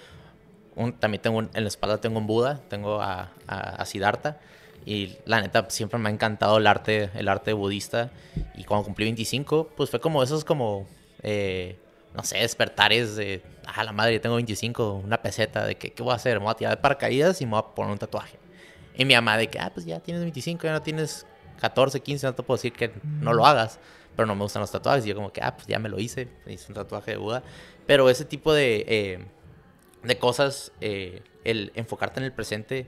[0.99, 4.41] también tengo en la espalda tengo un Buda, tengo a, a, Siddhartha.
[4.87, 8.13] Y la neta, siempre me ha encantado el arte, el arte budista.
[8.55, 10.87] Y cuando cumplí 25, pues fue como esos como,
[11.25, 11.77] eh,
[12.15, 16.05] no sé, despertares de, ah, la madre, yo tengo 25, una peseta, de que, ¿qué
[16.05, 16.39] voy a hacer?
[16.39, 18.39] Me voy a tirar de paracaídas y me voy a poner un tatuaje.
[18.97, 21.27] Y mi mamá de que, ah, pues ya tienes 25, ya no tienes
[21.61, 23.81] 14, 15, no te puedo decir que no lo hagas.
[24.15, 25.05] Pero no me gustan los tatuajes.
[25.05, 26.29] Y yo como que, ah, pues ya me lo hice.
[26.47, 27.43] hice un tatuaje de Buda.
[27.87, 29.27] Pero ese tipo de, eh,
[30.05, 32.87] de cosas, eh, el enfocarte en el presente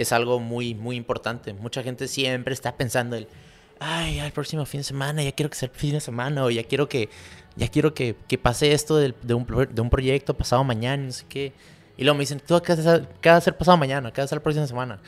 [0.00, 1.52] es algo muy, muy importante.
[1.52, 3.28] Mucha gente siempre está pensando el,
[3.78, 6.44] ay, el próximo fin de semana, ya quiero que sea el fin de semana.
[6.44, 7.08] O ya quiero que,
[7.56, 11.12] ya quiero que, que pase esto de, de, un, de un proyecto pasado mañana, no
[11.12, 11.52] sé qué.
[11.96, 14.10] Y luego me dicen, tú, ¿qué vas a hacer pasado mañana?
[14.10, 15.00] ¿Qué vas a hacer la próxima semana?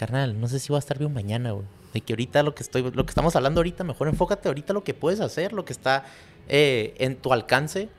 [0.00, 1.66] carnal, no sé si va a estar bien mañana, güey.
[1.92, 4.82] De que ahorita lo que estoy, lo que estamos hablando ahorita, mejor enfócate ahorita lo
[4.82, 6.04] que puedes hacer, lo que está
[6.48, 7.90] eh, en tu alcance.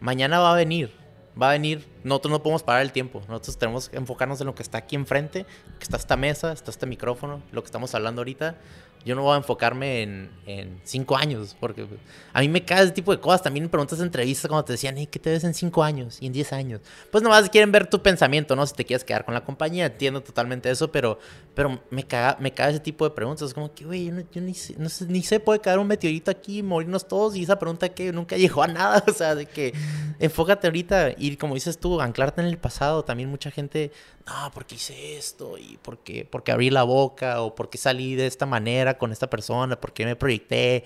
[0.00, 0.92] Mañana va a venir,
[1.40, 1.86] va a venir.
[2.04, 3.22] Nosotros no podemos parar el tiempo.
[3.28, 5.44] Nosotros tenemos que enfocarnos en lo que está aquí enfrente,
[5.78, 8.56] que está esta mesa, está este micrófono, lo que estamos hablando ahorita
[9.04, 11.86] yo no voy a enfocarme en, en cinco años, porque
[12.32, 13.42] a mí me cae ese tipo de cosas.
[13.42, 16.18] También me preguntas en entrevistas cuando te decían, hey, ¿qué te ves en cinco años
[16.20, 16.80] y en diez años?
[17.10, 18.66] Pues nomás quieren ver tu pensamiento, ¿no?
[18.66, 21.18] Si te quieres quedar con la compañía, entiendo totalmente eso, pero,
[21.54, 23.52] pero me, caga, me caga ese tipo de preguntas.
[23.52, 27.06] Como que, güey, yo, ni, no sé, ni sé, puede caer un meteorito aquí, morirnos
[27.06, 29.04] todos, y esa pregunta que nunca llegó a nada.
[29.08, 29.72] O sea, de que
[30.18, 33.04] enfócate ahorita y como dices tú, anclarte en el pasado.
[33.04, 33.92] También mucha gente,
[34.26, 38.46] no, porque hice esto y porque, porque abrí la boca o porque salí de esta
[38.46, 40.84] manera con esta persona, porque me proyecté.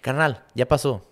[0.00, 1.06] Carnal, ya pasó.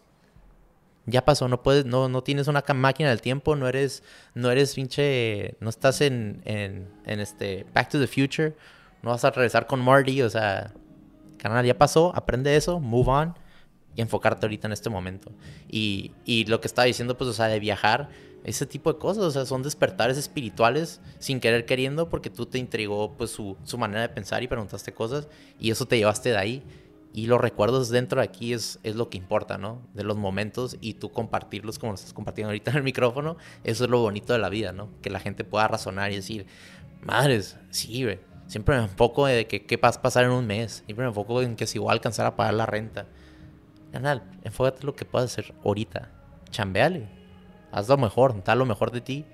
[1.07, 4.03] Ya pasó, no puedes, no, no tienes una máquina del tiempo, no eres,
[4.35, 8.55] no eres pinche, no estás en, en, este Back to the Future,
[9.03, 10.75] no vas a regresar con Marty, o sea,
[11.39, 13.35] carnal, ya pasó, aprende eso, move on
[13.97, 15.33] y enfocarte ahorita en este momento.
[15.67, 18.11] Y, y lo que estaba diciendo, pues, o sea, de viajar,
[18.45, 22.59] ese tipo de cosas, o sea, son despertares espirituales sin querer queriendo porque tú te
[22.59, 25.29] intrigó pues su, su, manera de pensar y preguntaste cosas
[25.59, 26.63] y eso te llevaste de ahí
[27.13, 29.83] y los recuerdos dentro de aquí es, es lo que importa, ¿no?
[29.95, 33.85] De los momentos y tú compartirlos como lo estás compartiendo ahorita en el micrófono, eso
[33.85, 34.89] es lo bonito de la vida, ¿no?
[35.03, 36.47] Que la gente pueda razonar y decir,
[37.03, 40.85] madres, sí, güey, siempre me enfoco de que qué va a pasar en un mes,
[40.87, 43.07] siempre me enfoco en que si voy a alcanzar a pagar la renta.
[43.91, 46.11] Canal, enfócate en lo que puedas hacer ahorita,
[46.51, 47.18] chambeale
[47.73, 49.25] haz lo mejor, da lo mejor de ti.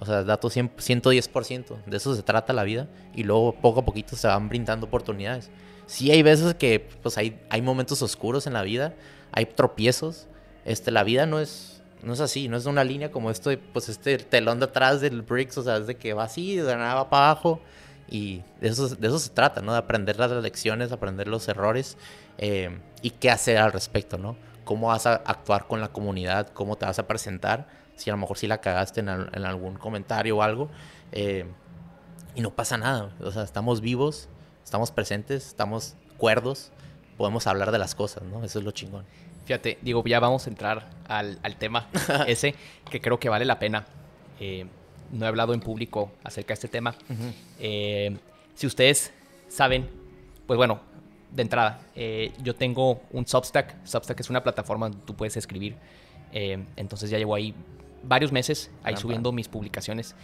[0.00, 1.84] O sea, da tu 110%.
[1.84, 2.86] De eso se trata la vida.
[3.14, 5.50] Y luego poco a poquito se van brindando oportunidades.
[5.86, 8.94] Sí hay veces que pues hay, hay momentos oscuros en la vida.
[9.32, 10.28] Hay tropiezos.
[10.64, 12.46] Este, la vida no es, no es así.
[12.46, 15.58] No es una línea como esto, pues este telón de atrás del Bricks.
[15.58, 17.60] O sea, es de que va así, de nada va para abajo.
[18.08, 19.72] Y de eso, de eso se trata, ¿no?
[19.72, 21.96] De aprender las lecciones, aprender los errores.
[22.38, 22.70] Eh,
[23.02, 24.36] y qué hacer al respecto, ¿no?
[24.68, 28.18] Cómo vas a actuar con la comunidad, cómo te vas a presentar, si a lo
[28.18, 30.68] mejor si la cagaste en, algún comentario o algo.
[31.10, 31.46] Eh,
[32.34, 34.28] y no pasa nada, o sea, estamos vivos,
[34.62, 36.70] estamos presentes, estamos cuerdos,
[37.16, 38.44] podemos hablar de las cosas, ¿no?
[38.44, 39.06] Eso es lo chingón.
[39.46, 41.88] Fíjate, digo, ya vamos a entrar al, tema
[42.26, 42.54] ese
[42.90, 43.86] que creo que vale la pena.
[44.38, 44.66] Eh,
[45.12, 46.94] no he hablado en público acerca de este tema.
[47.58, 48.18] Eh,
[48.54, 49.14] si ustedes
[49.48, 49.88] saben,
[50.46, 50.80] pues bueno,
[51.30, 53.84] de entrada, eh, yo tengo un Substack.
[53.84, 55.76] Substack es una plataforma donde tú puedes escribir.
[56.32, 57.54] Eh, entonces ya llevo ahí
[58.02, 60.14] varios meses ahí subiendo mis publicaciones.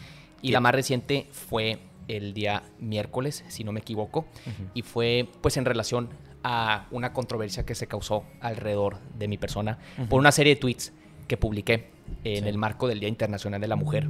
[0.43, 1.79] Y la más reciente fue
[2.09, 4.27] el día miércoles, si no me equivoco.
[4.75, 6.11] Y fue pues en relación
[6.43, 9.79] a una controversia que se causó alrededor de mi persona
[10.11, 10.93] por una serie de tweets
[11.27, 11.89] que publiqué
[12.23, 14.09] en el marco del Día Internacional de la Mujer,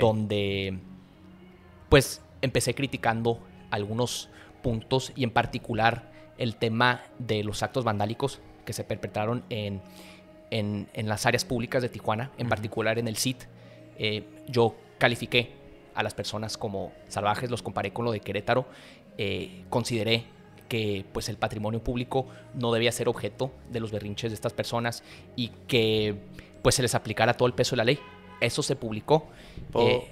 [0.00, 0.78] donde
[1.88, 3.38] pues empecé criticando
[3.70, 4.28] algunos
[4.62, 6.09] puntos y en particular
[6.40, 9.80] el tema de los actos vandálicos que se perpetraron en
[10.50, 13.44] en, las áreas públicas de Tijuana, en particular en el CIT.
[13.98, 15.52] Eh, yo califiqué
[15.94, 18.66] a las personas como salvajes, los comparé con lo de Querétaro,
[19.18, 20.24] eh, consideré
[20.68, 25.02] que pues el patrimonio público no debía ser objeto de los berrinches de estas personas
[25.34, 26.14] y que
[26.62, 27.98] pues se les aplicara todo el peso de la ley.
[28.40, 29.26] Eso se publicó.
[29.72, 30.04] ¿Puedo,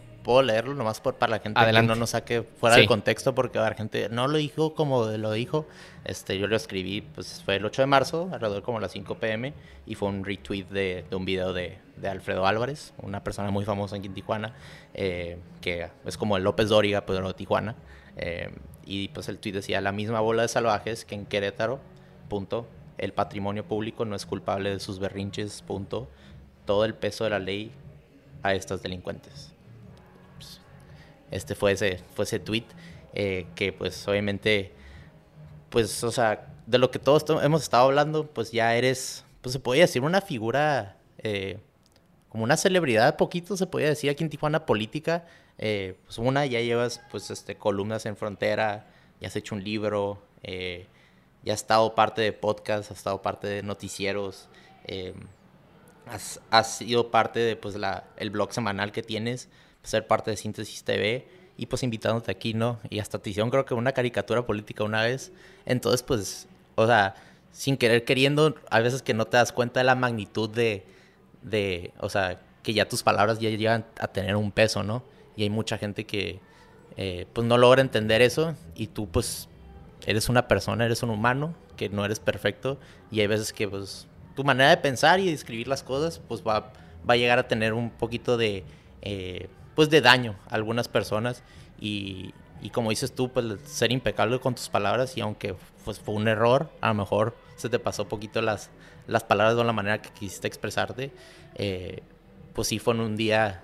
[0.42, 3.34] leerlo nomás por, para la gente que no nos saque fuera del contexto?
[3.34, 5.66] Porque la gente no lo dijo como lo dijo.
[6.04, 9.16] Este, yo lo escribí, pues fue el 8 de marzo, alrededor como a las 5
[9.16, 9.54] pm,
[9.86, 13.64] y fue un retweet de, de un video de, de, Alfredo Álvarez, una persona muy
[13.64, 14.54] famosa aquí en Tijuana,
[14.94, 17.74] eh, que es como el López Dóriga, pero de Tijuana.
[18.16, 18.50] Eh,
[18.84, 21.80] y pues el tweet decía, la misma bola de salvajes que en Querétaro,
[22.28, 22.66] punto.
[22.96, 26.08] El patrimonio público no es culpable de sus berrinches, punto.
[26.64, 27.70] Todo el peso de la ley
[28.42, 29.47] a estas delincuentes.
[31.30, 32.64] Este fue ese, fue ese tweet
[33.14, 34.72] eh, que pues obviamente,
[35.70, 39.60] pues, o sea, de lo que todos hemos estado hablando, pues ya eres, pues se
[39.60, 41.58] podría decir una figura, eh,
[42.28, 45.26] como una celebridad, poquito se podría decir aquí en Tijuana política,
[45.56, 48.86] eh, pues una, ya llevas pues este, columnas en frontera,
[49.20, 53.62] ya has hecho un libro, ya has estado parte de podcasts, has estado parte de
[53.62, 54.48] noticieros,
[56.06, 59.48] has, has, sido parte de pues la, el blog semanal que tienes,
[59.88, 62.78] ser parte de Síntesis TV y pues invitándote aquí, ¿no?
[62.90, 65.32] Y hasta te hicieron creo que una caricatura política una vez.
[65.66, 67.14] Entonces pues, o sea,
[67.52, 70.84] sin querer queriendo, a veces que no te das cuenta de la magnitud de,
[71.42, 75.02] de o sea, que ya tus palabras ya llegan a tener un peso, ¿no?
[75.38, 76.40] y hay mucha gente que
[76.96, 79.48] eh, pues no logra entender eso y tú pues
[80.04, 82.76] eres una persona, eres un humano, que no eres perfecto
[83.12, 86.42] y hay veces que pues tu manera de pensar y de escribir las cosas pues
[86.42, 86.72] va,
[87.08, 88.64] va a llegar a tener un poquito de
[89.02, 89.48] eh,
[89.78, 91.44] pues de daño a algunas personas
[91.80, 96.16] y, y, como dices tú pues ser impecable con tus palabras y aunque pues fue
[96.16, 98.70] un error a lo mejor se te pasó poquito las,
[99.06, 101.12] las palabras de la manera que quisiste expresarte
[101.54, 102.02] eh,
[102.54, 103.62] pues sí fue en un día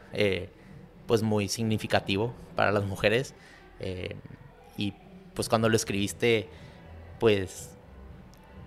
[1.06, 3.34] pues muy significativo para las mujeres.
[3.80, 4.16] Eh,
[4.76, 4.92] y
[5.34, 6.48] pues cuando lo escribiste,
[7.18, 7.70] pues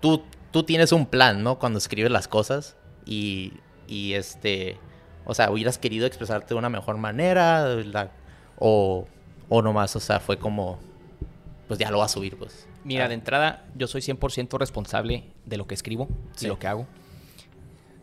[0.01, 1.59] tú, tú tienes un plan, ¿no?
[1.59, 2.75] Cuando escribes las cosas
[3.05, 3.53] y,
[3.87, 4.77] y este,
[5.27, 7.67] o sea, hubieras querido expresarte de una mejor manera
[8.57, 9.05] o,
[9.49, 10.79] o nomás, o sea, fue como,
[11.67, 12.65] pues ya lo vas a subir, pues.
[12.85, 13.07] Mira, ah.
[13.09, 16.07] de entrada, yo soy 100% responsable de lo que escribo
[16.39, 16.87] y lo que hago.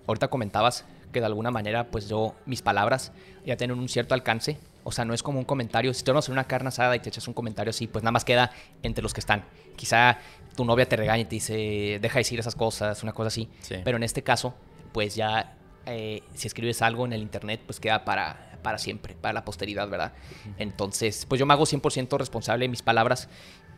[0.06, 3.12] Ahorita comentabas que de alguna manera, pues yo, mis palabras
[3.46, 4.58] ya tienen un cierto alcance.
[4.82, 5.94] O sea, no es como un comentario.
[5.94, 8.12] Si tú vas a una carne asada y te echas un comentario así, pues nada
[8.12, 8.50] más queda
[8.82, 9.44] entre los que están.
[9.76, 10.18] Quizá
[10.54, 13.48] tu novia te regaña y te dice, deja de decir esas cosas, una cosa así.
[13.82, 14.54] Pero en este caso,
[14.92, 15.56] pues ya,
[15.86, 19.88] eh, si escribes algo en el internet, pues queda para, para siempre, para la posteridad,
[19.88, 20.12] ¿verdad?
[20.58, 23.28] Entonces, pues yo me hago 100% responsable de mis palabras.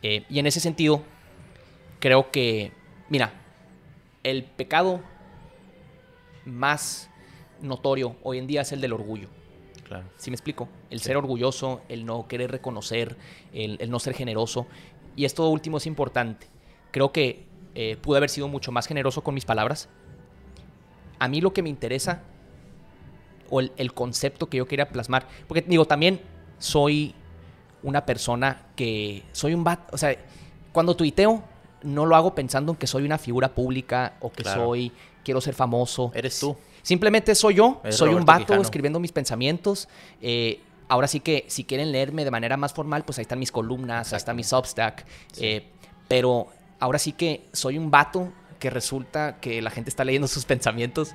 [0.01, 1.03] Eh, y en ese sentido,
[1.99, 2.71] creo que,
[3.09, 3.33] mira,
[4.23, 5.01] el pecado
[6.45, 7.09] más
[7.61, 9.27] notorio hoy en día es el del orgullo.
[9.83, 10.05] Claro.
[10.17, 10.67] ¿Sí me explico?
[10.89, 13.15] El ser orgulloso, el no querer reconocer,
[13.53, 14.67] el, no ser generoso.
[15.15, 16.47] Y esto último es importante.
[16.91, 19.89] Creo que eh, pude haber sido mucho más generoso con mis palabras.
[21.19, 22.21] A mí lo que me interesa,
[23.49, 26.21] o el, concepto que yo quería plasmar, porque digo, también
[26.59, 27.13] soy
[27.83, 30.15] una persona que soy un bat, o sea,
[30.71, 31.43] cuando tuiteo,
[31.83, 34.91] no lo hago pensando en que soy una figura pública o que soy,
[35.23, 36.11] quiero ser famoso.
[36.13, 36.57] Eres tú.
[36.81, 39.87] Simplemente soy yo, soy un vato escribiendo mis pensamientos.
[40.21, 43.51] Eh, ahora sí que si quieren leerme de manera más formal, pues ahí están mis
[43.51, 45.05] columnas, ahí está mi Substack.
[45.37, 45.67] Eh,
[46.07, 46.47] pero
[46.79, 51.13] ahora sí que soy un vato que resulta que la gente está leyendo sus pensamientos.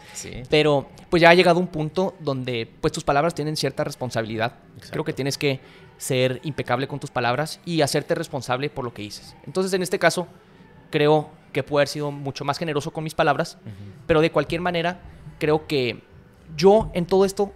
[0.48, 4.54] Pero pues ya ha llegado un punto donde pues tus palabras tienen cierta responsabilidad.
[4.90, 5.60] Creo que tienes que
[5.98, 9.36] ser impecable con tus palabras y hacerte responsable por lo que dices.
[9.46, 10.26] Entonces en este caso
[10.90, 13.58] creo que puedo haber sido mucho más generoso con mis palabras,
[14.06, 15.00] pero de cualquier manera
[15.38, 16.02] creo que
[16.56, 17.52] yo en todo esto,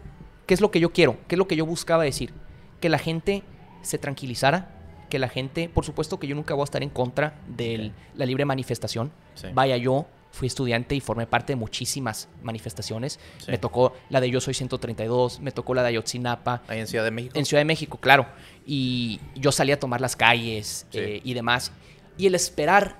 [0.46, 1.18] ¿qué es lo que yo quiero?
[1.28, 2.32] ¿Qué es lo que yo buscaba decir?
[2.80, 3.42] Que la gente
[3.82, 4.75] se tranquilizara,
[5.08, 8.26] que la gente, por supuesto que yo nunca voy a estar en contra de la
[8.26, 9.12] libre manifestación.
[9.54, 10.06] Vaya, yo
[10.36, 13.18] fui estudiante y formé parte de muchísimas manifestaciones.
[13.48, 16.62] Me tocó la de Yo Soy 132, me tocó la de Ayotzinapa.
[16.68, 17.38] Ahí en Ciudad de México.
[17.38, 18.26] En Ciudad de México, claro.
[18.66, 21.72] Y yo salí a tomar las calles eh, y demás.
[22.18, 22.96] Y el esperar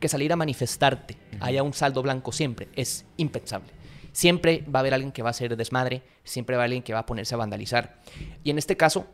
[0.00, 3.70] que salir a manifestarte haya un saldo blanco siempre es impensable.
[4.12, 6.82] Siempre va a haber alguien que va a hacer desmadre, siempre va a haber alguien
[6.82, 8.00] que va a ponerse a vandalizar.
[8.42, 9.06] Y en este caso,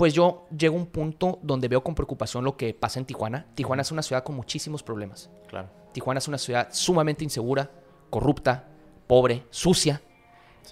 [0.00, 3.44] pues yo llego a un punto donde veo con preocupación lo que pasa en Tijuana.
[3.54, 5.28] Tijuana es una ciudad con muchísimos problemas.
[5.46, 5.68] Claro.
[5.92, 7.70] Tijuana es una ciudad sumamente insegura,
[8.08, 8.64] corrupta,
[9.06, 10.00] pobre, sucia.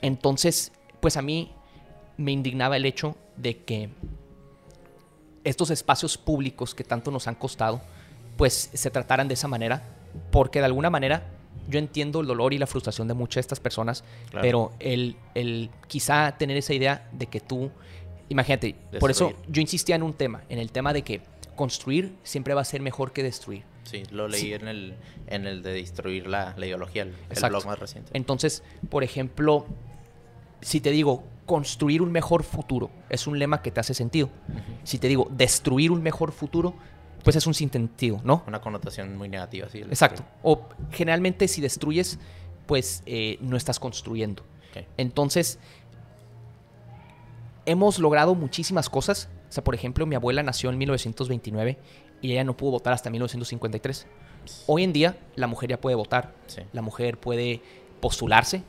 [0.00, 1.52] Entonces, pues a mí
[2.16, 3.90] me indignaba el hecho de que
[5.44, 7.82] estos espacios públicos que tanto nos han costado,
[8.38, 9.82] pues se trataran de esa manera,
[10.30, 11.34] porque de alguna manera
[11.68, 14.04] yo entiendo el dolor y la frustración de muchas de estas personas,
[14.40, 17.70] pero el, el quizá tener esa idea de que tú,
[18.28, 21.20] imagínate, por eso yo insistía en un tema, en el tema de que
[21.56, 23.64] construir siempre va a ser mejor que destruir.
[23.84, 24.94] Sí, lo leí En, el,
[25.26, 27.14] en el de destruir la, ideología, el,
[27.48, 28.10] blog más reciente.
[28.14, 29.66] Entonces, por ejemplo,
[30.60, 34.28] si te digo construir un mejor futuro, es un lema que te hace sentido.
[34.84, 36.74] Si te digo destruir un mejor futuro,
[37.24, 38.44] pues es un sentido, ¿no?
[38.46, 39.78] Una connotación muy negativa, sí.
[39.78, 40.22] Exacto.
[40.42, 42.18] O generalmente si destruyes,
[42.66, 44.44] pues eh, no estás construyendo.
[44.96, 45.58] Entonces,
[47.68, 49.28] hemos logrado muchísimas cosas.
[49.48, 51.78] O sea, por ejemplo, mi abuela nació en 1929
[52.22, 54.06] y ella no pudo votar hasta 1953.
[54.66, 56.34] Hoy en día la mujer ya puede votar,
[56.72, 57.60] la mujer puede
[58.00, 58.62] postularse.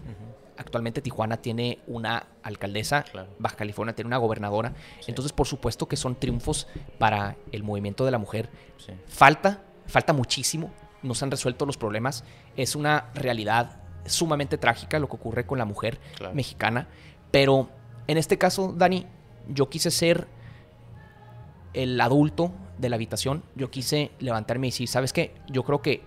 [0.58, 3.06] Actualmente Tijuana tiene una alcaldesa,
[3.40, 4.74] Baja California tiene una gobernadora.
[5.08, 6.68] Entonces, por supuesto que son triunfos
[6.98, 8.50] para el movimiento de la mujer.
[9.08, 10.72] Falta, falta muchísimo.
[11.02, 12.26] No se han resuelto los problemas.
[12.58, 16.00] Es una realidad sumamente trágica lo que ocurre con la mujer
[16.34, 16.90] mexicana.
[17.32, 17.70] Pero
[18.10, 19.06] en este caso, Dani,
[19.48, 20.27] yo quise ser
[21.76, 25.36] el adulto de la habitación, yo quise levantarme y decir, ¿sabes qué?
[25.48, 26.02] Yo creo que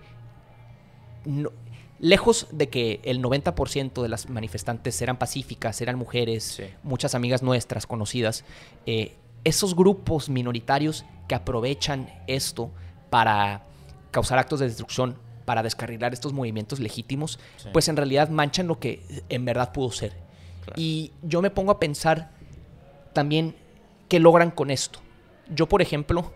[1.99, 7.87] lejos de que el 90% de las manifestantes eran pacíficas, eran mujeres, muchas amigas nuestras
[7.87, 8.43] conocidas,
[8.85, 9.15] eh,
[9.45, 12.69] esos grupos minoritarios que aprovechan esto
[13.09, 13.63] para
[14.11, 17.39] causar actos de destrucción, para descarrilar estos movimientos legítimos,
[17.71, 20.22] pues en realidad manchan lo que en verdad pudo ser.
[20.75, 22.31] Y yo me pongo a pensar
[23.13, 23.55] también
[24.09, 24.99] qué logran con esto.
[25.49, 26.33] Yo, por ejemplo,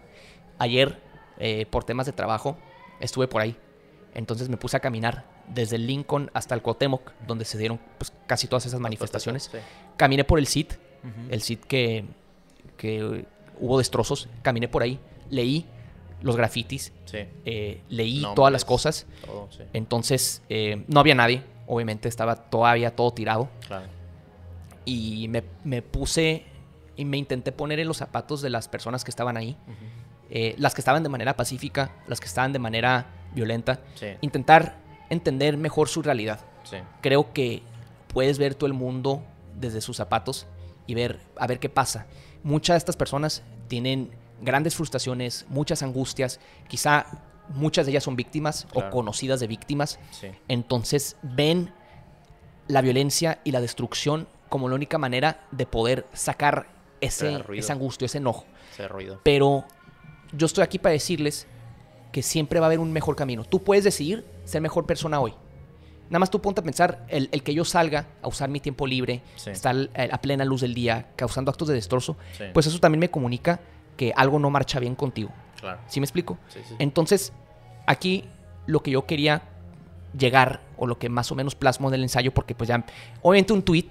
[0.57, 1.01] ayer,
[1.37, 2.57] eh, por temas de trabajo,
[2.99, 3.55] estuve por ahí.
[4.13, 8.11] Entonces me puse a caminar desde el Lincoln hasta el Cuauhtémoc, donde se dieron pues,
[8.25, 9.51] casi todas esas manifestaciones.
[9.95, 10.73] Caminé por el SIT,
[11.29, 12.05] el SIT que,
[12.77, 13.25] que
[13.59, 14.27] hubo destrozos.
[14.41, 14.99] Caminé por ahí,
[15.29, 15.65] leí
[16.21, 19.05] los grafitis, eh, leí todas las cosas.
[19.73, 23.49] Entonces eh, no había nadie, obviamente estaba todavía todo tirado.
[24.89, 26.45] Y me, me puse
[26.95, 29.55] y me intenté poner en los zapatos de las personas que estaban ahí,
[30.29, 33.79] eh, las que estaban de manera pacífica, las que estaban de manera violenta,
[34.21, 34.77] intentar
[35.09, 36.39] entender mejor su realidad.
[37.01, 37.61] Creo que
[38.13, 39.23] puedes ver todo el mundo
[39.55, 40.47] desde sus zapatos
[40.87, 42.07] y ver a ver qué pasa.
[42.43, 44.11] Muchas de estas personas tienen
[44.41, 47.05] grandes frustraciones, muchas angustias, quizá
[47.49, 49.99] muchas de ellas son víctimas o conocidas de víctimas.
[50.47, 51.71] Entonces ven
[52.67, 56.67] la violencia y la destrucción como la única manera de poder sacar
[57.01, 58.45] ese, ese enojo.
[58.71, 59.19] Ese ruido.
[59.23, 59.65] Pero
[60.31, 61.47] yo estoy aquí para decirles
[62.11, 63.43] que siempre va a haber un mejor camino.
[63.43, 65.33] Tú puedes decidir ser mejor persona hoy.
[66.09, 69.21] Nada más tú ponte a pensar, el, que yo salga a usar mi tiempo libre,
[69.45, 69.75] estar
[70.11, 72.15] a plena luz del día, causando actos de destrozo,
[72.53, 73.59] pues eso también me comunica
[73.97, 75.31] que algo no marcha bien contigo.
[75.59, 75.79] Claro.
[75.87, 76.37] ¿Sí me explico?
[76.79, 77.33] Entonces,
[77.85, 78.23] aquí
[78.67, 79.43] lo que yo quería
[80.17, 82.85] llegar, o lo que más o menos plasmo del ensayo, porque pues ya,
[83.21, 83.89] obviamente un tweet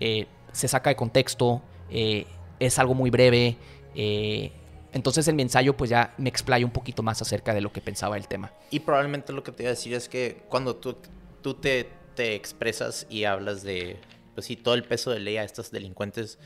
[0.00, 2.26] eh, se saca de contexto, eh,
[2.58, 3.56] es algo muy breve.
[3.94, 4.52] Eh,
[4.92, 7.80] entonces en mi ensayo pues ya me explayo un poquito más acerca de lo que
[7.80, 8.52] pensaba el tema.
[8.70, 10.96] Y probablemente lo que te iba a decir es que cuando tú,
[11.42, 13.98] tú te, te expresas y hablas de,
[14.34, 16.38] pues sí, todo el peso de ley a estos delincuentes,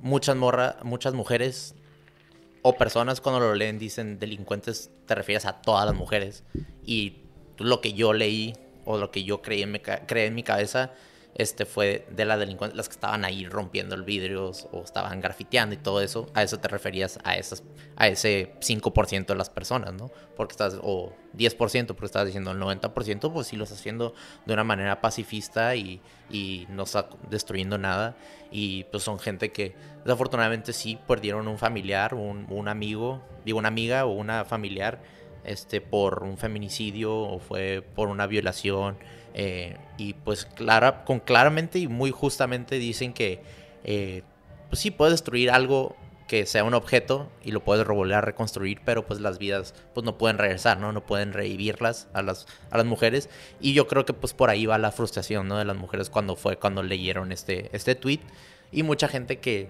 [0.00, 1.74] muchas, morra, muchas mujeres
[2.62, 6.44] o personas cuando lo leen dicen delincuentes, te refieres a todas las mujeres.
[6.84, 7.18] Y
[7.58, 8.54] lo que yo leí
[8.84, 10.92] o lo que yo creí en mi, creí en mi cabeza
[11.38, 15.74] este fue de las delincuentes, las que estaban ahí rompiendo el vidrio o estaban grafiteando
[15.74, 17.62] y todo eso, a eso te referías a esas,
[17.96, 20.10] a ese 5% de las personas, ¿no?
[20.34, 24.14] Porque estás, o 10%, porque estás diciendo el 90%, pues sí lo estás haciendo
[24.46, 26.00] de una manera pacifista y,
[26.30, 28.16] y no está destruyendo nada.
[28.50, 33.68] Y pues son gente que desafortunadamente sí perdieron un familiar, un, un amigo, digo una
[33.68, 35.02] amiga o una familiar,
[35.44, 38.98] este, por un feminicidio o fue por una violación
[39.38, 40.48] eh, y pues
[41.04, 43.42] con claramente y muy justamente dicen que
[43.84, 44.22] eh,
[44.70, 45.94] pues sí puedes destruir algo
[46.26, 50.16] que sea un objeto y lo puedes volver reconstruir, pero pues las vidas pues no
[50.16, 50.90] pueden regresar, ¿no?
[50.90, 53.28] No pueden revivirlas a las, a las mujeres.
[53.60, 55.50] Y yo creo que pues por ahí va la frustración.
[55.50, 58.20] De las mujeres cuando fue, cuando leyeron este, este tweet.
[58.72, 59.68] Y mucha gente que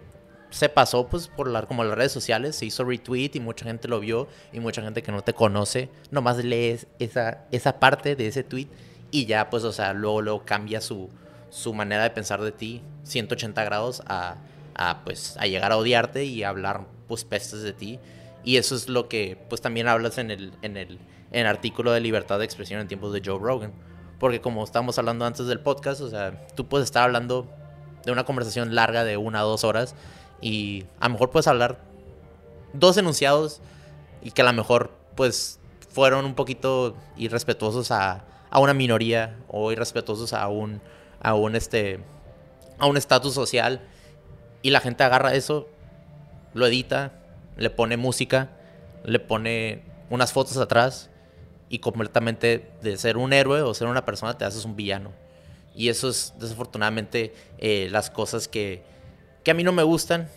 [0.51, 3.89] se pasó pues por la, como las redes sociales, se hizo retweet y mucha gente
[3.89, 8.29] lo vio y mucha gente que no te conoce, nomás lees esa, esa parte de
[8.29, 8.69] ese tweet
[9.11, 11.11] y ya pues, o sea, luego, luego cambia su,
[11.51, 14.37] su manera de pensar de ti 180 grados a,
[14.75, 17.99] a, pues, a llegar a odiarte y a hablar, pues, pestes de ti.
[18.45, 20.99] Y eso es lo que, pues, también hablas en el, en el,
[21.33, 23.73] en el artículo de libertad de expresión en tiempos de Joe Rogan.
[24.19, 27.49] Porque como estábamos hablando antes del podcast, o sea, tú puedes estar hablando
[28.05, 29.95] de una conversación larga de una o dos horas
[30.41, 31.81] y a lo mejor puedes hablar
[32.73, 33.61] dos enunciados
[34.23, 35.59] y que a lo mejor, pues,
[35.91, 38.25] fueron un poquito irrespetuosos a,
[38.57, 40.81] a una minoría o irrespetuosos a un,
[41.21, 42.01] a un, este,
[42.79, 43.83] a un estatus social.
[44.63, 45.69] Y la gente agarra eso,
[46.55, 47.13] lo edita,
[47.59, 48.49] le pone música,
[49.05, 51.11] le pone unas fotos atrás
[51.69, 55.13] y completamente de ser un héroe o ser una persona te haces un villano.
[55.75, 58.83] Y eso es desafortunadamente eh, las cosas que,
[59.45, 60.31] que, a mí no me gustan.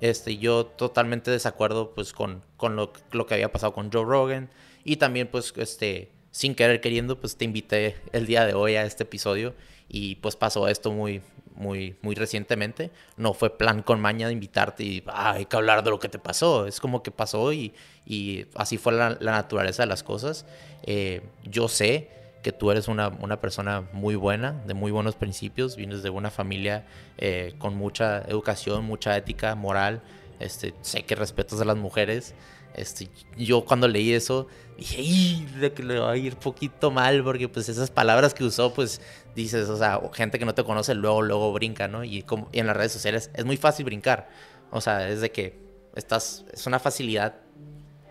[0.00, 4.48] Este, yo totalmente desacuerdo pues con, con lo, lo, que había pasado con Joe Rogan.
[4.82, 8.84] Y también pues este, sin querer queriendo pues te invité el día de hoy a
[8.84, 9.54] este episodio.
[9.88, 11.22] Y pues pasó esto muy,
[11.54, 12.90] muy, muy recientemente.
[13.16, 16.18] No fue plan con maña de invitarte y hay que hablar de lo que te
[16.18, 16.66] pasó.
[16.66, 17.72] Es como que pasó y,
[18.04, 20.44] y así fue la, naturaleza de las cosas.
[20.82, 22.10] Eh, yo sé
[22.42, 26.30] que tú eres una, una, persona muy buena, de muy buenos principios, vienes de una
[26.30, 26.84] familia
[27.16, 30.02] eh, con mucha educación, mucha ética, moral.
[30.38, 32.34] Este, sé que respetas a las mujeres.
[32.76, 33.08] Este,
[33.38, 37.70] yo cuando leí eso dije, de que le va a ir poquito mal, porque pues
[37.70, 39.00] esas palabras que usó, pues
[39.34, 42.04] dices, o sea, gente que no te conoce luego, luego brinca, ¿no?
[42.04, 44.28] Y, en las redes sociales es muy fácil brincar.
[44.70, 45.58] O sea, es de que
[45.94, 47.36] estás, es una facilidad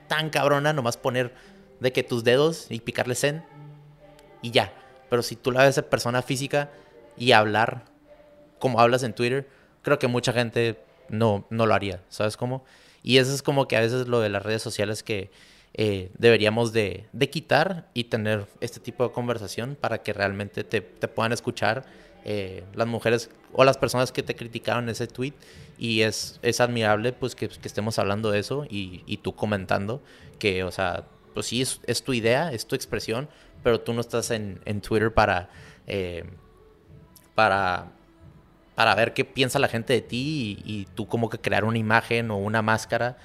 [0.07, 1.33] tan cabrona nomás poner
[1.79, 3.43] de que tus dedos y picarle en
[4.41, 4.73] y ya.
[5.09, 6.71] Pero si tú la ves en persona física
[7.17, 7.85] y hablar
[8.57, 9.47] como hablas en Twitter,
[9.83, 10.79] creo que mucha gente
[11.09, 12.63] no, no lo haría, ¿sabes cómo?
[13.05, 15.29] Y eso es como que a veces lo de las redes sociales que
[15.75, 21.31] eh, deberíamos de, quitar y tener este tipo de conversación para que realmente te, puedan
[21.31, 21.85] escuchar
[22.23, 25.33] eh, las mujeres o las personas que te criticaron ese tweet.
[25.77, 30.01] Y es, es admirable pues que, estemos hablando de eso y, y, tú comentando
[30.39, 31.05] que, o sea,
[31.35, 33.29] pues sí, es, es, tu idea, es tu expresión,
[33.61, 35.49] pero tú no estás en, en Twitter para...
[35.85, 36.25] Eh,
[37.35, 37.91] para
[38.75, 42.29] para ver qué piensa la gente de ti y, tú como que crear una imagen
[42.29, 43.17] o una máscara.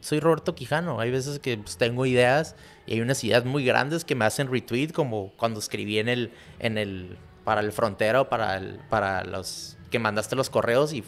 [0.00, 2.56] Soy Roberto Quijano, hay veces que pues, tengo ideas
[2.86, 6.32] y hay unas ideas muy grandes que me hacen retweet, como cuando escribí en el,
[6.58, 11.04] en el, para el frontera o para, para los que mandaste los correos y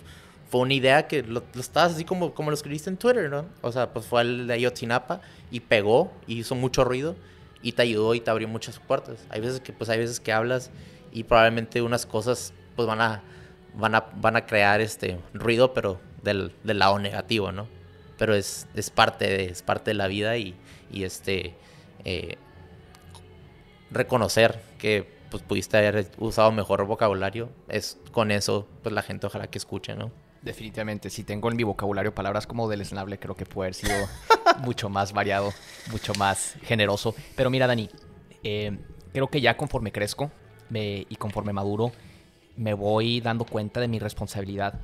[0.51, 3.47] fue una idea que lo, estabas así como, como lo escribiste en Twitter, ¿no?
[3.63, 7.15] O sea, pues fue el de Ayotzinapa y pegó y hizo mucho ruido
[7.63, 9.25] y te ayudó y te abrió muchas puertas.
[9.31, 10.71] Hay veces que, pues hay veces que hablas
[11.13, 13.23] y probablemente unas cosas pues van a
[13.75, 17.69] van a, van a crear este ruido, pero del, del lado negativo, ¿no?
[18.19, 20.55] Pero es, es, parte, de, es parte de la vida y,
[20.91, 21.55] y este,
[22.05, 22.37] eh,
[23.91, 29.47] reconocer que pues, pudiste haber usado mejor vocabulario, es con eso, pues la gente ojalá
[29.47, 30.11] que escuche, ¿no?
[30.43, 33.95] Definitivamente, si tengo en mi vocabulario palabras como deleznable, creo que puede haber sido
[34.61, 35.53] mucho más variado,
[35.91, 37.15] mucho más generoso.
[37.37, 37.91] Pero mira, Dani,
[38.43, 38.79] eh,
[39.13, 40.31] creo que ya conforme crezco
[40.71, 41.93] me, y conforme maduro,
[42.61, 44.75] me voy dando cuenta de mi responsabilidad.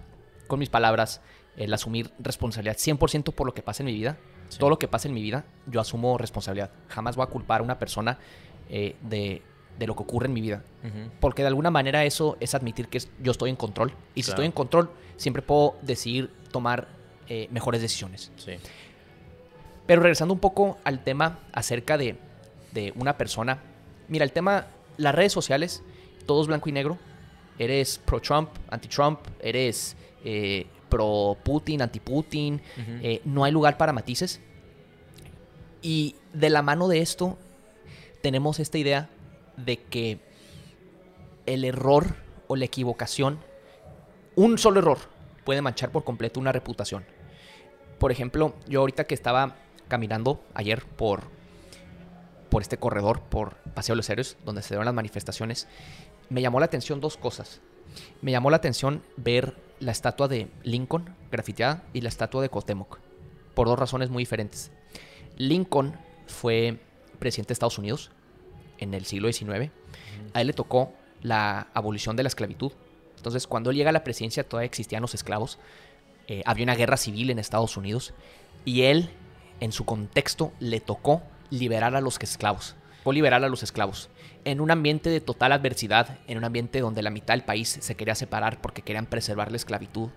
[0.47, 1.21] Con mis palabras,
[1.59, 4.17] el asumir responsabilidad 100% por lo que pasa en mi vida.
[4.59, 6.71] Todo lo que pasa en mi vida, yo asumo responsabilidad.
[6.89, 8.19] Jamás voy a culpar a una persona
[8.71, 9.43] eh, de,
[9.87, 10.63] lo que ocurre en mi vida.
[11.21, 13.93] Porque de alguna manera eso es admitir que yo estoy en control.
[14.15, 16.89] Y si estoy en control, siempre puedo decidir tomar
[17.29, 18.33] eh, mejores decisiones.
[19.85, 22.17] Pero regresando un poco al tema acerca de,
[22.73, 23.61] de una persona.
[24.09, 25.83] Mira, el tema, las redes sociales,
[26.25, 26.97] todo es blanco y negro
[27.59, 32.61] eres pro-Trump, anti-Trump, eres eh, pro-Putin, anti-Putin,
[33.03, 34.41] eh, no hay lugar para matices.
[35.83, 37.39] Y de la mano de esto
[38.23, 39.09] tenemos esta idea
[39.57, 40.19] de que
[41.47, 42.17] el error
[42.49, 43.39] o la equivocación,
[44.35, 44.99] un solo error,
[45.45, 47.05] puede manchar por completo una reputación.
[47.99, 49.57] Por ejemplo, yo ahorita que estaba
[49.89, 51.23] caminando ayer por,
[52.51, 55.69] por este corredor, por Paseo de los Héroes, donde se dieron las manifestaciones,
[56.29, 57.61] me llamó la atención dos cosas.
[58.23, 62.99] Me llamó la atención ver la estatua de Lincoln grafiteada y la estatua de Cotemoc,
[63.55, 64.71] por dos razones muy diferentes.
[65.37, 65.95] Lincoln
[66.27, 66.79] fue
[67.19, 68.11] presidente de Estados Unidos
[68.79, 69.71] en el siglo XIX.
[70.35, 70.93] A él le tocó
[71.23, 72.73] la abolición de la esclavitud.
[73.17, 75.59] Entonces, cuando él llega a la presidencia, todavía existían los esclavos.
[76.29, 78.15] Eh, había una guerra civil en Estados Unidos.
[78.65, 79.11] Y él,
[79.61, 82.77] en su contexto, le tocó liberar a los esclavos.
[83.07, 84.11] Fue liberar a los esclavos
[84.45, 87.95] en un ambiente de total adversidad, en un ambiente donde la mitad del país se
[87.95, 90.09] quería separar porque querían preservar la esclavitud.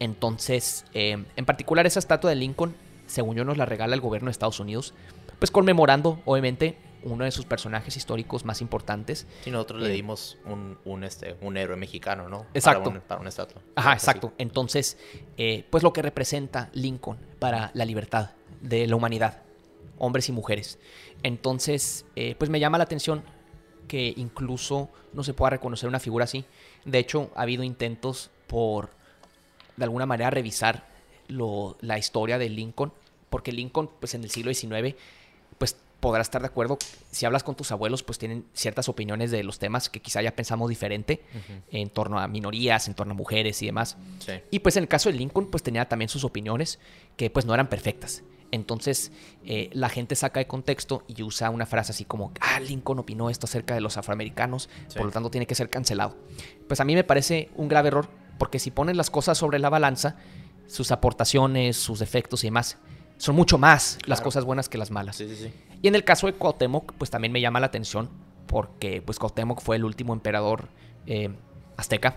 [0.00, 2.76] Entonces, eh, en particular esa estatua de Lincoln,
[3.06, 4.92] según yo nos la regala el gobierno de Estados Unidos,
[5.38, 9.26] pues conmemorando, obviamente, uno de sus personajes históricos más importantes.
[9.46, 10.36] Y nosotros le eh, dimos
[10.84, 12.44] un, este, un héroe mexicano, ¿no?
[12.52, 12.92] Exacto.
[13.08, 13.62] Para, una estatua.
[13.76, 14.34] Ajá, exacto.
[14.36, 14.98] Entonces,
[15.38, 19.45] eh, pues lo que representa Lincoln para la libertad de la humanidad,
[19.98, 20.78] hombres y mujeres.
[21.22, 22.04] Entonces,
[22.38, 23.22] pues me llama la atención
[23.88, 26.44] que incluso no se pueda reconocer una figura así.
[26.84, 28.90] De hecho, ha habido intentos por,
[29.76, 30.86] de alguna manera, revisar
[31.28, 32.92] la historia de Lincoln,
[33.30, 34.94] porque Lincoln, pues en el siglo XIX,
[35.58, 36.78] pues podrás estar de acuerdo.
[37.10, 40.36] Si hablas con tus abuelos, pues tienen ciertas opiniones de los temas que quizá ya
[40.36, 41.22] pensamos diferente
[41.70, 43.96] en torno a minorías, en torno a mujeres y demás.
[44.50, 46.78] Y pues en el caso de Lincoln, pues tenía también sus opiniones
[47.16, 48.22] que pues no eran perfectas.
[48.52, 49.12] Entonces
[49.44, 53.30] eh, la gente saca de contexto y usa una frase así como, ah, Lincoln opinó
[53.30, 56.16] esto acerca de los afroamericanos, por lo tanto tiene que ser cancelado.
[56.68, 58.08] Pues a mí me parece un grave error,
[58.38, 60.16] porque si pones las cosas sobre la balanza,
[60.66, 62.78] sus aportaciones, sus defectos y demás,
[63.18, 65.20] son mucho más las cosas buenas que las malas.
[65.20, 68.10] Y en el caso de Cuauhtémoc, pues también me llama la atención,
[68.46, 70.68] porque pues Cuauhtémoc fue el último emperador
[71.06, 71.30] eh,
[71.76, 72.16] azteca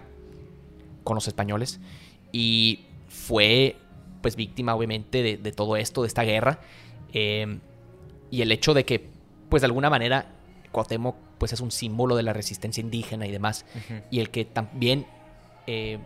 [1.03, 1.79] con los españoles,
[2.31, 3.77] y fue
[4.21, 6.59] pues víctima obviamente de, todo esto, de esta guerra.
[7.13, 7.59] Eh,
[8.31, 9.09] y el hecho de que,
[9.49, 10.33] pues de alguna manera,
[10.71, 13.65] Cuauhtémoc pues es un símbolo de la resistencia indígena y demás.
[14.11, 15.07] Y el que también
[15.67, 15.99] eh,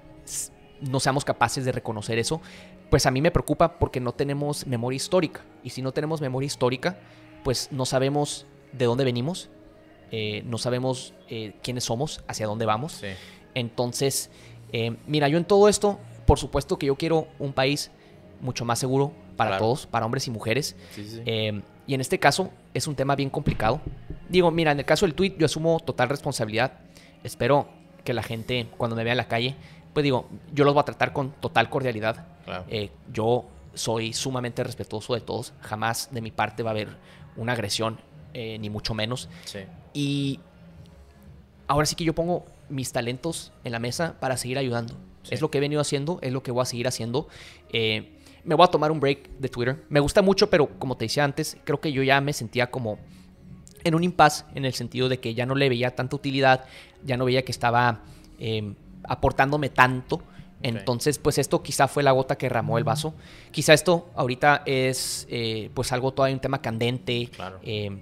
[0.81, 2.39] no seamos capaces de reconocer eso,
[2.91, 5.43] pues a mí me preocupa porque no tenemos memoria histórica.
[5.63, 6.99] Y si no tenemos memoria histórica,
[7.43, 9.49] pues no sabemos de dónde venimos,
[10.11, 11.15] eh, no sabemos
[11.63, 13.01] quiénes somos, hacia dónde vamos.
[13.55, 14.29] Entonces,
[15.07, 17.91] mira, yo en todo esto, por supuesto que yo quiero un país
[18.43, 20.75] mucho más seguro para todos, para hombres y mujeres.
[21.25, 23.81] Eh, y en este caso es un tema bien complicado.
[24.29, 26.79] Digo, mira, en el caso del tweet yo asumo total responsabilidad.
[27.23, 27.67] Espero
[28.03, 29.55] que la gente cuando me vea en la calle,
[29.93, 32.27] pues digo, yo los voy a tratar con total cordialidad.
[32.67, 35.53] Eh, yo soy sumamente respetuoso de todos.
[35.61, 36.89] Jamás de mi parte va a haber
[37.37, 37.99] una agresión,
[38.33, 39.29] eh, ni mucho menos.
[39.93, 40.39] Y
[41.67, 44.95] ahora sí que yo pongo mis talentos en la mesa para seguir ayudando.
[45.29, 47.27] Es lo que he venido haciendo, es lo que voy a seguir haciendo.
[47.71, 49.83] Eh, me voy a tomar un break de Twitter.
[49.89, 52.99] Me gusta mucho, pero como te decía antes, creo que yo ya me sentía como
[53.83, 56.65] en un impasse en el sentido de que ya no le veía tanta utilidad,
[57.03, 58.01] ya no veía que estaba
[58.39, 60.21] em, aportándome tanto.
[60.61, 63.13] Entonces, pues esto quizá fue la gota que ramó el vaso.
[63.51, 67.29] Quizá esto ahorita es eh, pues algo todavía un tema candente.
[67.63, 68.01] Em,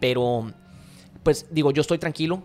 [0.00, 0.52] pero,
[1.22, 2.42] pues digo, yo estoy tranquilo.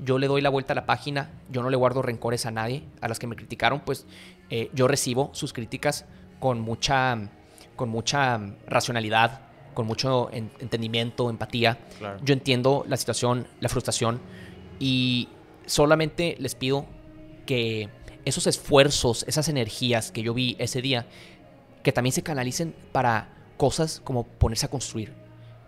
[0.00, 1.30] Yo le doy la vuelta a la página.
[1.48, 2.82] Yo no le guardo rencores a nadie.
[3.00, 4.04] A las que me criticaron, pues
[4.50, 6.06] eh, yo recibo sus críticas
[6.44, 7.30] con mucha,
[7.74, 9.40] con mucha racionalidad,
[9.72, 11.78] con mucho entendimiento, empatía.
[12.22, 14.20] Yo entiendo la situación, la frustración
[14.78, 15.30] y
[15.64, 16.84] solamente les pido
[17.46, 17.88] que
[18.26, 21.06] esos esfuerzos, esas energías que yo vi ese día,
[21.82, 25.14] que también se canalicen para cosas como ponerse a construir,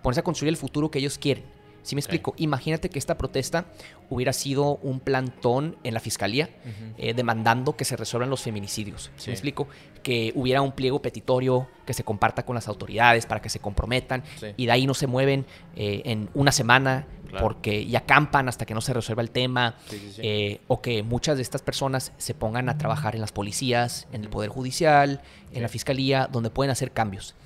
[0.02, 1.46] ponerse a construir el futuro que ellos quieren.
[1.86, 2.34] Si me explico?
[2.38, 3.66] Imagínate que esta protesta
[4.10, 6.50] hubiera sido un plantón en la fiscalía
[6.98, 9.12] eh, demandando que se resuelvan los feminicidios.
[9.16, 9.68] ¿Sí, me explico?
[10.02, 14.24] Que hubiera un pliego petitorio que se comparta con las autoridades para que se comprometan
[14.56, 15.46] y de ahí no se mueven
[15.76, 17.06] eh, en una semana
[17.40, 19.76] porque y acampan hasta que no se resuelva el tema
[20.18, 24.22] eh, o que muchas de estas personas se pongan a trabajar en las policías, en
[24.22, 25.20] el Poder Judicial,
[25.52, 27.36] en la Fiscalía, donde pueden hacer cambios.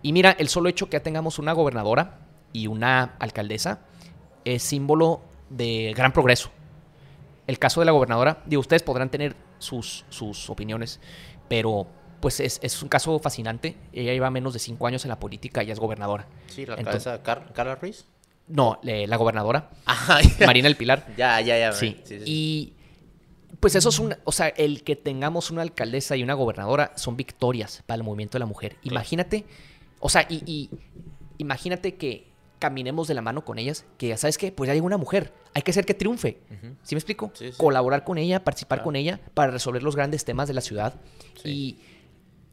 [0.00, 2.22] Y mira, el solo hecho que ya tengamos una gobernadora
[2.52, 3.80] y una alcaldesa
[4.44, 6.50] es símbolo de gran progreso.
[7.46, 11.00] El caso de la gobernadora, digo, ustedes podrán tener sus, sus opiniones,
[11.48, 11.86] pero
[12.20, 13.76] pues es, un caso fascinante.
[13.92, 16.26] Ella lleva menos de cinco años en la política y es gobernadora.
[16.46, 18.06] Sí, la alcaldesa Carla Ruiz.
[18.46, 19.70] No, la gobernadora.
[20.46, 21.06] Marina El Pilar.
[21.16, 21.72] Ya, ya, ya.
[21.72, 22.00] Sí.
[22.24, 22.74] Y
[23.58, 27.16] pues eso es un, o sea, el que tengamos una alcaldesa y una gobernadora son
[27.16, 28.76] victorias para el movimiento de la mujer.
[28.82, 29.44] Imagínate,
[29.98, 30.70] o sea, y
[31.38, 32.31] imagínate que
[32.62, 35.32] caminemos de la mano con ellas, que ya sabes que pues ya llegó una mujer,
[35.52, 36.38] hay que hacer que triunfe.
[36.84, 37.32] ¿Sí me explico?
[37.56, 40.94] Colaborar con ella, participar con ella para resolver los grandes temas de la ciudad.
[41.42, 41.78] Y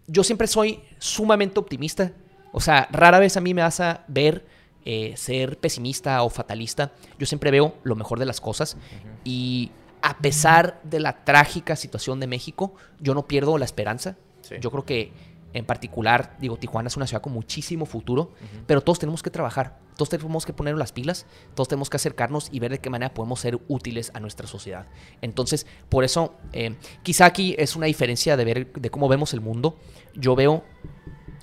[0.07, 2.11] yo siempre soy sumamente optimista.
[2.51, 4.47] O sea, rara vez a mí me vas a ver
[4.83, 6.91] eh, ser pesimista o fatalista.
[7.19, 8.77] Yo siempre veo lo mejor de las cosas.
[9.23, 9.69] Y
[10.01, 14.17] a pesar de la trágica situación de México, yo no pierdo la esperanza.
[14.59, 15.11] Yo creo que
[15.53, 18.31] en particular, digo, Tijuana es una ciudad con muchísimo futuro,
[18.67, 22.49] pero todos tenemos que trabajar, todos tenemos que poner las pilas, todos tenemos que acercarnos
[22.51, 24.85] y ver de qué manera podemos ser útiles a nuestra sociedad.
[25.21, 29.41] Entonces, por eso, eh, quizá aquí es una diferencia de ver de cómo vemos el
[29.41, 29.77] mundo.
[30.13, 30.63] Yo veo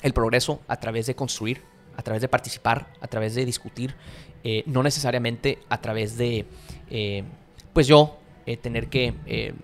[0.02, 1.62] el progreso a través de construir,
[1.96, 3.96] a través de participar, a través de discutir,
[4.44, 6.46] eh, no necesariamente a través de,
[6.90, 7.24] eh,
[7.72, 8.18] pues yo,
[8.62, 9.56] tener que,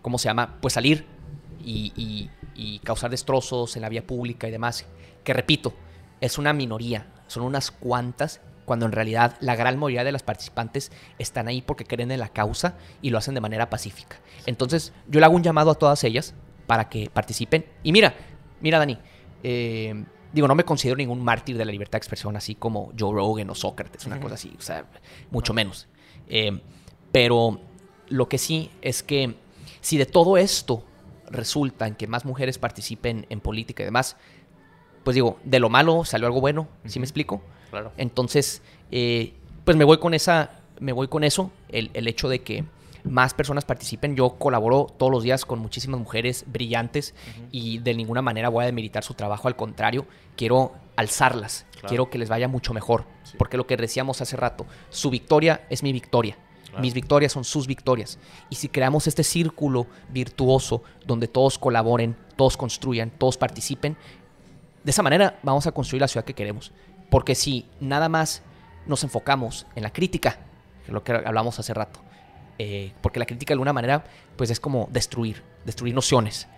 [0.00, 0.56] ¿cómo se llama?
[0.62, 1.04] Pues salir
[1.62, 2.30] y y
[2.84, 4.86] causar destrozos en la vía pública y demás,
[5.24, 5.72] que repito,
[6.20, 10.92] es una minoría, son unas cuantas, cuando en realidad la gran mayoría de las participantes
[11.18, 14.20] están ahí porque creen en la causa y lo hacen de manera pacífica.
[14.46, 16.34] Entonces, yo le hago un llamado a todas ellas
[16.66, 17.66] para que participen.
[17.82, 18.14] Y mira,
[18.60, 18.98] mira, Dani,
[19.42, 23.12] eh, digo, no me considero ningún mártir de la libertad de expresión, así como Joe
[23.12, 24.86] Rogan o Sócrates, una cosa así, o sea,
[25.30, 25.88] mucho menos.
[26.28, 26.60] Eh,
[27.10, 27.60] pero
[28.08, 29.34] lo que sí es que
[29.80, 30.84] si de todo esto
[31.32, 34.16] resulta en que más mujeres participen en política y demás,
[35.04, 37.42] pues digo, de lo malo salió algo bueno, ¿sí me explico?
[37.70, 37.92] Claro.
[37.96, 39.34] Entonces, eh,
[39.64, 42.64] pues me voy con esa, me voy con eso, el, el hecho de que
[43.04, 44.16] más personas participen.
[44.16, 47.14] Yo colaboro todos los días con muchísimas mujeres brillantes
[47.50, 50.06] y de ninguna manera voy a demeritar su trabajo, al contrario,
[50.36, 53.04] quiero alzarlas, quiero que les vaya mucho mejor,
[53.38, 56.36] porque lo que decíamos hace rato, su victoria es mi victoria.
[56.78, 58.18] Mis victorias son sus victorias.
[58.48, 63.96] Y si creamos este círculo virtuoso donde todos colaboren, todos construyan, todos participen,
[64.84, 66.72] de esa manera vamos a construir la ciudad que queremos.
[67.10, 68.42] Porque si nada más
[68.86, 70.38] nos enfocamos en la crítica,
[70.88, 72.00] lo que hablamos hace rato,
[72.58, 74.04] eh, porque la crítica de alguna manera
[74.36, 76.48] pues es como destruir, destruir nociones.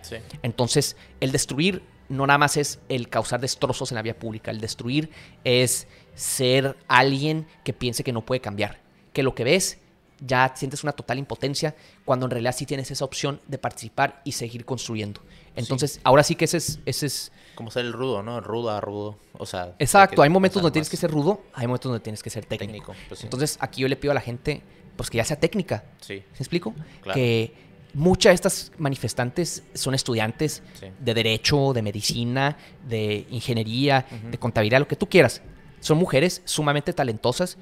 [0.41, 4.61] Entonces, el destruir no nada más es el causar destrozos en la vía pública, el
[4.61, 5.09] destruir
[5.43, 8.79] es ser alguien que piense que no puede cambiar,
[9.13, 9.79] que lo que ves
[10.19, 11.75] ya sientes una total impotencia
[12.05, 15.21] cuando en realidad sí tienes esa opción de participar y seguir construyendo.
[15.55, 17.31] Entonces, ahora sí que ese es, ese es...
[17.55, 18.41] Como ser el rudo, ¿no?
[18.41, 19.17] Rudo a rudo.
[19.33, 19.75] O sea...
[19.79, 22.93] Exacto, hay momentos donde tienes que ser rudo, hay momentos donde tienes que ser técnico.
[23.07, 24.61] Pues Entonces, aquí yo le pido a la gente
[24.95, 25.83] pues que ya sea técnica.
[26.01, 26.23] Sí.
[26.33, 26.73] ¿Se explico?
[27.13, 27.53] Que
[27.93, 30.61] muchas de estas manifestantes son estudiantes
[30.99, 35.41] de derecho, de medicina, de ingeniería, de contabilidad, lo que tú quieras.
[35.79, 37.57] Son mujeres sumamente talentosas.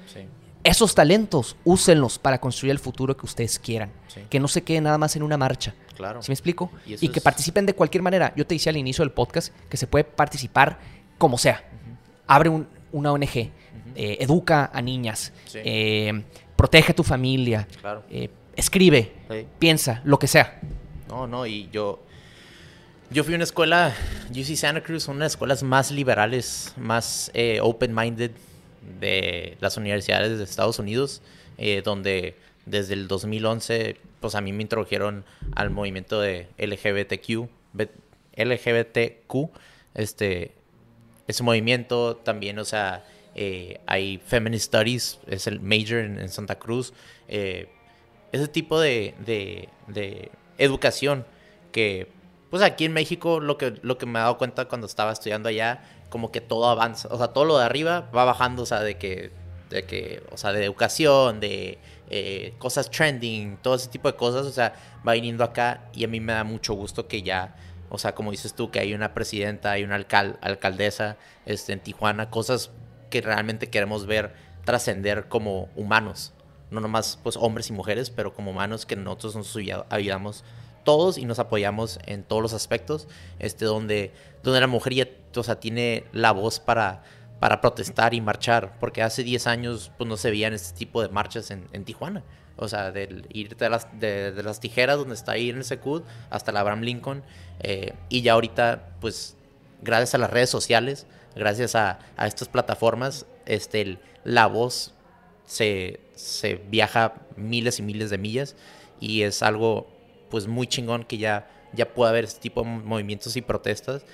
[0.64, 3.92] Esos talentos, úsenlos para construir el futuro que ustedes quieran.
[4.30, 5.74] Que no se queden nada más en una marcha.
[5.94, 6.22] Claro.
[6.22, 6.72] ¿Sí me explico?
[6.86, 8.32] Y, que participen de cualquier manera.
[8.34, 10.78] Yo te decía al inicio del podcast que se puede participar
[11.18, 11.62] como sea.
[12.26, 12.48] Abre
[12.92, 16.24] una ONG, eh, educa a niñas, eh,
[16.56, 17.68] protege a tu familia,
[18.08, 19.12] eh, escribe,
[19.58, 20.60] piensa, lo que sea.
[21.08, 22.02] No, no, y yo,
[23.10, 23.94] yo fui a una escuela,
[24.30, 27.30] UC Santa Cruz, una de las escuelas más liberales, más
[27.60, 28.30] open-minded
[29.00, 31.22] de las universidades de Estados Unidos,
[31.58, 32.36] eh, donde
[32.66, 35.24] desde el 2011, pues a mí me introdujeron
[35.54, 37.48] al movimiento de LGBTQ,
[38.36, 39.50] LGBTQ,
[39.94, 40.52] este,
[41.26, 43.04] ese movimiento también, o sea,
[43.34, 46.92] eh, hay Feminist Studies, es el major en, Santa Cruz.
[47.28, 47.68] Eh,
[48.32, 51.24] ese tipo de, de, educación
[51.72, 52.08] que,
[52.50, 55.48] pues aquí en México, lo que, lo que me he dado cuenta cuando estaba estudiando
[55.48, 55.82] allá,
[56.14, 58.98] como que todo avanza, o sea, todo lo de arriba va bajando, o sea, de
[58.98, 59.32] que,
[59.68, 61.78] de que o sea, de educación, de
[62.08, 64.74] eh, cosas trending, todo ese tipo de cosas, o sea,
[65.06, 67.56] va viniendo acá y a mí me da mucho gusto que ya
[67.88, 71.16] o sea, como dices tú, que hay una presidenta, hay una alcaldesa
[71.46, 72.70] este, en Tijuana, cosas
[73.10, 74.34] que realmente queremos ver
[74.64, 76.32] trascender como humanos.
[76.70, 79.56] No nomás pues hombres y mujeres, pero como humanos que nosotros nos
[79.90, 80.44] ayudamos
[80.84, 83.08] todos y nos apoyamos en todos los aspectos,
[83.38, 84.12] este, donde,
[84.42, 87.02] donde la mujer ya o sea, tiene la voz para,
[87.40, 91.08] para protestar y marchar, porque hace 10 años pues, no se veían este tipo de
[91.08, 92.22] marchas en, en Tijuana.
[92.56, 96.02] O sea, del ir de las, de, las tijeras, donde está ahí en el Secud,
[96.30, 97.24] hasta la Abraham Lincoln.
[97.60, 99.36] Eh, y ya ahorita, pues,
[99.82, 104.94] gracias a las redes sociales, gracias a, estas plataformas, este, la voz
[105.46, 106.00] se,
[106.70, 108.56] viaja miles y miles de millas
[109.00, 109.88] y es algo
[110.30, 114.04] pues muy chingón que ya, ya pueda haber este tipo de movimientos y protestas,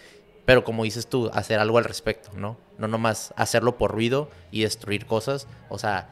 [0.44, 2.56] pero como dices tú, hacer algo al respecto, ¿no?
[2.78, 6.10] No nomás hacerlo por ruido y destruir cosas, o sea,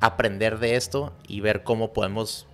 [0.00, 2.46] aprender de esto y ver cómo podemos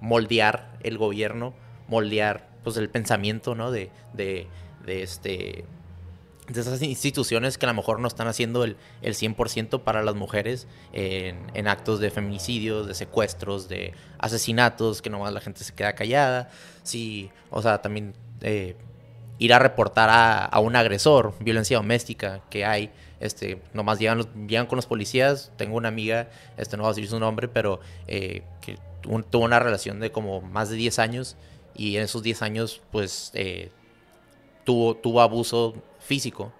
[0.00, 1.54] moldear el gobierno,
[1.88, 3.70] moldear pues el pensamiento, ¿no?
[3.70, 4.46] De, de,
[4.84, 5.64] de este
[6.48, 10.14] de esas instituciones que a lo mejor no están haciendo el, el 100% para las
[10.14, 15.94] mujeres en, actos de feminicidios, de secuestros, de asesinatos, que nomás la gente se queda
[15.94, 16.50] callada.
[16.82, 18.76] Sí, o sea, también eh,
[19.38, 22.90] ir a reportar a, un agresor, violencia doméstica que hay.
[23.18, 25.52] Este, nomás llegan, llegan con los policías.
[25.56, 28.78] Tengo una amiga, este, no voy a decir su nombre, pero eh, que
[29.30, 31.36] tuvo una relación de como más de 10 años
[31.74, 33.70] y en esos 10 años, pues, eh,
[34.64, 35.74] tuvo, tuvo abuso
[36.06, 36.52] físico.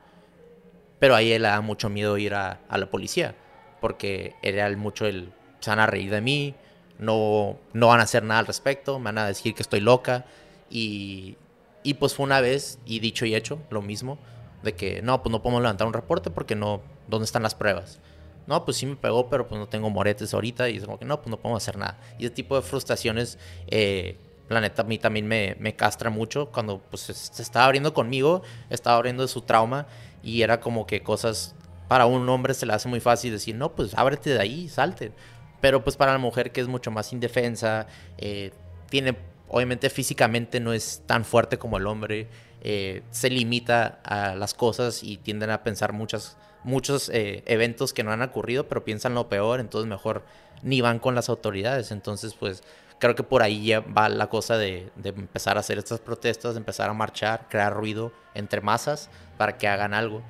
[0.98, 3.35] Pero ahí él le da mucho miedo ir a, la policía.
[3.81, 5.32] Porque era mucho el.
[5.60, 6.55] Se van a reír de mí.
[6.98, 8.98] No, no van a hacer nada al respecto.
[8.98, 10.27] Me van a decir que estoy loca.
[10.70, 11.36] Y,
[11.82, 14.18] y pues fue una vez, y dicho y hecho, lo mismo.
[14.62, 16.81] De que no, pues no podemos levantar un reporte porque no.
[17.09, 18.01] ¿Dónde están las pruebas?
[18.47, 20.68] No, pues sí me pegó, pero pues no tengo moretes ahorita.
[20.70, 21.98] Y es como que no, pues no podemos hacer nada.
[22.18, 23.39] Y ese tipo de frustraciones.
[23.68, 24.18] Eh,
[24.48, 28.43] la neta a mí también me, me castra mucho cuando pues se estaba abriendo conmigo,
[28.70, 29.86] estaba abriendo de su trauma
[30.23, 31.55] y era como que cosas
[31.89, 35.12] para un hombre se le hace muy fácil decir, no, pues ábrete de ahí, salte.
[35.60, 37.86] Pero pues para la mujer que es mucho más indefensa,
[38.18, 38.52] eh,
[38.90, 39.16] tiene,
[39.48, 42.28] obviamente físicamente no es tan fuerte como el hombre,
[42.62, 48.02] eh, se limita a las cosas y tienden a pensar muchas, muchos eh, eventos que
[48.02, 50.24] no han ocurrido, pero piensan lo peor, entonces mejor
[50.62, 51.93] ni van con las autoridades.
[51.93, 52.62] Entonces pues
[52.98, 56.90] creo que por ahí va la cosa de, empezar a hacer estas protestas, de empezar
[56.90, 60.23] a marchar, crear ruido entre masas para que hagan algo.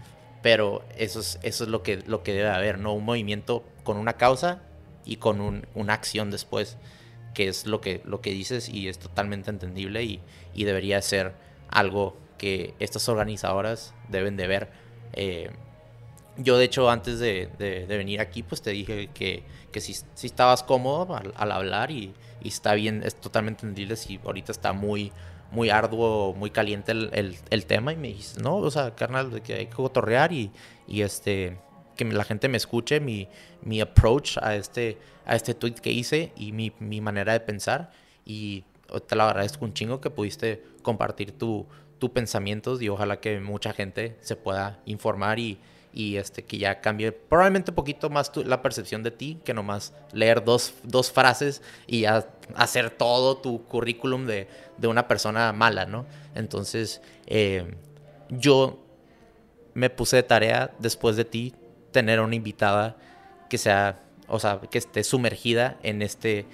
[0.42, 2.94] pero eso es, eso es lo, que, lo que debe haber, ¿no?
[2.94, 4.60] Un movimiento con una causa
[5.04, 6.76] y con un, una acción después,
[7.34, 10.20] que es lo que, lo que dices y es totalmente entendible y,
[10.54, 11.34] y debería ser
[11.68, 14.70] algo que estas organizadoras deben de ver.
[15.14, 15.50] Eh,
[16.38, 19.42] yo, de hecho, antes de, de, venir aquí, pues te dije que,
[19.76, 24.18] que si, si estabas cómodo al, hablar y, y, está bien, es totalmente entendible si
[24.24, 25.12] ahorita está muy,
[25.50, 29.42] muy arduo, muy caliente el, el, el, tema y me dijiste, no, o sea, carnal,
[29.42, 30.50] que hay que cotorrear y,
[30.88, 31.58] y este,
[31.94, 33.28] que la gente me escuche mi,
[33.60, 34.96] mi approach a este,
[35.26, 37.92] a este tweet que hice y mi, mi manera de pensar
[38.24, 38.64] y
[39.06, 41.66] te lo agradezco un chingo que pudiste compartir tu,
[41.98, 45.58] tus pensamientos y ojalá que mucha gente se pueda informar y,
[45.96, 49.94] y este, que ya cambie probablemente un poquito más la percepción de ti que nomás
[50.12, 54.46] leer dos, dos frases y ya hacer todo tu currículum de,
[54.76, 56.04] de una persona mala, ¿no?
[56.34, 57.74] Entonces, eh,
[58.28, 58.78] yo
[59.72, 61.54] me puse de tarea después de ti
[61.92, 62.98] tener una invitada
[63.48, 66.44] que sea, o sea, que esté sumergida en este,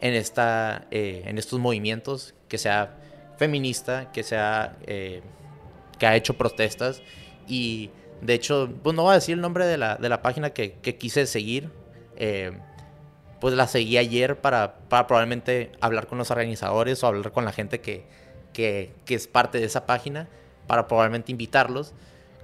[0.00, 2.96] en esta, eh, en estos movimientos, que sea
[3.36, 5.20] feminista, que sea, eh,
[5.98, 7.02] que ha hecho protestas
[7.46, 7.90] y
[8.20, 10.72] de hecho, pues no voy a decir el nombre de la, de la página que,
[10.98, 11.70] quise seguir.
[12.16, 12.52] Eh,
[13.40, 17.80] pues la seguí ayer para, probablemente hablar con los organizadores o hablar con la gente
[17.80, 18.04] que,
[18.52, 20.28] que, que, es parte de esa página
[20.66, 21.94] para probablemente invitarlos.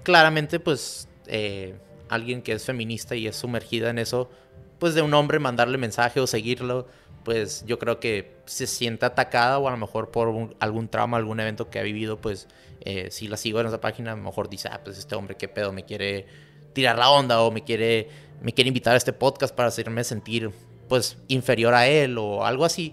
[0.02, 1.74] Claramente, pues eh,
[2.08, 4.30] alguien que es feminista y es sumergida en eso,
[4.78, 6.86] pues de un hombre mandarle mensaje o seguirlo,
[7.24, 11.40] pues yo creo que se siente atacada o a lo mejor por algún trauma, algún
[11.40, 12.48] evento que ha vivido, pues
[12.86, 15.72] eh, si la sigo en esa página, mejor dice, ah, pues este hombre qué pedo,
[15.72, 16.24] me quiere
[16.72, 18.08] tirar la onda o me quiere,
[18.40, 20.52] me quiere invitar a este podcast para hacerme sentir
[20.88, 22.92] pues inferior a él o algo así.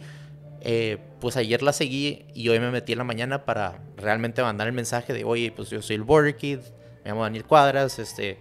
[0.62, 4.66] Eh, pues ayer la seguí y hoy me metí en la mañana para realmente mandar
[4.66, 6.60] el mensaje de, oye, pues yo soy el Border Kid,
[7.04, 8.40] me llamo Daniel Cuadras, este,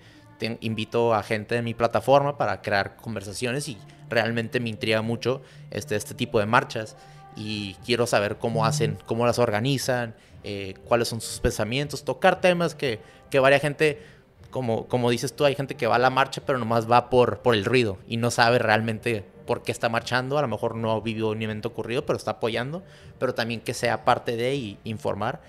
[0.61, 3.77] invito a gente de mi plataforma para crear conversaciones y
[4.09, 6.97] realmente me intriga mucho este, este tipo de marchas
[7.37, 10.15] y quiero saber cómo hacen, cómo las organizan,
[10.45, 13.01] eh, cuáles son sus pensamientos, tocar temas que,
[13.31, 14.01] que varia gente,
[14.51, 17.39] como, como dices tú, hay gente que va a la marcha pero nomás va por,
[17.39, 21.01] por el ruido y no sabe realmente por qué está marchando, a lo mejor no
[21.01, 22.83] vivió un evento ocurrido pero está apoyando,
[23.19, 25.41] pero también que sea parte de y informar.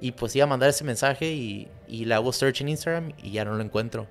[0.00, 3.30] Y pues iba a mandar ese mensaje y, y le hago search en Instagram y
[3.30, 4.08] ya no lo encuentro.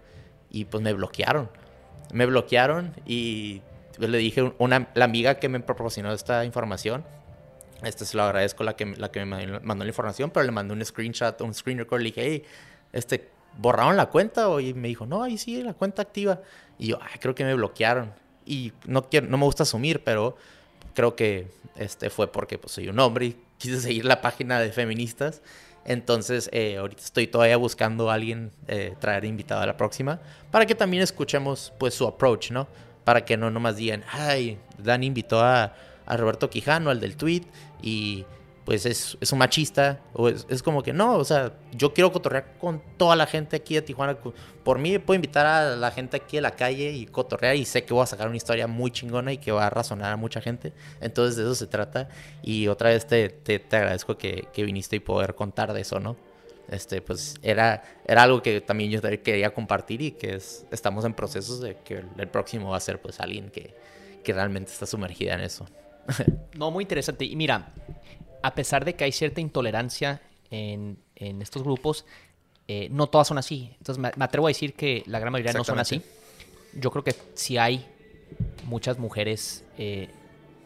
[0.49, 1.49] Y pues me bloquearon.
[2.13, 3.61] Me bloquearon y
[3.97, 7.03] le dije una, la amiga que me proporcionó esta información,
[7.83, 10.73] este se lo agradezco la que, la que me mandó la información, pero le mandé
[10.73, 12.43] un screenshot, un screen record, le dije, hey,
[12.93, 14.47] este, ¿borraron la cuenta?
[14.61, 16.41] Y me dijo, no, ahí sí, la cuenta activa.
[16.77, 18.13] Y yo, Ay, creo que me bloquearon.
[18.45, 20.35] Y no, quiero, no me gusta asumir, pero
[20.93, 24.71] creo que este fue porque pues, soy un hombre y quise seguir la página de
[24.71, 25.41] feministas.
[25.83, 30.19] Entonces, eh, ahorita estoy todavía buscando a alguien eh, traer invitado a la próxima
[30.51, 32.67] para que también escuchemos pues su approach, ¿no?
[33.03, 35.73] para que no nomás digan, ay, Dani invitó a,
[36.05, 37.43] a Roberto Quijano, al del tweet,
[37.81, 38.25] y
[38.65, 42.11] pues es, es un machista, o es, es, como que no, o sea, yo quiero
[42.11, 44.17] cotorrear con toda la gente aquí de Tijuana.
[44.63, 47.83] Por mí puedo invitar a la gente aquí a la calle y cotorrear y sé
[47.83, 50.41] que voy a sacar una historia muy chingona y que va a razonar a mucha
[50.41, 50.73] gente.
[51.01, 52.09] Entonces de eso se trata.
[52.43, 55.99] Y otra vez te, te, te agradezco que, que viniste y poder contar de eso,
[55.99, 56.15] ¿no?
[56.71, 61.13] este, pues era, era algo que también yo quería compartir y que es, estamos en
[61.13, 63.75] procesos de que el próximo va a ser pues alguien que,
[64.23, 65.65] que realmente está sumergida en eso.
[66.57, 67.25] no, muy interesante.
[67.25, 67.73] Y mira,
[68.41, 72.05] a pesar de que hay cierta intolerancia en, en estos grupos,
[72.73, 73.69] eh, no todas son así.
[73.79, 76.01] Entonces me, atrevo a decir que la gran mayoría no son así.
[76.73, 77.85] Yo creo que sí hay
[78.63, 80.09] muchas mujeres eh,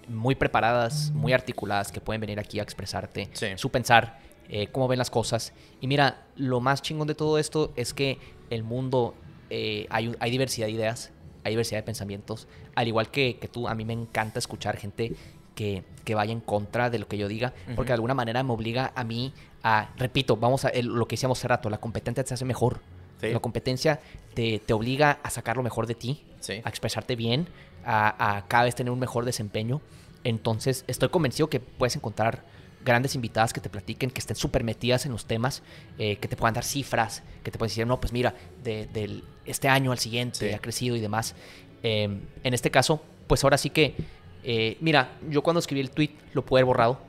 [0.08, 4.20] muy preparadas, muy articuladas que pueden venir aquí a expresarte su pensar
[4.50, 5.52] eh, cómo ven las cosas.
[5.82, 8.20] Y mira, lo más chingón de todo esto es que
[8.52, 9.16] el mundo
[9.50, 11.12] hay, hay, diversidad de ideas,
[11.46, 12.48] hay diversidad de pensamientos.
[12.74, 15.14] Al igual que, que, tú, a mí me encanta escuchar gente
[15.54, 18.52] que, que, vaya en contra de lo que yo diga, porque de alguna manera me
[18.52, 19.32] obliga a mí
[19.64, 22.82] a, repito, vamos a lo que decíamos hace rato, la competencia te hace mejor.
[23.22, 24.00] La competencia
[24.34, 26.24] te, te, obliga a sacar lo mejor de ti,
[26.64, 27.48] a expresarte bien,
[27.84, 29.82] a, a cada vez tener un mejor desempeño.
[30.24, 32.44] Entonces, estoy convencido que puedes encontrar
[32.86, 35.64] grandes invitadas que te platiquen, que estén súper metidas en los temas,
[35.98, 38.34] eh, que te puedan dar cifras, que te puedan decir, no, pues mira,
[38.64, 41.36] de, este año al siguiente ha crecido y demás.
[41.84, 43.96] Em, en este caso, pues ahora sí que,
[44.44, 47.00] eh, mira, yo cuando escribí el tweet lo pude haber borrado,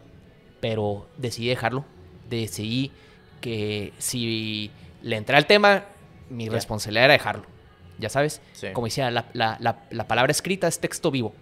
[0.61, 1.85] pero decidí dejarlo.
[2.29, 2.91] Decidí
[3.41, 4.71] que si
[5.03, 5.85] le entré al tema,
[6.31, 7.45] mi responsabilidad era dejarlo.
[7.99, 8.41] Ya sabes,
[8.73, 11.35] como decía, la, la palabra escrita es texto vivo.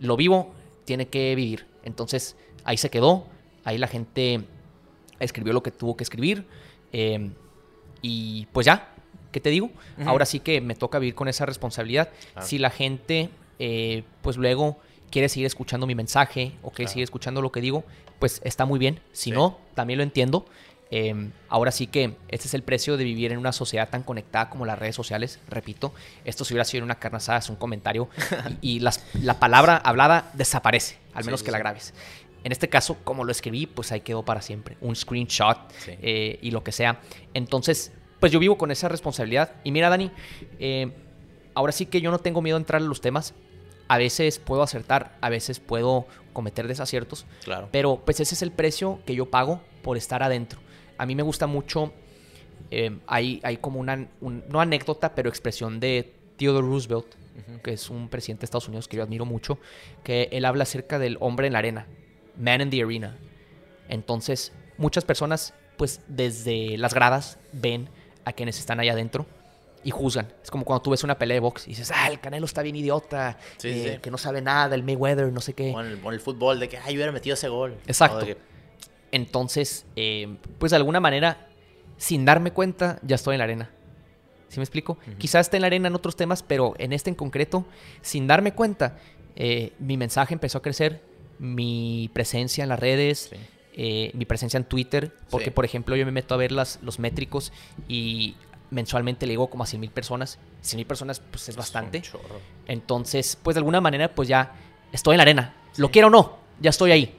[0.00, 0.54] Lo vivo
[0.84, 1.66] tiene que vivir.
[1.82, 3.26] Entonces, ahí se quedó
[3.68, 4.40] Ahí la gente
[5.20, 6.46] escribió lo que tuvo que escribir.
[6.90, 7.34] Em,
[8.00, 8.94] y pues ya,
[9.30, 9.70] ¿qué te digo?
[10.06, 12.08] Ahora sí que me toca vivir con esa responsabilidad.
[12.40, 13.28] Si la gente,
[13.58, 14.78] eh, pues luego
[15.10, 17.84] quiere seguir escuchando mi mensaje o quiere seguir escuchando lo que digo,
[18.18, 19.00] pues está muy bien.
[19.12, 20.46] Si no, también lo entiendo.
[20.90, 24.48] Em, ahora sí que este es el precio de vivir en una sociedad tan conectada
[24.48, 25.40] como las redes sociales.
[25.46, 25.92] Repito,
[26.24, 28.08] esto si hubiera sido una carnazada, es un comentario
[28.62, 31.92] y, la palabra hablada desaparece, al menos que la grabes.
[32.48, 34.78] En este caso, como lo escribí, pues ahí quedó para siempre.
[34.80, 37.02] Un screenshot eh, y lo que sea.
[37.34, 39.56] Entonces, pues yo vivo con esa responsabilidad.
[39.64, 40.10] Y mira, Dani,
[40.58, 40.90] eh,
[41.52, 43.34] ahora sí que yo no tengo miedo a entrar en los temas.
[43.86, 47.26] A veces puedo acertar, a veces puedo cometer desaciertos.
[47.44, 47.68] Claro.
[47.70, 50.58] Pero pues ese es el precio que yo pago por estar adentro.
[50.96, 51.92] A mí me gusta mucho,
[52.70, 57.14] eh, hay, hay, como una, no anécdota, pero expresión de Theodore Roosevelt,
[57.62, 59.58] que es un presidente de Estados Unidos que yo admiro mucho,
[60.02, 61.86] que él habla acerca del hombre en la arena,
[62.38, 63.16] man in the arena.
[63.88, 67.88] Entonces, muchas personas, pues desde las gradas, ven
[68.24, 69.26] a quienes están allá adentro
[69.84, 70.32] y juzgan.
[70.42, 72.62] Es como cuando tú ves una pelea de box y dices, ah, el Canelo está
[72.62, 75.72] bien idiota, eh, que no sabe nada, el Mayweather, no sé qué.
[75.74, 77.76] O en el, fútbol, de que, ay, yo hubiera metido ese gol.
[77.86, 78.26] Exacto.
[79.10, 81.48] Entonces, eh, pues de alguna manera,
[81.96, 83.70] sin darme cuenta, ya estoy en la arena.
[84.48, 84.98] ¿Sí me explico?
[85.18, 87.66] Quizás esté en la arena en otros temas, pero en este en concreto,
[88.00, 88.98] sin darme cuenta,
[89.36, 91.02] eh, mi mensaje empezó a crecer,
[91.38, 93.30] mi presencia en las redes,
[93.74, 96.98] eh, mi presencia en Twitter, porque por ejemplo yo me meto a ver las, los
[96.98, 97.52] métricos
[97.88, 98.36] y
[98.70, 100.38] mensualmente le digo como a 100 mil personas.
[100.62, 102.02] 100 mil personas pues es bastante.
[102.66, 104.52] Entonces, pues de alguna manera pues ya
[104.92, 105.54] estoy en la arena.
[105.76, 107.14] Lo quiero o no, ya estoy ahí.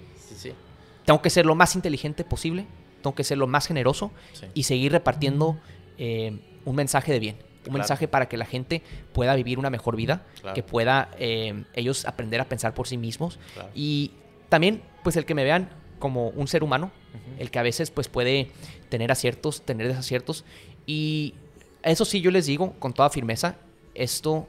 [1.05, 2.67] Tengo que ser lo más inteligente posible,
[3.01, 4.11] tengo que ser lo más generoso
[4.53, 5.57] y seguir repartiendo
[5.97, 7.48] eh, un mensaje de bien.
[7.69, 8.81] Un mensaje para que la gente
[9.13, 10.23] pueda vivir una mejor vida,
[10.53, 13.39] que pueda eh, ellos aprender a pensar por sí mismos.
[13.73, 14.11] Y
[14.49, 15.69] también, pues el que me vean
[15.99, 16.91] como un ser humano,
[17.37, 18.51] el que a veces pues puede
[18.89, 20.45] tener aciertos, tener desaciertos.
[20.85, 21.35] Y
[21.83, 23.55] eso sí yo les digo con toda firmeza,
[23.93, 24.47] esto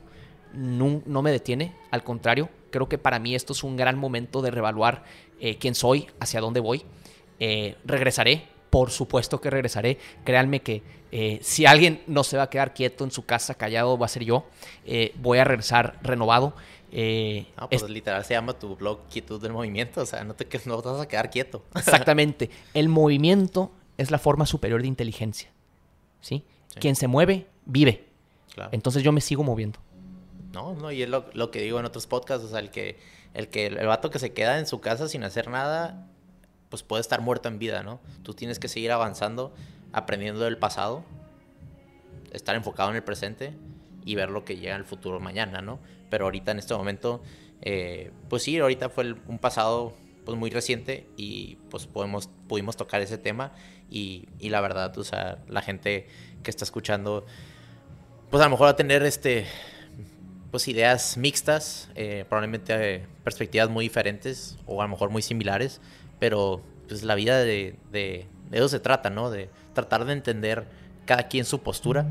[0.52, 4.42] no, no me detiene, al contrario, creo que para mí esto es un gran momento
[4.42, 5.04] de revaluar
[5.40, 6.84] eh, quién soy, hacia dónde voy.
[7.38, 9.98] Eh, regresaré, por supuesto que regresaré.
[10.24, 10.82] Créanme que
[11.12, 14.08] eh, si alguien no se va a quedar quieto en su casa, callado, va a
[14.08, 14.46] ser yo.
[15.16, 16.54] voy a regresar renovado.
[16.92, 20.80] no, pues literal se llama tu blog Quietud del Movimiento, o sea, no te, no
[20.80, 21.64] vas a quedar quieto.
[21.74, 22.50] Exactamente.
[22.74, 25.50] El movimiento es la forma superior de inteligencia.
[26.20, 26.44] ¿sí?
[26.78, 28.06] Quien se mueve, vive.
[28.72, 29.78] Entonces yo me sigo moviendo.
[30.52, 32.98] No, no, y es lo, lo, que digo en otros podcasts, o sea, el que
[33.34, 36.08] el que el, vato que se queda en su casa sin hacer nada,
[36.70, 38.00] pues puede estar muerto en vida, ¿no?
[38.22, 39.52] Tú tienes que seguir avanzando,
[39.92, 41.04] aprendiendo del pasado,
[42.32, 43.52] estar enfocado en el presente
[44.04, 45.80] y ver lo que llega en el futuro mañana, ¿no?
[46.08, 47.22] Pero ahorita en este momento,
[47.60, 49.94] eh, pues sí, ahorita fue un pasado
[50.24, 53.52] pues muy reciente y pues podemos, pudimos tocar ese tema
[53.90, 56.06] y, y, la verdad, o sea, la gente
[56.44, 57.26] que está escuchando,
[58.30, 59.46] pues a lo mejor va a tener este
[60.50, 65.80] pues ideas mixtas, eh, probablemente eh, perspectivas muy diferentes o a lo mejor muy similares,
[66.20, 69.30] pero pues la vida de, de, eso se trata, ¿no?
[69.30, 70.66] De tratar de entender
[71.06, 72.06] cada quien su postura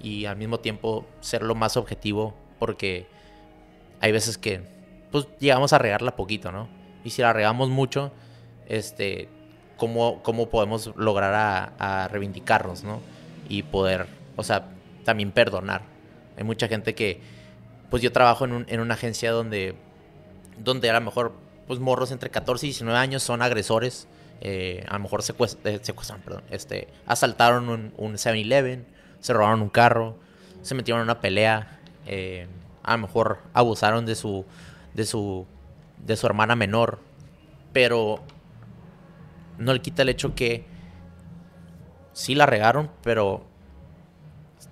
[0.00, 3.06] y al mismo tiempo ser lo más objetivo porque
[4.00, 4.62] hay veces que
[5.10, 6.68] pues llegamos a regarla poquito, ¿no?
[7.02, 8.12] Y si la regamos mucho,
[8.68, 9.28] este,
[9.76, 13.00] ¿cómo, cómo podemos lograr a, a reivindicarnos, ¿no?
[13.48, 14.68] Y poder, o sea,
[15.04, 15.82] también perdonar.
[16.36, 17.20] Hay mucha gente que
[17.94, 19.76] pues yo trabajo en, una agencia donde,
[20.58, 21.32] donde a lo mejor
[21.66, 24.08] pues morros entre 14 y 19 años son agresores.
[24.40, 28.84] Eh, a lo mejor eh, secuestran, perdón, este, asaltaron un, 7-Eleven,
[29.20, 30.16] se robaron un carro,
[30.62, 32.46] se metieron en una pelea, eh,
[32.82, 34.44] a lo mejor abusaron de su,
[34.92, 35.46] de su,
[36.04, 36.98] de su hermana menor,
[37.72, 38.22] pero
[39.56, 40.66] no le quita el hecho que
[42.12, 43.44] sí la regaron, pero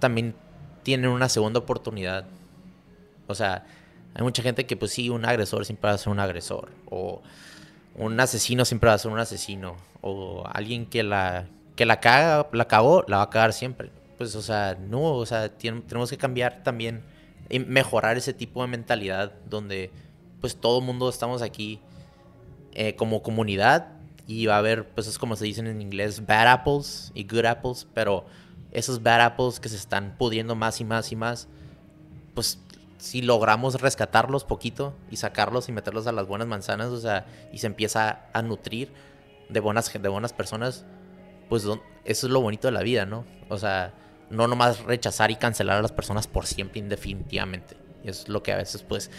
[0.00, 0.34] también
[0.82, 2.26] tienen una segunda oportunidad
[3.32, 3.64] o sea,
[4.14, 6.70] hay mucha gente que, pues sí, un agresor siempre va a ser un agresor.
[6.90, 7.22] O
[7.94, 9.76] un asesino siempre va a ser un asesino.
[10.00, 13.90] O alguien que la, que la caga, la cagó, la va a cagar siempre.
[14.18, 17.02] Pues, o sea, no, o sea, tenemos que cambiar también
[17.48, 19.90] y mejorar ese tipo de mentalidad donde,
[20.40, 21.80] pues, todo el mundo estamos aquí
[22.72, 23.88] eh, como comunidad
[24.26, 27.46] y va a haber, pues, es como se dicen en inglés, bad apples y good
[27.46, 28.26] apples, pero
[28.72, 31.48] esos bad apples que se están pudiendo más y más y más,
[32.34, 32.58] pues
[33.02, 37.58] si logramos rescatarlos poquito y sacarlos y meterlos a las buenas manzanas, o sea, y
[37.58, 38.92] se empieza a nutrir
[39.48, 40.84] de buenas, de buenas personas,
[41.48, 43.24] pues eso es lo bonito de la vida, ¿no?
[43.48, 43.92] O sea,
[44.30, 47.76] no nomás rechazar y cancelar a las personas por siempre indefinitivamente.
[48.04, 49.10] Y es lo que a veces pues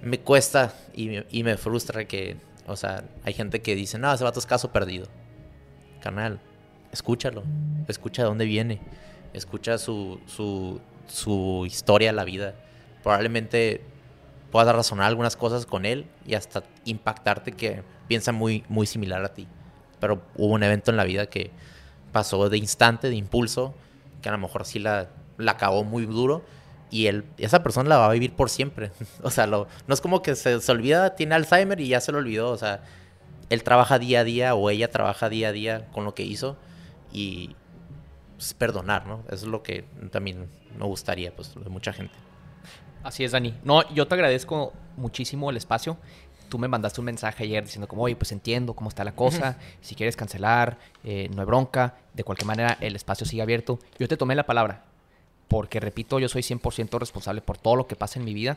[0.00, 2.36] me cuesta y me, y me frustra que,
[2.68, 5.08] o sea, hay gente que dice, no, ese vato es caso perdido.
[6.00, 6.38] Carnal,
[6.92, 7.42] escúchalo,
[7.88, 8.80] escucha de dónde viene.
[9.32, 12.54] escucha su, su, su historia, la vida,
[13.04, 13.82] probablemente
[14.50, 19.34] puedas razonar algunas cosas con él y hasta impactarte que piensa muy, muy similar a
[19.34, 19.46] ti.
[20.00, 21.50] Pero hubo un evento en la vida que
[22.12, 23.74] pasó de instante, de impulso,
[24.22, 26.44] que a lo mejor sí la, la acabó muy duro
[26.90, 28.90] y él, esa persona la va a vivir por siempre.
[29.22, 32.18] o sea, no es como que se, se, olvida, tiene Alzheimer y ya se lo
[32.18, 32.50] olvidó.
[32.50, 32.84] O sea,
[33.50, 36.56] él trabaja día a día o ella trabaja día a día con lo que hizo
[37.12, 37.54] y
[38.36, 39.24] pues, perdonar, ¿no?
[39.30, 40.48] Es lo que también
[40.78, 42.14] me gustaría, pues, de mucha gente.
[43.04, 43.54] Así es, Dani.
[43.62, 45.96] No, yo te agradezco muchísimo el espacio.
[46.48, 49.58] Tú me mandaste un mensaje ayer diciendo como, oye, pues entiendo cómo está la cosa.
[49.80, 51.94] Si quieres cancelar, eh, no hay bronca.
[52.14, 53.78] De cualquier manera, el espacio sigue abierto.
[53.98, 54.84] Yo te tomé la palabra
[55.48, 58.56] porque repito, yo soy 100% responsable por todo lo que pasa en mi vida.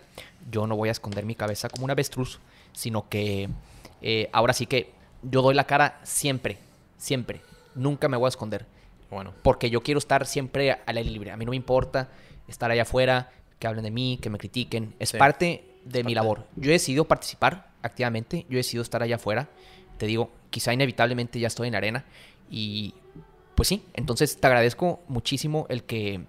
[0.50, 2.40] Yo no voy a esconder mi cabeza como una avestruz,
[2.72, 3.50] sino que
[4.02, 4.92] eh, ahora sí que
[5.22, 6.58] yo doy la cara siempre,
[6.98, 7.42] siempre.
[7.76, 8.66] Nunca me voy a esconder.
[9.10, 9.34] Bueno.
[9.44, 11.32] Porque yo quiero estar siempre al aire libre.
[11.32, 12.10] A mí no me importa
[12.48, 14.96] estar allá afuera, que hablen de mí, que me critiquen.
[15.00, 16.46] Es parte de mi labor.
[16.56, 19.50] Yo he decidido participar activamente, yo he decidido estar allá afuera.
[19.98, 22.06] Te digo, quizá inevitablemente ya estoy en la arena.
[22.50, 22.94] Y
[23.56, 26.22] pues sí, entonces te agradezco muchísimo el que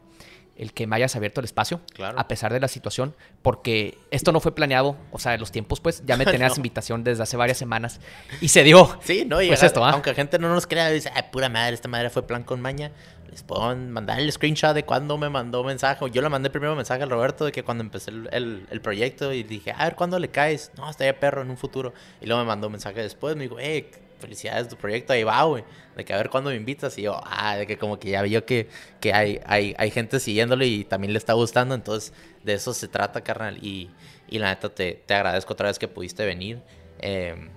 [0.58, 4.40] el que me hayas abierto el espacio, a pesar de la situación, porque esto no
[4.40, 8.00] fue planeado, o sea, los tiempos, pues ya me tenías invitación desde hace varias semanas
[8.40, 8.98] y se dio.
[9.04, 9.92] Sí, no, y pues esto, ¿ah?
[9.92, 12.60] aunque la gente no nos crea, dice, ay, pura madre, esta madre fue plan con
[12.60, 12.90] maña,
[13.30, 16.04] les puedo mandar el screenshot de cuando me mandó mensaje.
[16.10, 19.32] Yo le mandé el primer mensaje al Roberto de que cuando empecé el, el, proyecto
[19.32, 20.72] y dije, a ver, ¿cuándo le caes?
[20.76, 21.92] No, estaría perro en un futuro.
[22.20, 25.64] Y luego me mandó mensaje después, me dijo, hey, felicidades tu proyecto, ahí va, güey.
[25.96, 26.96] De que a ver cuándo me invitas.
[26.98, 28.68] Y yo, ah, de que como que ya vio que,
[29.00, 31.74] que hay, hay, hay gente siguiéndolo y también le está gustando.
[31.74, 32.12] Entonces,
[32.44, 33.58] de eso se trata, carnal.
[33.62, 33.90] Y,
[34.28, 36.60] y la neta, te, te, agradezco otra vez que pudiste venir.
[37.00, 37.50] Em,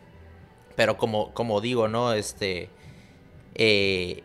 [0.75, 2.13] pero como, como digo, ¿no?
[2.13, 2.69] Este.
[3.55, 4.23] Eh,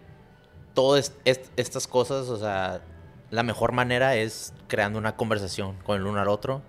[0.77, 2.83] todas estas cosas, o sea,
[3.31, 6.61] la mejor manera es creando una conversación con el uno al otro.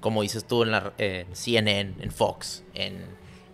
[0.00, 3.04] Como dices tú en, la, CNN, en Fox, en,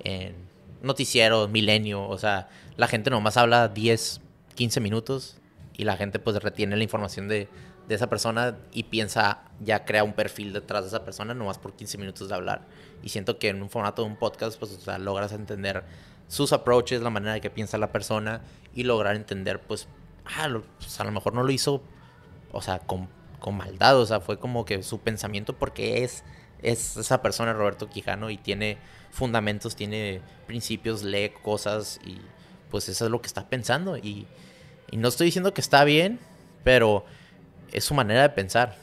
[0.04, 0.36] en
[0.80, 4.20] noticiero, milenio, o sea, la gente nomás habla 10,
[4.54, 5.38] 15 minutos
[5.76, 7.48] y la gente pues retiene la información de,
[7.88, 11.74] de esa persona y piensa, ya crea un perfil detrás de esa persona nomás por
[11.74, 12.62] 15 minutos de hablar.
[13.02, 15.82] Y siento que en un formato de un podcast pues o sea, logras entender
[16.28, 18.42] sus approaches, la manera de que piensa la persona
[18.74, 19.88] y lograr entender pues,
[20.24, 20.48] ah,
[20.78, 21.82] pues, a lo mejor no lo hizo,
[22.52, 23.08] o sea, con,
[23.38, 26.24] con maldad, o sea, fue como que su pensamiento porque es,
[26.62, 28.78] es esa persona Roberto Quijano y tiene
[29.10, 32.18] fundamentos, tiene principios, lee cosas y
[32.70, 33.96] pues eso es lo que está pensando.
[33.96, 34.26] Y,
[34.92, 36.20] no estoy diciendo que está bien,
[36.62, 37.04] pero
[37.72, 38.76] es su manera de pensar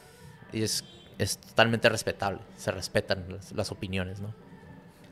[0.52, 0.84] y es,
[1.18, 2.40] es totalmente respetable.
[2.56, 4.34] Se respetan las, opiniones, ¿no?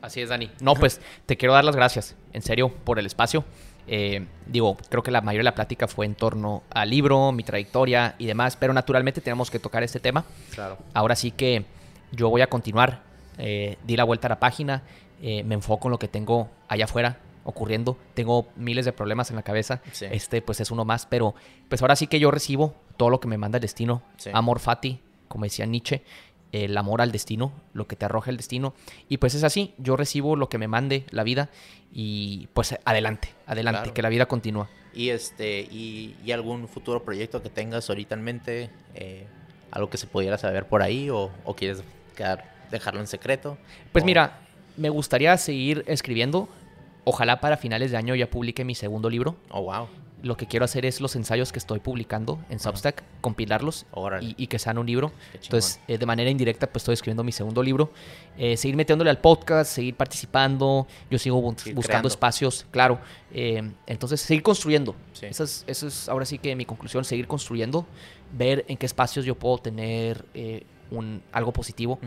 [0.03, 0.51] Así es, Dani.
[0.59, 3.45] No, pues te quiero dar las gracias, en serio, por el espacio.
[3.87, 7.43] Eh, digo, creo que la mayoría de la plática fue en torno al libro, mi
[7.43, 10.25] trayectoria y demás, pero naturalmente tenemos que tocar este tema.
[10.53, 10.77] Claro.
[10.93, 11.63] Ahora sí que
[12.11, 13.01] yo voy a continuar.
[13.37, 14.83] Eh, di la vuelta a la página
[15.21, 17.97] eh, me enfoco en lo que tengo allá afuera ocurriendo.
[18.13, 19.81] Tengo miles de problemas en la cabeza.
[20.11, 21.05] Este, pues es uno más.
[21.05, 21.33] Pero
[21.69, 24.01] pues ahora sí que yo recibo todo lo que me manda el destino.
[24.33, 24.99] Amor fati,
[25.29, 26.03] como decía Nietzsche.
[26.53, 28.73] El amor al destino, lo que te arroja el destino.
[29.09, 31.49] Y pues es así, yo recibo lo que me mande la vida
[31.91, 34.69] y pues adelante, adelante, que la vida continúa.
[34.93, 39.25] Y este, y, algún futuro proyecto que tengas ahorita en mente, eh,
[39.71, 41.83] algo que se pudiera saber por ahí, o, quieres
[42.15, 43.57] quedar, dejarlo en secreto.
[43.91, 44.39] Pues mira,
[44.77, 46.47] me gustaría seguir escribiendo.
[47.03, 49.35] Ojalá para finales de año ya publique mi segundo libro.
[49.49, 49.87] Oh, wow.
[50.23, 53.85] Lo que quiero hacer es los ensayos que estoy publicando en Substack, compilarlos
[54.21, 55.11] y, que sean un libro.
[55.33, 57.91] Entonces, eh, de manera indirecta, pues estoy escribiendo mi segundo libro.
[58.37, 60.87] Eh, seguir metiéndole al podcast, seguir participando.
[61.11, 62.99] Yo sigo buscando espacios, claro.
[63.33, 64.95] Eh, entonces, seguir construyendo.
[65.21, 67.85] Esa, es, ahora sí que mi conclusión, seguir construyendo,
[68.31, 70.25] ver en qué espacios yo puedo tener
[70.89, 71.99] un, algo positivo.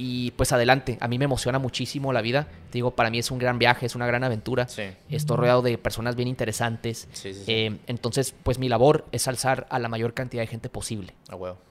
[0.00, 2.46] Y pues adelante, a mí me emociona muchísimo la vida.
[2.70, 4.68] Te digo, para mí es un gran viaje, es una gran aventura.
[5.10, 7.08] Estoy rodeado de personas bien interesantes.
[7.24, 11.14] Eh, entonces, pues mi labor es alzar a la mayor cantidad de gente posible.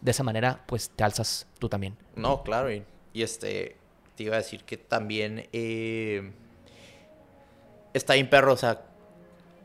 [0.02, 1.96] De esa manera, pues te alzas tú también.
[2.18, 2.70] No, claro.
[2.70, 2.84] Y,
[3.14, 3.78] este,
[4.16, 6.34] te iba a decir que también eh,
[7.94, 8.82] está bien perro, o sea,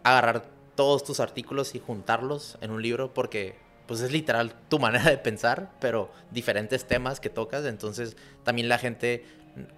[0.04, 0.44] agarrar
[0.76, 3.56] todos tus artículos y juntarlos en un libro porque
[3.92, 7.66] pues es literal tu manera de pensar, pero diferentes temas que tocas.
[7.66, 9.26] Entonces, también la gente,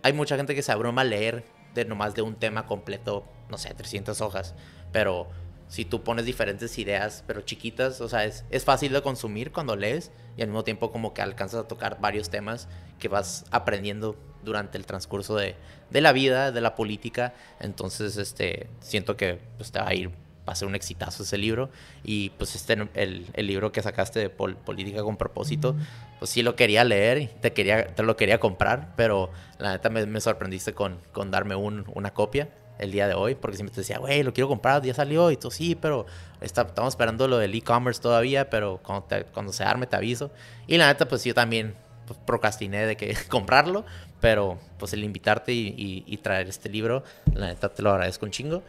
[0.04, 3.58] hay mucha gente que se abruma a leer de nomás de un tema completo, no
[3.58, 4.54] sé, 300 hojas,
[4.92, 5.26] pero
[5.66, 9.74] si tú pones diferentes ideas, pero chiquitas, o sea, es, es fácil de consumir cuando
[9.74, 12.68] lees y al mismo tiempo como que alcanzas a tocar varios temas
[13.00, 14.14] que vas aprendiendo
[14.44, 15.56] durante el transcurso de,
[15.90, 17.34] de la vida, de la política.
[17.58, 20.12] Entonces, este, siento que pues, te va a ir
[20.48, 21.70] va a ser un exitazo ese libro.
[22.02, 25.76] Y pues este, el, el libro que sacaste de Política con propósito,
[26.18, 29.90] pues sí lo quería leer y te, quería, te lo quería comprar, pero la neta
[29.90, 32.48] me, me sorprendiste con, con darme un, una copia
[32.78, 35.36] el día de hoy, porque siempre te decía, güey, lo quiero comprar, ya salió, y
[35.36, 36.06] tú sí, pero
[36.40, 40.30] está, estamos esperando lo del e-commerce todavía, pero cuando, cuando se arme te aviso.
[40.66, 41.74] Y la neta, pues yo también
[42.06, 43.84] pues, procrastiné de que comprarlo,
[44.20, 47.04] pero pues el invitarte y, traer este libro,
[47.34, 48.62] la neta te lo agradezco un chingo.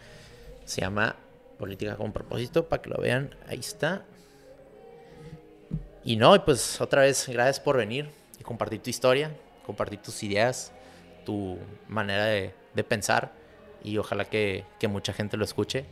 [0.65, 1.15] Se llama
[1.57, 4.03] Política con propósito, para que lo vean, ahí está.
[6.03, 8.09] Y no, pues otra vez, gracias por venir
[8.39, 10.71] y compartir tu historia, compartir tus ideas,
[11.25, 11.57] tu
[11.87, 13.31] manera de, de pensar
[13.83, 15.85] y ojalá que, que, mucha gente lo escuche.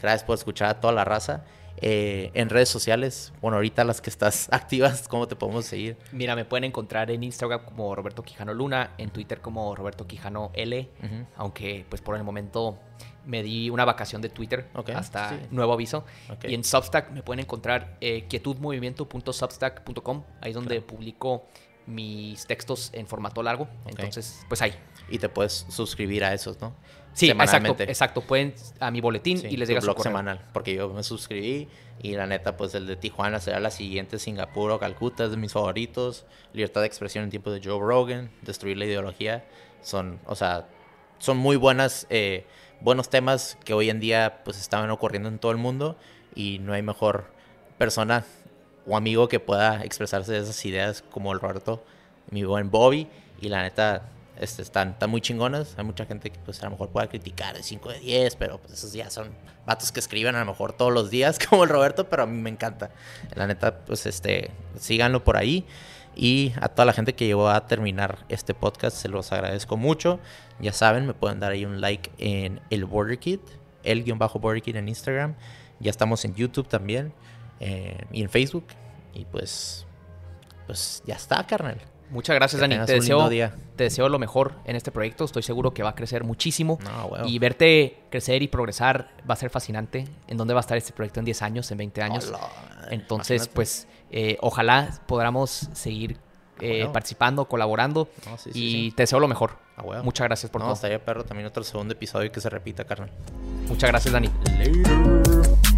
[0.00, 1.44] Gracias por escuchar a toda la raza.
[1.78, 5.96] Eh, en redes sociales, bueno, ahorita las que estás activas, ¿cómo te podemos seguir?
[6.12, 10.50] Mira, me pueden encontrar en Instagram como Roberto Quijano Luna, en Twitter como Roberto Quijano
[10.54, 10.88] L,
[11.36, 12.78] aunque pues por el momento
[13.26, 16.04] me di una vacación de Twitter hasta nuevo aviso.
[16.44, 21.46] Y en Substack me pueden encontrar eh, quietudmovimiento.substack.com, ahí es donde publico
[21.86, 23.68] mis textos en formato largo.
[23.86, 24.74] Entonces, pues ahí.
[25.08, 26.74] Y te puedes suscribir a esos, ¿no?
[27.12, 28.20] Sí, exacto, exacto.
[28.22, 30.40] Pueden a mi boletín y les llega su blog semanal.
[30.52, 31.68] Porque yo me suscribí
[32.00, 34.18] y la neta, pues el de Tijuana será la siguiente.
[34.18, 36.24] Singapur o Calcuta es de mis favoritos.
[36.54, 38.30] Libertad de expresión en tiempo de Joe Rogan.
[38.42, 39.44] Destruir la ideología.
[39.82, 40.68] Son, o sea,
[41.18, 42.46] son muy buenas, eh,
[42.82, 45.96] buenos temas que hoy en día pues estaban ocurriendo en todo el mundo
[46.34, 47.26] y no hay mejor
[47.78, 48.24] persona
[48.86, 51.84] o amigo que pueda expresarse de esas ideas como el Roberto,
[52.30, 53.08] mi buen Bobby.
[53.40, 54.02] Y la neta,
[54.38, 55.74] este, están, están muy chingonas.
[55.76, 58.58] Hay mucha gente que pues a lo mejor pueda criticar de 5 de 10, pero
[58.58, 59.30] pues esos ya son
[59.66, 62.40] vatos que escriben a lo mejor todos los días como el Roberto, pero a mí
[62.40, 62.90] me encanta.
[63.34, 65.64] La neta, pues este, síganlo por ahí.
[66.14, 70.20] Y a toda la gente que llegó a terminar este podcast, se los agradezco mucho.
[70.60, 73.40] Ya saben, me pueden dar ahí un like en el Border Kit,
[73.82, 75.34] el guion bajo Border Kit en Instagram.
[75.80, 77.12] Ya estamos en YouTube también
[77.60, 78.66] eh, y en Facebook.
[79.14, 79.86] Y pues,
[80.66, 81.78] pues ya está, carnal.
[82.12, 82.76] Muchas gracias, Dani.
[82.84, 85.24] Te deseo, te deseo lo mejor en este proyecto.
[85.24, 86.78] Estoy seguro que va a crecer muchísimo.
[87.26, 90.06] Y verte crecer y progresar va a ser fascinante.
[90.28, 92.32] ¿En dónde va a estar este proyecto en 10 años, en 20 años?
[92.90, 96.18] Entonces, pues, eh, ojalá podamos seguir
[96.60, 98.08] eh, participando, colaborando.
[98.52, 99.56] y te deseo lo mejor.
[100.04, 100.74] Muchas gracias por no, todo.
[100.74, 103.10] Estaría perro también otro segundo episodio que se repita, carnal.
[103.68, 104.30] Muchas gracias, Dani.
[104.58, 105.71] Later.